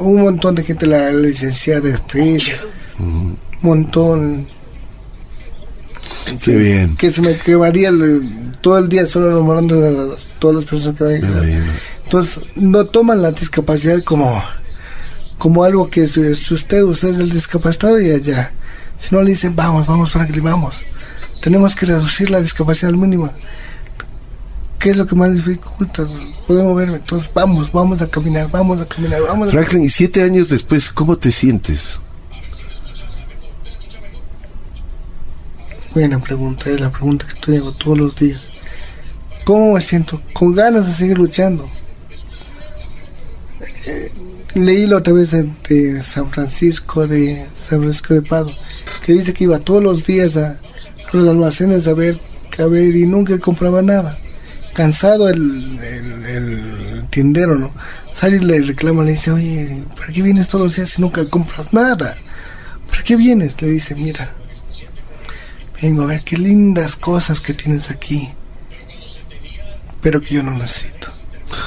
un 0.00 0.20
montón 0.22 0.54
de 0.54 0.62
gente, 0.64 0.86
la, 0.86 1.10
la 1.12 1.28
licenciada 1.28 1.88
Estrella, 1.88 2.54
un 2.98 3.36
montón. 3.62 4.46
Qué 6.44 6.56
bien. 6.56 6.96
Que 6.96 7.10
se 7.10 7.22
me 7.22 7.36
quemaría 7.36 7.88
el- 7.88 8.52
todo 8.60 8.78
el 8.78 8.88
día 8.88 9.06
solo 9.06 9.30
nombrando 9.30 9.76
a 9.80 10.16
todas 10.38 10.56
las 10.56 10.64
personas 10.64 10.96
que 10.98 11.04
ven. 11.04 11.24
imagino. 11.24 11.64
Entonces, 12.04 12.44
no 12.56 12.84
toman 12.86 13.22
la 13.22 13.32
discapacidad 13.32 14.02
como, 14.02 14.42
como 15.38 15.64
algo 15.64 15.88
que 15.88 16.02
es, 16.02 16.16
es 16.16 16.50
usted, 16.50 16.82
usted 16.82 17.08
es 17.08 17.18
el 17.18 17.30
discapacitado 17.30 18.00
y 18.00 18.10
allá. 18.10 18.52
Si 18.98 19.14
no 19.14 19.22
le 19.22 19.30
dicen, 19.30 19.54
vamos, 19.54 19.86
vamos, 19.86 20.10
Franklin, 20.10 20.42
vamos. 20.42 20.84
Tenemos 21.40 21.76
que 21.76 21.86
reducir 21.86 22.30
la 22.30 22.40
discapacidad 22.40 22.90
al 22.90 22.98
mínimo. 22.98 23.32
¿Qué 24.78 24.90
es 24.90 24.96
lo 24.96 25.06
que 25.06 25.14
más 25.14 25.32
dificulta? 25.32 26.04
Poder 26.46 26.64
moverme. 26.64 26.96
Entonces, 26.96 27.30
vamos, 27.32 27.70
vamos 27.72 28.02
a 28.02 28.08
caminar, 28.08 28.50
vamos 28.50 28.80
a 28.80 28.86
caminar, 28.86 29.22
vamos 29.22 29.48
a 29.48 29.52
Franklin, 29.52 29.84
y 29.84 29.90
siete 29.90 30.22
años 30.22 30.48
después, 30.48 30.90
¿cómo 30.90 31.16
te 31.16 31.30
sientes? 31.30 32.00
Buena 35.94 36.20
pregunta, 36.20 36.70
es 36.70 36.80
la 36.80 36.90
pregunta 36.90 37.26
que 37.26 37.40
tú 37.40 37.56
hago 37.56 37.72
todos 37.72 37.98
los 37.98 38.16
días. 38.16 38.50
¿Cómo 39.44 39.74
me 39.74 39.80
siento? 39.80 40.20
Con 40.32 40.54
ganas 40.54 40.86
de 40.86 40.92
seguir 40.92 41.18
luchando. 41.18 41.68
Eh, 43.86 44.12
leí 44.64 44.86
la 44.86 44.96
otra 44.98 45.12
vez 45.12 45.30
de, 45.30 45.48
de 45.68 46.02
San 46.02 46.30
Francisco 46.30 47.06
de 47.06 47.46
San 47.54 47.80
Francisco 47.80 48.14
de 48.14 48.22
Pado, 48.22 48.52
que 49.02 49.12
dice 49.12 49.34
que 49.34 49.44
iba 49.44 49.58
todos 49.58 49.82
los 49.82 50.04
días 50.04 50.36
a, 50.36 50.50
a 50.50 51.16
los 51.16 51.28
almacenes 51.28 51.86
a 51.88 51.94
ver, 51.94 52.18
a 52.58 52.66
ver 52.66 52.94
y 52.96 53.06
nunca 53.06 53.38
compraba 53.38 53.82
nada. 53.82 54.18
Cansado 54.74 55.28
el, 55.28 55.78
el, 55.78 56.24
el 56.26 57.04
tiendero, 57.10 57.58
¿no? 57.58 57.74
Sale 58.12 58.36
y 58.36 58.40
le 58.40 58.60
reclama, 58.62 59.02
le 59.02 59.12
dice, 59.12 59.32
oye, 59.32 59.82
¿para 59.96 60.12
qué 60.12 60.22
vienes 60.22 60.48
todos 60.48 60.66
los 60.66 60.76
días 60.76 60.90
si 60.90 61.02
nunca 61.02 61.28
compras 61.28 61.72
nada? 61.72 62.16
¿Para 62.88 63.02
qué 63.02 63.16
vienes? 63.16 63.60
Le 63.60 63.68
dice, 63.68 63.94
mira, 63.94 64.34
vengo 65.82 66.02
a 66.02 66.06
ver 66.06 66.22
qué 66.22 66.36
lindas 66.36 66.96
cosas 66.96 67.40
que 67.40 67.54
tienes 67.54 67.90
aquí, 67.90 68.30
pero 70.00 70.20
que 70.20 70.34
yo 70.34 70.42
no 70.42 70.52
necesito. 70.56 71.10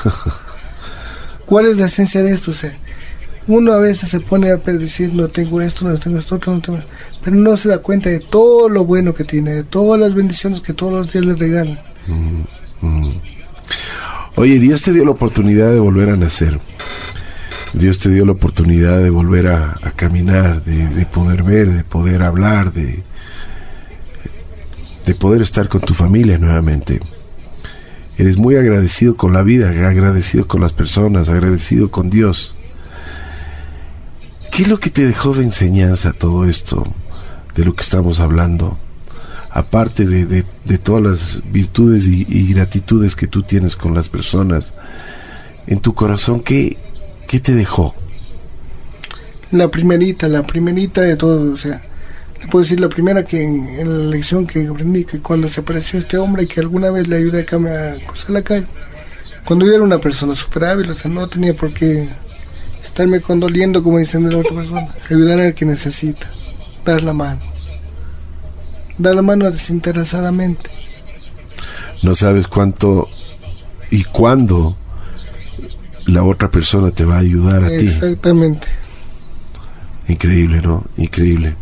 ¿Cuál 1.46 1.66
es 1.66 1.78
la 1.78 1.88
esencia 1.88 2.22
de 2.24 2.32
esto? 2.32 2.52
O 2.52 2.54
sea, 2.54 2.72
uno 3.48 3.74
a 3.74 3.80
veces 3.80 4.10
se 4.10 4.20
pone 4.20 4.50
a 4.50 4.58
decir, 4.58 5.14
no 5.14 5.28
tengo 5.28 5.62
esto, 5.62 5.88
no 5.88 5.98
tengo 5.98 6.18
esto, 6.18 6.40
no 6.46 6.62
tengo... 6.62 6.80
Pero 7.24 7.36
no 7.36 7.56
se 7.58 7.70
da 7.70 7.80
cuenta 7.80 8.10
de 8.10 8.20
todo 8.20 8.70
lo 8.70 8.86
bueno 8.86 9.14
que 9.14 9.24
tiene, 9.24 9.52
de 9.52 9.64
todas 9.64 10.00
las 10.00 10.16
bendiciones 10.16 10.62
que 10.62 10.74
todos 10.74 10.94
los 10.94 11.14
días 11.14 11.26
le 11.26 11.36
regalan. 11.36 11.80
Oye, 14.36 14.60
Dios 14.60 14.82
te 14.82 14.92
dio 14.94 15.06
la 15.06 15.12
oportunidad 15.12 15.72
de 15.72 15.80
volver 15.80 16.10
a 16.10 16.16
nacer. 16.16 16.60
Dios 17.74 18.00
te 18.00 18.10
dio 18.10 18.26
la 18.26 18.34
oportunidad 18.34 19.02
de 19.02 19.10
volver 19.10 19.48
a, 19.48 19.78
a 19.82 19.92
caminar, 19.92 20.64
de, 20.64 20.88
de 20.90 21.06
poder 21.06 21.44
ver, 21.44 21.72
de 21.72 21.84
poder 21.84 22.24
hablar, 22.24 22.74
de, 22.74 23.04
de 25.06 25.16
poder 25.16 25.42
estar 25.42 25.70
con 25.70 25.82
tu 25.82 25.94
familia 25.94 26.38
nuevamente. 26.38 27.00
Eres 28.18 28.38
muy 28.38 28.56
agradecido 28.56 29.16
con 29.16 29.32
la 29.34 29.42
vida, 29.44 29.70
agradecido 29.70 30.48
con 30.48 30.62
las 30.62 30.74
personas, 30.74 31.30
agradecido 31.30 31.92
con 31.92 32.10
Dios. 32.10 32.58
¿Qué 34.62 34.66
es 34.66 34.70
lo 34.70 34.80
que 34.80 34.92
te 34.92 35.04
dejó 35.08 35.34
de 35.34 35.44
enseñanza 35.44 36.14
todo 36.14 36.46
esto 36.46 36.86
de 37.56 37.66
lo 37.66 37.74
que 37.74 37.82
estamos 37.82 38.20
hablando? 38.20 38.78
Aparte 39.50 40.06
de, 40.06 40.28
de- 40.28 40.78
todas 40.78 41.02
las 41.02 41.52
virtudes 41.52 42.06
y, 42.06 42.54
gratitudes 42.54 43.16
que 43.16 43.26
tú 43.26 43.42
tienes 43.42 43.76
con 43.76 43.96
las 43.96 44.08
personas, 44.10 44.76
en 45.66 45.80
tu 45.80 45.96
corazón, 45.96 46.42
¿qué, 46.42 46.78
qué 47.28 47.40
te 47.40 47.56
dejó? 47.56 47.96
La 49.50 49.72
primerita, 49.72 50.28
la 50.28 50.44
primerita 50.44 51.02
de 51.02 51.16
todo, 51.16 51.52
o 51.52 51.58
sea, 51.58 51.82
le 52.40 52.48
puedo 52.48 52.62
decir 52.62 52.80
la 52.80 52.90
primera 52.90 53.24
que 53.24 53.42
en, 53.42 53.66
la 53.80 54.12
lección 54.12 54.46
que 54.46 54.68
aprendí, 54.68 55.06
que 55.06 55.22
cuando 55.22 55.50
se 55.50 55.62
apareció 55.62 55.98
este 55.98 56.20
hombre 56.20 56.46
que 56.46 56.60
alguna 56.60 56.92
vez 56.92 57.08
le 57.08 57.16
ayudé 57.16 57.40
a, 57.40 57.94
a 57.94 58.00
cruzar 58.06 58.30
la 58.30 58.44
calle, 58.44 58.68
cuando 59.44 59.66
yo 59.66 59.74
era 59.74 59.82
una 59.82 59.98
persona 59.98 60.36
súper 60.36 60.66
hábil, 60.66 60.92
o 60.92 60.94
sea, 60.94 61.10
no 61.10 61.28
tenía 61.28 61.56
por 61.56 61.74
qué 61.74 62.08
estarme 62.84 63.22
condoliendo 63.22 63.84
como 63.84 63.98
dicen 63.98 64.24
de 64.26 64.32
la 64.32 64.40
otra 64.40 64.56
persona, 64.56 64.88
ayudar 65.10 65.40
al 65.40 65.54
que 65.54 65.66
necesita, 65.66 66.30
dar 66.86 67.04
la 67.04 67.14
mano, 67.14 67.42
dar 68.98 69.16
la 69.16 69.22
mano 69.22 69.50
desinteresadamente. 69.50 70.70
No 72.04 72.16
sabes 72.16 72.48
cuánto 72.48 73.08
y 73.92 74.04
cuándo 74.06 74.76
la 76.08 76.24
otra 76.24 76.50
persona 76.50 76.92
te 76.92 77.06
va 77.06 77.18
a 77.18 77.20
ayudar 77.20 77.64
a 77.64 77.68
ti. 77.68 77.86
Exactamente. 77.86 78.68
Increíble, 80.08 80.62
¿no? 80.62 80.84
Increíble. 80.98 81.56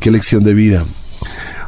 Qué 0.00 0.10
lección 0.10 0.42
de 0.42 0.54
vida. 0.54 0.84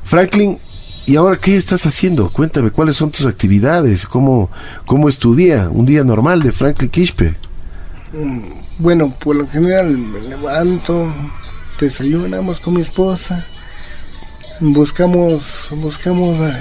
Franklin, 0.02 0.58
¿y 1.06 1.16
ahora 1.16 1.38
qué 1.38 1.56
estás 1.56 1.86
haciendo? 1.86 2.30
Cuéntame, 2.30 2.70
¿cuáles 2.70 2.96
son 2.96 3.10
tus 3.10 3.26
actividades? 3.26 4.06
¿Cómo, 4.06 4.50
cómo 4.84 5.08
es 5.08 5.18
tu 5.18 5.34
día? 5.34 5.68
Un 5.70 5.86
día 5.86 6.04
normal 6.04 6.42
de 6.42 6.52
Franklin 6.52 6.90
Quispe. 6.90 7.36
Bueno, 8.78 9.12
por 9.18 9.36
lo 9.36 9.46
general 9.46 9.96
me 9.98 10.20
levanto, 10.20 11.12
desayunamos 11.80 12.60
con 12.60 12.74
mi 12.74 12.80
esposa, 12.80 13.44
buscamos, 14.60 15.68
buscamos, 15.72 16.40
ah, 16.40 16.54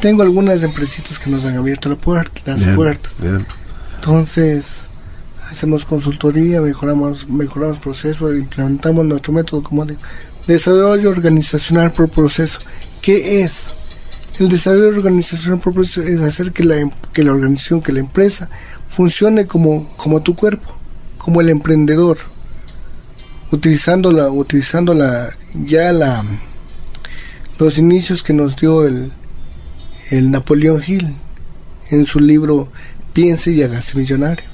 tengo 0.00 0.22
algunas 0.22 0.62
empresitas 0.62 1.18
que 1.18 1.30
nos 1.30 1.44
han 1.44 1.56
abierto 1.56 1.88
la 1.88 1.96
puerta, 1.96 2.40
las 2.46 2.64
Bien, 2.64 2.76
puertas. 2.76 3.12
bien. 3.20 3.44
Entonces, 3.96 4.88
hacemos 5.50 5.84
consultoría, 5.84 6.60
mejoramos, 6.60 7.28
mejoramos 7.28 7.78
procesos, 7.78 8.34
implementamos 8.36 9.04
nuestro 9.04 9.32
método 9.32 9.62
como 9.62 9.84
de 9.84 9.96
desarrollo 10.46 11.10
organizacional 11.10 11.92
por 11.92 12.08
proceso. 12.08 12.60
¿Qué 13.02 13.42
es? 13.42 13.74
El 14.38 14.48
desarrollo 14.48 14.88
organizacional 14.88 15.58
por 15.58 15.74
proceso 15.74 16.02
es 16.02 16.20
hacer 16.22 16.52
que 16.52 16.64
la, 16.64 16.76
em- 16.78 16.90
que 17.12 17.22
la 17.22 17.32
organización, 17.32 17.82
que 17.82 17.92
la 17.92 18.00
empresa 18.00 18.48
funcione 18.90 19.46
como, 19.46 19.88
como 19.96 20.20
tu 20.20 20.36
cuerpo, 20.36 20.76
como 21.16 21.40
el 21.40 21.48
emprendedor. 21.48 22.18
utilizando 23.52 24.12
la, 24.12 24.30
utilizando 24.30 24.92
la, 24.92 25.30
ya 25.54 25.90
la, 25.92 26.22
los 27.58 27.78
inicios 27.78 28.22
que 28.22 28.34
nos 28.34 28.56
dio 28.56 28.86
el, 28.86 29.10
el 30.10 30.30
Napoleón 30.30 30.82
Hill 30.86 31.14
en 31.90 32.04
su 32.04 32.20
libro 32.20 32.70
Piense 33.12 33.50
y 33.50 33.62
hágase 33.62 33.98
millonario, 33.98 34.44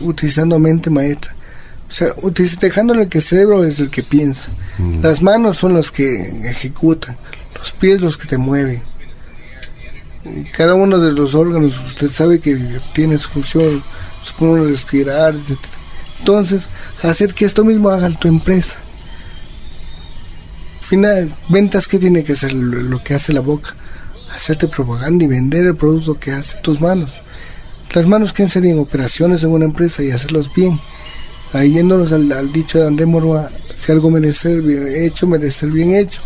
utilizando 0.00 0.58
mente 0.58 0.90
maestra. 0.90 1.34
O 1.88 1.92
sea, 1.92 2.08
dejándole 2.60 3.08
que 3.08 3.18
el 3.18 3.24
cerebro 3.24 3.64
es 3.64 3.78
el 3.80 3.90
que 3.90 4.02
piensa. 4.02 4.50
Mm. 4.78 5.00
Las 5.02 5.22
manos 5.22 5.56
son 5.56 5.74
las 5.74 5.90
que 5.90 6.48
ejecutan, 6.48 7.16
los 7.56 7.72
pies 7.72 8.00
los 8.00 8.16
que 8.16 8.26
te 8.26 8.38
mueven. 8.38 8.82
Y 10.34 10.44
cada 10.44 10.74
uno 10.74 10.98
de 10.98 11.12
los 11.12 11.34
órganos, 11.34 11.80
usted 11.86 12.08
sabe 12.10 12.40
que 12.40 12.56
tiene 12.92 13.18
su 13.18 13.28
función, 13.28 13.82
su 14.24 14.56
de 14.56 14.70
respirar, 14.70 15.34
etc. 15.34 15.58
Entonces, 16.18 16.70
hacer 17.02 17.34
que 17.34 17.44
esto 17.44 17.64
mismo 17.64 17.90
haga 17.90 18.10
tu 18.10 18.28
empresa. 18.28 18.78
Final, 20.80 21.34
ventas, 21.48 21.88
¿qué 21.88 21.98
tiene 21.98 22.24
que 22.24 22.32
hacer? 22.32 22.52
Lo, 22.52 23.02
que 23.02 23.14
hace 23.14 23.32
la 23.32 23.40
boca. 23.40 23.74
Hacerte 24.34 24.68
propaganda 24.68 25.24
y 25.24 25.28
vender 25.28 25.66
el 25.66 25.76
producto 25.76 26.18
que 26.18 26.32
hace 26.32 26.58
tus 26.58 26.80
manos. 26.80 27.20
Las 27.94 28.06
manos 28.06 28.32
que 28.32 28.42
hacen 28.42 28.78
operaciones 28.78 29.42
en 29.42 29.50
una 29.50 29.64
empresa 29.64 30.02
y 30.02 30.10
hacerlos 30.10 30.52
bien 30.54 30.78
ahí 31.52 31.72
yéndonos 31.72 32.12
al, 32.12 32.52
dicho 32.52 32.78
de 32.78 32.86
André 32.86 33.06
Moroa, 33.06 33.50
si 33.74 33.92
algo 33.92 34.10
merece 34.10 34.60
bien 34.60 35.04
hecho, 35.04 35.26
merece 35.26 35.66
bien 35.66 35.94
hecho. 35.94 36.22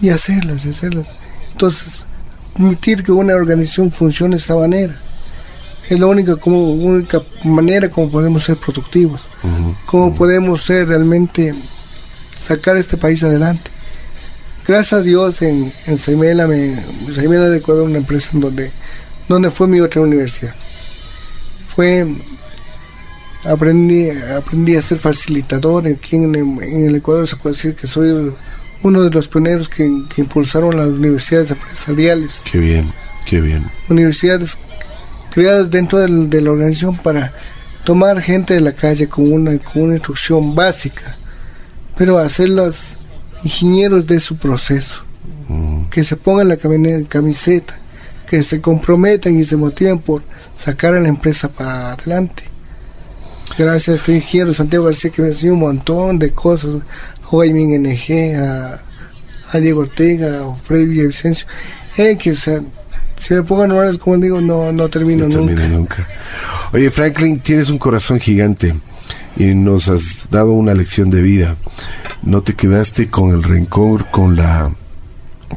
Y 0.00 0.10
hacerlas, 0.10 0.66
hacerlas. 0.66 1.16
Entonces, 1.52 2.06
permitir 2.54 3.02
que 3.02 3.12
una 3.12 3.34
organización 3.34 3.90
funcione 3.90 4.36
de 4.36 4.40
esta 4.40 4.54
manera. 4.54 4.98
Es 5.88 6.00
la 6.00 6.06
única, 6.06 6.36
como, 6.36 6.72
única 6.72 7.22
manera 7.44 7.90
como 7.90 8.08
podemos 8.10 8.42
ser 8.44 8.56
productivos, 8.56 9.28
como 9.84 10.14
podemos 10.14 10.62
ser 10.62 10.88
realmente 10.88 11.54
sacar 12.36 12.76
este 12.76 12.96
país 12.96 13.22
adelante. 13.22 13.70
Gracias 14.66 14.94
a 14.94 15.02
Dios 15.02 15.42
en, 15.42 15.70
en 15.86 15.98
Saimela, 15.98 16.46
me, 16.46 16.74
Saimela 17.14 17.50
de 17.50 17.58
Ecuador, 17.58 17.84
una 17.84 17.98
empresa 17.98 18.30
en 18.32 18.40
donde, 18.40 18.72
donde 19.28 19.50
fue 19.50 19.68
mi 19.68 19.80
otra 19.80 20.00
universidad. 20.00 20.54
Fue 21.76 22.06
aprendí, 23.44 24.08
aprendí 24.10 24.76
a 24.76 24.82
ser 24.82 24.98
facilitador. 24.98 25.86
Aquí 25.86 26.16
en, 26.16 26.34
el 26.62 26.96
Ecuador 26.96 27.28
se 27.28 27.36
puede 27.36 27.54
decir 27.54 27.74
que 27.74 27.86
soy 27.86 28.32
uno 28.84 29.02
de 29.02 29.10
los 29.10 29.28
pioneros 29.28 29.68
que, 29.68 29.84
impulsaron 30.16 30.76
las 30.76 30.88
universidades 30.88 31.50
empresariales. 31.50 32.42
Qué 32.44 32.58
bien, 32.58 32.92
qué 33.26 33.40
bien. 33.40 33.64
Universidades 33.88 34.58
creadas 35.32 35.70
dentro 35.70 35.98
de 35.98 36.40
la 36.40 36.50
organización 36.50 36.96
para 36.96 37.32
tomar 37.84 38.20
gente 38.20 38.54
de 38.54 38.60
la 38.60 38.72
calle 38.72 39.08
con 39.08 39.32
una, 39.32 39.58
con 39.58 39.82
una 39.82 39.94
instrucción 39.94 40.54
básica, 40.54 41.14
pero 41.96 42.18
hacerlos 42.18 42.98
ingenieros 43.42 44.06
de 44.06 44.20
su 44.20 44.36
proceso. 44.36 45.02
Mm. 45.48 45.86
Que 45.86 46.04
se 46.04 46.16
pongan 46.16 46.48
la 46.48 46.56
camiseta, 46.56 47.78
que 48.26 48.42
se 48.42 48.60
comprometan 48.60 49.38
y 49.38 49.44
se 49.44 49.56
motiven 49.56 49.98
por 49.98 50.22
sacar 50.52 50.94
a 50.94 51.00
la 51.00 51.08
empresa 51.08 51.48
para 51.48 51.92
adelante. 51.92 52.44
Gracias 53.56 53.88
a 53.88 53.94
este 53.94 54.14
ingeniero 54.16 54.52
Santiago 54.52 54.86
García 54.86 55.10
que 55.10 55.22
me 55.22 55.28
enseñó 55.28 55.52
un 55.52 55.60
montón 55.60 56.18
de 56.18 56.32
cosas. 56.32 56.82
A 57.40 57.44
Jaime 57.44 57.78
NG, 57.78 58.36
a, 58.36 58.78
a, 59.52 59.60
Diego 59.60 59.80
Ortega, 59.80 60.46
a 60.46 60.54
Freddy 60.54 60.86
Villavicencio. 60.86 61.46
Eh, 61.96 62.16
que 62.16 62.32
o 62.32 62.34
sea, 62.34 62.60
si 63.16 63.34
me 63.34 63.42
pongan 63.42 63.72
horas, 63.72 63.98
como 63.98 64.18
digo, 64.18 64.40
no, 64.40 64.72
no 64.72 64.88
termino 64.88 65.28
nunca. 65.28 65.68
nunca. 65.68 66.06
Oye, 66.72 66.90
Franklin, 66.90 67.40
tienes 67.40 67.70
un 67.70 67.78
corazón 67.78 68.18
gigante 68.18 68.74
y 69.36 69.54
nos 69.54 69.88
has 69.88 70.30
dado 70.30 70.52
una 70.52 70.74
lección 70.74 71.10
de 71.10 71.22
vida. 71.22 71.56
No 72.22 72.42
te 72.42 72.54
quedaste 72.54 73.08
con 73.08 73.30
el 73.30 73.42
rencor, 73.42 74.06
con 74.10 74.36
la 74.36 74.72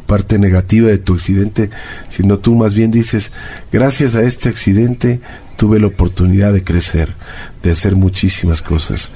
parte 0.05 0.37
negativa 0.39 0.89
de 0.89 0.97
tu 0.97 1.15
accidente, 1.15 1.69
sino 2.09 2.39
tú 2.39 2.55
más 2.55 2.73
bien 2.73 2.91
dices, 2.91 3.31
gracias 3.71 4.15
a 4.15 4.23
este 4.23 4.49
accidente 4.49 5.21
tuve 5.57 5.79
la 5.79 5.87
oportunidad 5.87 6.53
de 6.53 6.63
crecer, 6.63 7.15
de 7.63 7.71
hacer 7.71 7.95
muchísimas 7.95 8.61
cosas. 8.61 9.11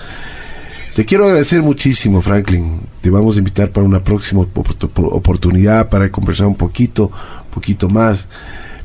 Te 0.96 1.06
quiero 1.06 1.26
agradecer 1.26 1.62
muchísimo, 1.62 2.22
Franklin. 2.22 2.82
Te 3.00 3.10
vamos 3.10 3.36
a 3.36 3.39
invitar 3.39 3.72
para 3.72 3.88
una 3.88 4.04
próxima 4.04 4.42
oportunidad 4.42 5.89
para 5.89 6.12
conversar 6.12 6.48
un 6.48 6.56
poquito, 6.56 7.10
poquito 7.54 7.88
más. 7.88 8.28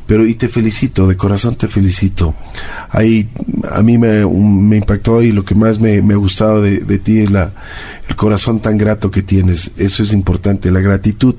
Pero 0.07 0.24
y 0.24 0.34
te 0.34 0.48
felicito, 0.48 1.09
de 1.09 1.16
corazón 1.16 1.57
te 1.57 1.66
felicito. 1.66 2.32
Ahí 2.90 3.28
a 3.72 3.82
mí 3.82 3.98
me 3.98 4.76
impactó 4.76 5.20
y 5.20 5.32
lo 5.32 5.44
que 5.44 5.57
más 5.57 5.80
me, 5.80 6.00
me 6.00 6.14
ha 6.14 6.16
gustado 6.16 6.62
de, 6.62 6.78
de, 6.78 6.98
ti 7.00 7.18
es 7.18 7.32
la, 7.32 7.52
el 8.09 8.14
corazón 8.14 8.61
tan 8.61 8.78
grato 8.78 9.11
que 9.11 9.24
tienes. 9.24 9.72
Eso 9.76 10.04
es 10.04 10.12
importante, 10.12 10.70
la 10.70 10.80
gratitud. 10.80 11.34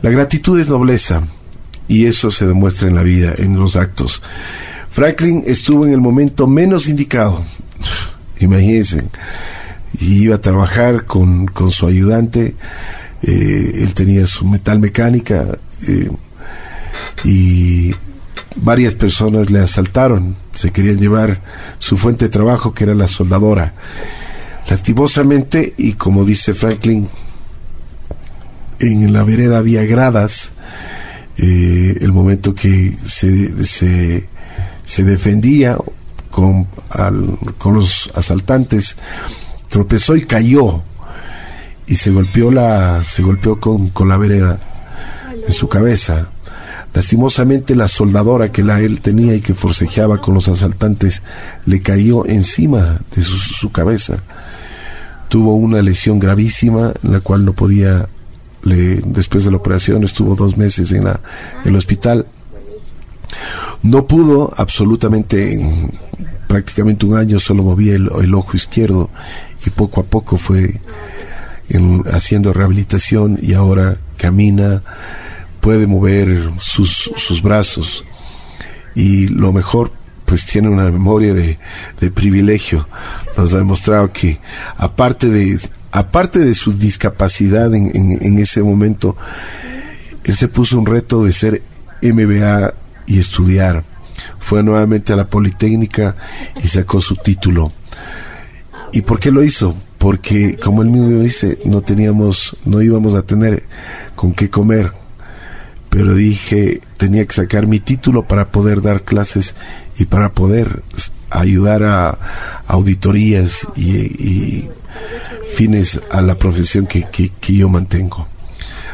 La 0.00 0.10
gratitud 0.10 0.58
es 0.58 0.68
nobleza 0.68 1.22
y 1.88 2.06
eso 2.06 2.30
se 2.30 2.46
demuestra 2.46 2.88
en 2.88 2.94
la 2.94 3.02
vida, 3.02 3.34
en 3.36 3.58
los 3.58 3.76
actos. 3.76 4.22
Franklin 4.90 5.42
estuvo 5.46 5.84
en 5.84 5.92
el 5.92 6.00
momento 6.00 6.46
menos 6.46 6.88
indicado, 6.88 7.44
imagínense, 8.40 9.04
y 10.00 10.22
iba 10.22 10.36
a 10.36 10.40
trabajar 10.40 11.04
con, 11.04 11.50
su 11.70 11.86
ayudante, 11.86 12.54
eh, 13.22 13.72
él 13.82 13.94
tenía 13.94 14.26
su 14.26 14.46
metal 14.46 14.78
mecánica 14.78 15.58
eh, 15.86 16.08
y 17.24 17.94
varias 18.56 18.94
personas 18.94 19.50
le 19.50 19.60
asaltaron, 19.60 20.36
se 20.54 20.70
querían 20.70 20.98
llevar 20.98 21.42
su 21.78 21.96
fuente 21.96 22.26
de 22.26 22.30
trabajo 22.30 22.74
que 22.74 22.84
era 22.84 22.94
la 22.94 23.08
soldadora. 23.08 23.74
Lastimosamente, 24.68 25.74
y 25.76 25.94
como 25.94 26.24
dice 26.24 26.54
Franklin, 26.54 27.08
en 28.80 29.12
la 29.12 29.24
vereda 29.24 29.58
había 29.58 29.84
gradas, 29.84 30.52
eh, 31.38 31.98
el 32.00 32.12
momento 32.12 32.54
que 32.54 32.96
se, 33.04 33.64
se 33.64 34.28
se 34.88 35.04
defendía 35.04 35.76
con, 36.30 36.66
con 37.58 37.74
los 37.74 38.10
asaltantes, 38.14 38.96
tropezó 39.68 40.16
y 40.16 40.22
cayó 40.22 40.82
y 41.86 41.96
se 41.96 42.10
golpeó 42.10 42.50
la 42.50 43.02
se 43.02 43.22
golpeó 43.22 43.58
con, 43.60 43.88
con 43.90 44.08
la 44.08 44.16
vereda 44.16 44.60
en 45.46 45.52
su 45.52 45.68
cabeza. 45.68 46.28
Lastimosamente 46.94 47.76
la 47.76 47.86
soldadora 47.86 48.50
que 48.50 48.64
la 48.64 48.80
él 48.80 49.00
tenía 49.00 49.34
y 49.34 49.40
que 49.40 49.54
forcejeaba 49.54 50.20
con 50.20 50.34
los 50.34 50.48
asaltantes 50.48 51.22
le 51.66 51.80
cayó 51.80 52.26
encima 52.26 53.00
de 53.14 53.22
su, 53.22 53.70
cabeza. 53.70 54.16
Tuvo 55.28 55.54
una 55.54 55.82
lesión 55.82 56.18
gravísima 56.18 56.94
en 57.02 57.12
la 57.12 57.20
cual 57.20 57.44
no 57.44 57.52
podía, 57.52 58.08
le, 58.62 59.00
después 59.04 59.44
de 59.44 59.50
la 59.50 59.58
operación 59.58 60.02
estuvo 60.02 60.34
dos 60.34 60.56
meses 60.56 60.90
en, 60.92 61.04
la, 61.04 61.20
en 61.62 61.68
el 61.68 61.76
hospital 61.76 62.26
no 63.82 64.06
pudo 64.06 64.52
absolutamente, 64.56 65.60
prácticamente 66.46 67.06
un 67.06 67.16
año 67.16 67.38
solo 67.38 67.62
movía 67.62 67.94
el, 67.94 68.34
ojo 68.34 68.56
izquierdo 68.56 69.10
y 69.66 69.70
poco 69.70 70.00
a 70.00 70.04
poco 70.04 70.36
fue 70.36 70.80
haciendo 72.10 72.52
rehabilitación 72.52 73.38
y 73.42 73.54
ahora 73.54 73.98
camina, 74.16 74.82
puede 75.60 75.86
mover 75.86 76.50
sus, 76.58 77.10
sus 77.16 77.42
brazos 77.42 78.04
y 78.94 79.28
lo 79.28 79.52
mejor 79.52 79.92
pues 80.24 80.44
tiene 80.44 80.68
una 80.68 80.84
memoria 80.90 81.32
de, 81.32 81.58
privilegio. 82.10 82.86
Nos 83.36 83.54
ha 83.54 83.58
demostrado 83.58 84.12
que 84.12 84.38
aparte 84.76 85.28
de, 85.28 85.58
aparte 85.90 86.40
de 86.40 86.54
su 86.54 86.72
discapacidad 86.72 87.74
en, 87.74 87.90
en 87.94 88.38
ese 88.38 88.62
momento, 88.62 89.16
él 90.24 90.34
se 90.34 90.48
puso 90.48 90.78
un 90.78 90.84
reto 90.84 91.24
de 91.24 91.32
ser 91.32 91.62
MBA 92.02 92.74
y 93.06 93.18
estudiar. 93.18 93.84
Fue 94.38 94.62
nuevamente 94.62 95.12
a 95.12 95.16
la 95.16 95.30
Politécnica 95.30 96.16
y 96.62 96.68
sacó 96.68 97.00
su 97.00 97.16
título. 97.16 97.72
¿Y 98.92 99.02
por 99.02 99.20
qué 99.20 99.30
lo 99.30 99.42
hizo? 99.42 99.74
Porque, 99.98 100.56
como 100.56 100.82
él 100.82 100.90
mismo 100.90 101.20
dice, 101.20 101.58
no 101.64 101.82
teníamos, 101.82 102.56
no 102.64 102.80
íbamos 102.82 103.14
a 103.14 103.22
tener 103.22 103.64
con 104.14 104.32
qué 104.32 104.48
comer. 104.48 104.92
Pero 105.90 106.14
dije, 106.14 106.80
tenía 106.96 107.24
que 107.26 107.34
sacar 107.34 107.66
mi 107.66 107.80
título 107.80 108.26
para 108.26 108.48
poder 108.48 108.82
dar 108.82 109.02
clases 109.02 109.56
y 109.98 110.04
para 110.04 110.32
poder 110.32 110.82
ayudar 111.30 111.82
a 111.82 112.18
auditorías 112.66 113.66
y, 113.76 114.68
fines 115.52 116.00
a 116.12 116.22
la 116.22 116.36
profesión 116.36 116.86
que, 116.86 117.04
que 117.04 117.52
yo 117.52 117.68
mantengo. 117.68 118.28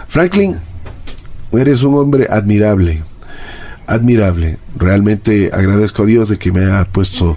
Franklin, 0.09 0.57
eres 1.53 1.83
un 1.83 1.95
hombre 1.95 2.27
admirable 2.31 3.03
admirable. 3.87 4.59
Realmente 4.77 5.51
agradezco 5.53 6.03
a 6.03 6.07
Dios 6.07 6.29
de 6.29 6.39
que 6.39 6.53
me 6.53 6.65
ha 6.65 6.85
puesto 6.85 7.37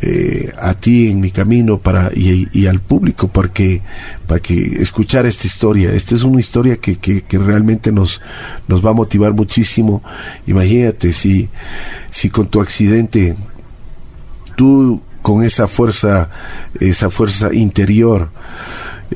eh, 0.00 0.52
a 0.60 0.74
ti 0.74 1.10
en 1.10 1.20
mi 1.20 1.30
camino 1.32 1.78
para 1.78 2.10
y, 2.14 2.66
al 2.66 2.80
público 2.80 3.28
porque 3.28 3.82
para 4.26 4.40
que 4.40 4.54
escuchar 4.80 5.26
esta 5.26 5.46
historia. 5.46 5.92
Esta 5.92 6.14
es 6.14 6.22
una 6.22 6.40
historia 6.40 6.76
que, 6.76 6.96
que, 6.96 7.38
realmente 7.38 7.90
nos, 7.90 8.20
nos 8.68 8.84
va 8.84 8.90
a 8.90 8.94
motivar 8.94 9.32
muchísimo. 9.32 10.02
Imagínate 10.46 11.12
si, 11.12 11.48
si 12.10 12.30
con 12.30 12.48
tu 12.48 12.60
accidente 12.60 13.36
tú 14.56 15.00
con 15.22 15.42
esa 15.42 15.68
fuerza, 15.68 16.30
esa 16.78 17.10
fuerza 17.10 17.52
interior, 17.52 18.30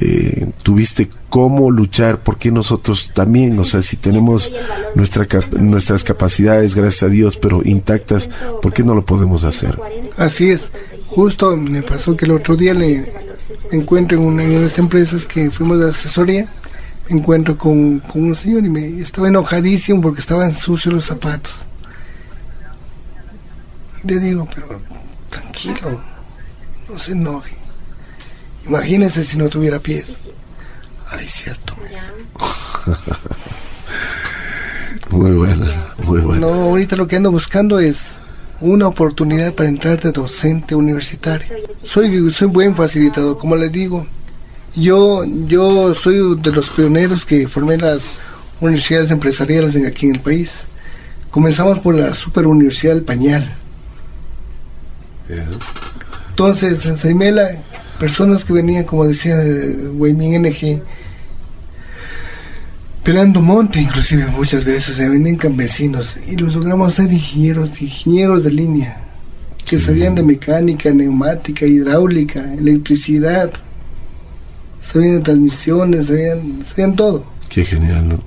eh, 0.01 0.51
tuviste 0.63 1.11
cómo 1.29 1.71
luchar, 1.71 2.23
porque 2.23 2.51
nosotros 2.51 3.11
también, 3.15 3.59
o 3.59 3.65
sea, 3.65 3.83
si 3.83 3.97
tenemos 3.97 4.51
nuestra, 4.95 5.27
nuestras 5.59 6.05
capacidades, 6.05 6.75
gracias 6.75 7.03
a 7.05 7.09
Dios, 7.09 7.37
pero 7.37 7.63
intactas, 7.65 8.31
¿por 8.61 8.73
qué 8.73 8.83
no 8.83 8.95
lo 8.95 9.05
podemos 9.05 9.45
hacer? 9.45 9.79
Así 10.17 10.51
es, 10.51 10.73
justo 11.07 11.57
me 11.57 11.83
pasó 11.83 12.17
que 12.17 12.25
el 12.25 12.33
otro 12.33 12.57
día 12.57 12.75
le 12.75 13.11
encuentro 13.71 14.19
en 14.19 14.25
una 14.25 14.43
de 14.43 14.61
las 14.61 14.79
empresas 14.79 15.27
que 15.27 15.51
fuimos 15.51 15.81
de 15.81 15.91
asesoría, 15.91 16.49
encuentro 17.09 17.59
con, 17.59 18.01
con 18.01 18.23
un 18.23 18.37
señor 18.37 18.65
y 18.65 18.69
me 18.69 18.87
estaba 19.01 19.29
enojadísimo 19.29 20.01
porque 20.01 20.21
estaban 20.21 20.53
sucios 20.53 20.95
los 20.95 21.05
zapatos. 21.05 21.67
Le 24.05 24.19
digo, 24.19 24.47
pero 24.55 24.81
tranquilo, 25.31 26.01
no 26.89 26.99
se 26.99 27.13
enoje. 27.13 27.62
Imagínese 28.67 29.25
si 29.25 29.39
no 29.39 29.49
tuviera 29.49 29.79
pies. 29.79 30.19
Ay, 31.11 31.27
cierto. 31.27 31.75
muy 35.11 35.33
buena, 35.33 35.87
muy 36.05 36.21
buena. 36.21 36.41
No, 36.41 36.49
ahorita 36.49 36.97
lo 36.97 37.07
que 37.07 37.17
ando 37.17 37.31
buscando 37.31 37.79
es 37.79 38.19
una 38.61 38.87
oportunidad 38.87 39.55
para 39.55 39.69
entrar 39.69 40.01
de 40.01 40.13
docente 40.13 40.75
universitario. 40.75 41.47
Soy, 41.85 42.31
soy 42.31 42.49
buen 42.49 42.75
facilitador, 42.75 43.37
como 43.37 43.57
les 43.57 43.73
digo. 43.73 44.07
Yo, 44.75 45.23
yo 45.47 45.95
soy 45.95 46.41
de 46.41 46.53
los 46.53 46.71
pioneros 46.71 47.27
que 47.27 47.47
formé 47.49 47.77
las 47.77 48.05
universidades 48.61 49.11
empresariales 49.11 49.77
aquí 49.87 50.07
en 50.07 50.15
el 50.15 50.21
país. 50.21 50.65
Comenzamos 51.31 51.81
por 51.81 51.95
la 51.95 52.13
Super 52.15 52.47
Universidad 52.47 52.95
del 52.95 53.05
Pañal. 53.05 53.57
Entonces, 56.31 56.85
en 56.87 56.99
Saimela 56.99 57.49
personas 57.99 58.45
que 58.45 58.53
venían, 58.53 58.85
como 58.85 59.05
decía 59.05 59.37
Weimin 59.95 60.43
NG, 60.43 60.83
pelando 63.03 63.43
monte, 63.43 63.81
inclusive 63.81 64.27
muchas 64.37 64.65
veces, 64.65 64.97
se 64.97 65.09
venían 65.09 65.37
campesinos 65.37 66.19
y 66.29 66.37
los 66.37 66.55
logramos 66.55 66.95
ser 66.95 67.13
ingenieros, 67.13 67.81
ingenieros 67.81 68.45
de 68.45 68.53
línea, 68.53 69.05
que 69.67 69.79
sabían 69.79 70.15
de 70.15 70.23
mecánica, 70.23 70.91
neumática, 70.91 71.67
hidráulica, 71.67 72.55
electricidad, 72.55 73.51
sabían 74.81 75.17
de 75.17 75.21
transmisiones, 75.21 76.07
sabían, 76.07 76.63
sabían 76.65 76.97
todo. 76.97 77.25
Qué 77.49 77.65
genial, 77.65 78.09
¿no? 78.09 78.23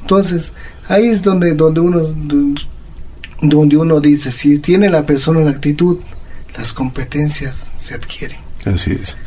Entonces, 0.00 0.52
ahí 0.88 1.06
es 1.06 1.22
donde, 1.22 1.54
donde 1.54 1.80
uno 1.80 2.00
donde 3.42 3.76
uno 3.76 4.00
dice, 4.00 4.30
si 4.30 4.58
tiene 4.60 4.88
la 4.88 5.02
persona 5.02 5.40
la 5.40 5.50
actitud, 5.50 5.98
las 6.56 6.72
competencias 6.72 7.72
se 7.76 7.94
adquieren. 7.94 8.38
Así 8.64 8.92
es. 8.92 9.18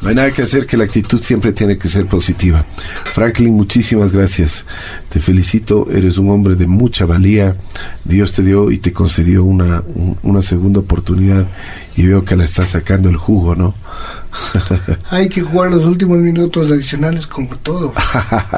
No 0.00 0.08
hay 0.08 0.14
nada 0.14 0.30
que 0.30 0.42
hacer 0.42 0.66
que 0.66 0.78
la 0.78 0.84
actitud 0.84 1.22
siempre 1.22 1.52
tiene 1.52 1.76
que 1.76 1.88
ser 1.88 2.06
positiva. 2.06 2.64
Franklin, 3.12 3.52
muchísimas 3.52 4.12
gracias. 4.12 4.64
Te 5.10 5.20
felicito, 5.20 5.90
eres 5.90 6.16
un 6.16 6.30
hombre 6.30 6.54
de 6.54 6.66
mucha 6.66 7.04
valía. 7.04 7.56
Dios 8.04 8.32
te 8.32 8.42
dio 8.42 8.70
y 8.70 8.78
te 8.78 8.94
concedió 8.94 9.44
una, 9.44 9.84
una 10.22 10.40
segunda 10.40 10.80
oportunidad 10.80 11.46
y 11.96 12.06
veo 12.06 12.24
que 12.24 12.36
la 12.36 12.44
estás 12.44 12.70
sacando 12.70 13.08
el 13.08 13.16
jugo, 13.16 13.54
¿no? 13.54 13.74
Hay 15.10 15.28
que 15.28 15.40
jugar 15.40 15.70
los 15.70 15.84
últimos 15.84 16.18
minutos 16.18 16.70
adicionales 16.70 17.26
con 17.26 17.48
todo. 17.58 17.92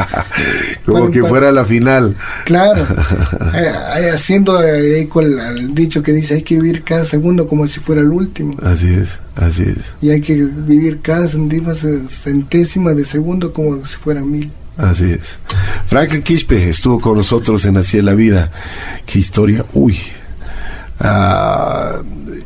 Como 0.87 1.11
que 1.11 1.25
fuera 1.25 1.51
la 1.51 1.65
final. 1.65 2.17
Claro. 2.45 2.87
Haciendo 4.13 4.63
eco 4.63 5.21
al, 5.21 5.75
dicho 5.75 6.03
que 6.03 6.13
dice 6.13 6.35
hay 6.35 6.43
que 6.43 6.57
vivir 6.57 6.85
cada 6.85 7.05
segundo 7.05 7.47
como 7.47 7.67
si 7.67 7.81
fuera 7.81 8.03
el 8.03 8.09
último. 8.09 8.57
Así 8.63 8.93
es, 8.93 9.21
así 9.37 9.63
es. 9.63 9.95
Y 10.01 10.11
hay 10.11 10.21
que 10.21 10.35
vivir 10.35 11.01
cada 11.01 11.27
centésima 11.29 12.95
de 12.95 13.05
segundo 13.05 13.53
como 13.53 13.85
si 13.85 13.97
fuera 13.97 14.23
mil. 14.23 14.53
Así 14.77 15.11
es. 15.11 15.39
Franklin 15.87 16.23
Quispe 16.23 16.71
estuvo 16.71 17.01
con 17.01 17.17
nosotros 17.17 17.65
en 17.65 17.77
Así 17.77 17.99
es 17.99 18.05
la 18.05 18.15
Vida. 18.15 18.51
Qué 19.07 19.19
historia. 19.19 19.65
Uy. 19.75 19.99
Ah, 21.01 21.99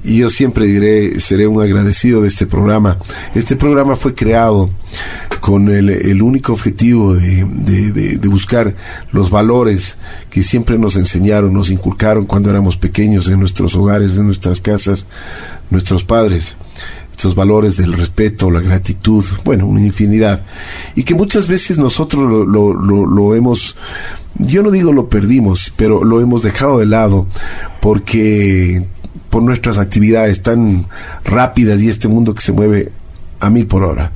y 0.07 0.19
yo 0.19 0.31
siempre 0.31 0.67
diré, 0.67 1.19
seré 1.19 1.49
un 1.49 1.61
agradecido 1.61 2.23
de 2.23 2.29
este 2.29 2.47
programa. 2.47 2.97
Este 3.35 3.57
programa 3.57 3.97
fue 3.97 4.15
creado 4.15 4.71
con 5.41 5.69
el, 5.69 6.23
único 6.23 6.53
objetivo 6.53 7.15
de, 7.15 8.19
buscar 8.29 8.75
los 9.11 9.31
valores 9.31 9.99
que 10.31 10.43
siempre 10.43 10.79
nos 10.79 10.97
enseñaron, 10.97 11.53
nos 11.53 11.71
inculcaron 11.71 12.25
cuando 12.25 12.51
éramos 12.51 12.77
pequeños 12.77 13.29
en 13.29 13.41
nuestros 13.41 13.75
hogares, 13.75 14.17
en 14.17 14.27
nuestras 14.27 14.61
casas, 14.61 15.07
nuestros 15.71 16.05
padres 16.05 16.57
estos 17.17 17.35
valores 17.35 17.79
del 17.79 17.95
respeto, 17.95 18.51
la 18.51 18.61
gratitud, 18.61 19.25
bueno, 19.43 19.67
una 19.67 19.81
infinidad. 19.81 20.45
Y 20.95 21.05
que 21.05 21.15
muchas 21.15 21.49
veces 21.49 21.79
nosotros 21.79 22.47
lo, 22.47 23.35
hemos, 23.35 23.75
yo 24.35 24.63
no 24.63 24.71
digo 24.71 24.93
lo 24.93 25.09
perdimos, 25.09 25.73
pero 25.77 26.05
lo 26.05 26.21
hemos 26.21 26.43
dejado 26.43 26.79
de 26.79 26.85
lado 26.85 27.27
porque 27.81 28.87
por 29.37 29.43
nuestras 29.43 29.77
actividades 29.77 30.41
tan 30.41 30.87
rápidas 31.23 31.83
y 31.83 31.91
este 31.91 32.09
mundo 32.09 32.35
que 32.35 32.41
se 32.41 32.53
mueve 32.53 32.91
a 33.39 33.51
mil 33.51 33.67
por 33.67 33.85
hora. 33.85 34.11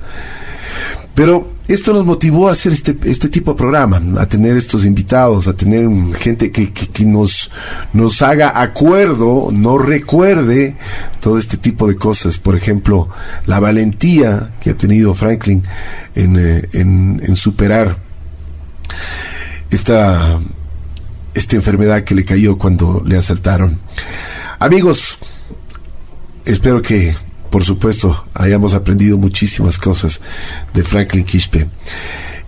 Pero 1.15 1.53
esto 1.69 1.93
nos 1.93 2.07
motivó 2.07 2.49
a 2.49 2.53
hacer 2.53 2.73
este, 2.73 2.97
este 3.05 3.29
tipo 3.29 3.51
de 3.51 3.59
programa, 3.59 4.01
a 4.19 4.25
tener 4.25 4.57
estos 4.57 4.87
invitados, 4.87 5.47
a 5.47 5.53
tener 5.53 5.87
gente 6.15 6.51
que, 6.51 6.73
que, 6.73 7.05
nos, 7.05 7.51
nos 7.93 8.23
haga 8.23 8.63
acuerdo, 8.63 9.51
no 9.53 9.77
recuerde 9.77 10.79
todo 11.21 11.37
este 11.37 11.59
tipo 11.59 11.87
de 11.87 11.97
cosas. 11.97 12.39
Por 12.39 12.57
ejemplo, 12.57 13.11
la 13.45 13.61
valentía 13.61 14.55
que 14.59 14.71
ha 14.71 14.75
tenido 14.75 15.13
Franklin 15.13 15.63
en, 16.15 16.39
eh, 16.39 16.67
en, 16.73 17.21
en 17.23 17.37
superar 17.37 17.99
esta, 19.71 20.41
esta 21.35 21.57
enfermedad 21.57 22.05
que 22.05 22.15
le 22.15 22.25
cayó 22.25 22.57
cuando 22.57 23.03
le 23.05 23.19
asaltaron. 23.19 23.79
Amigos, 24.63 25.17
espero 26.45 26.83
que, 26.83 27.15
por 27.49 27.65
supuesto, 27.65 28.25
hayamos 28.35 28.75
aprendido 28.75 29.17
muchísimas 29.17 29.79
cosas 29.79 30.21
de 30.75 30.85
Franklin 30.85 31.25
Quispe. 31.25 31.67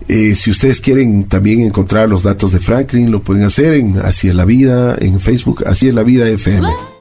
Eh, 0.07 0.35
si 0.35 0.51
ustedes 0.51 0.79
quieren 0.79 1.23
también 1.23 1.61
encontrar 1.61 2.07
los 2.07 2.21
datos 2.21 2.51
de 2.51 2.59
Franklin, 2.59 3.09
lo 3.09 3.23
pueden 3.23 3.43
hacer 3.43 3.73
en 3.73 3.97
Así 3.97 4.27
es 4.27 4.35
la 4.35 4.45
Vida, 4.45 4.95
en 5.01 5.19
Facebook, 5.19 5.63
Así 5.65 5.87
es 5.87 5.95
la 5.95 6.03
Vida 6.03 6.29
FM. 6.29 6.67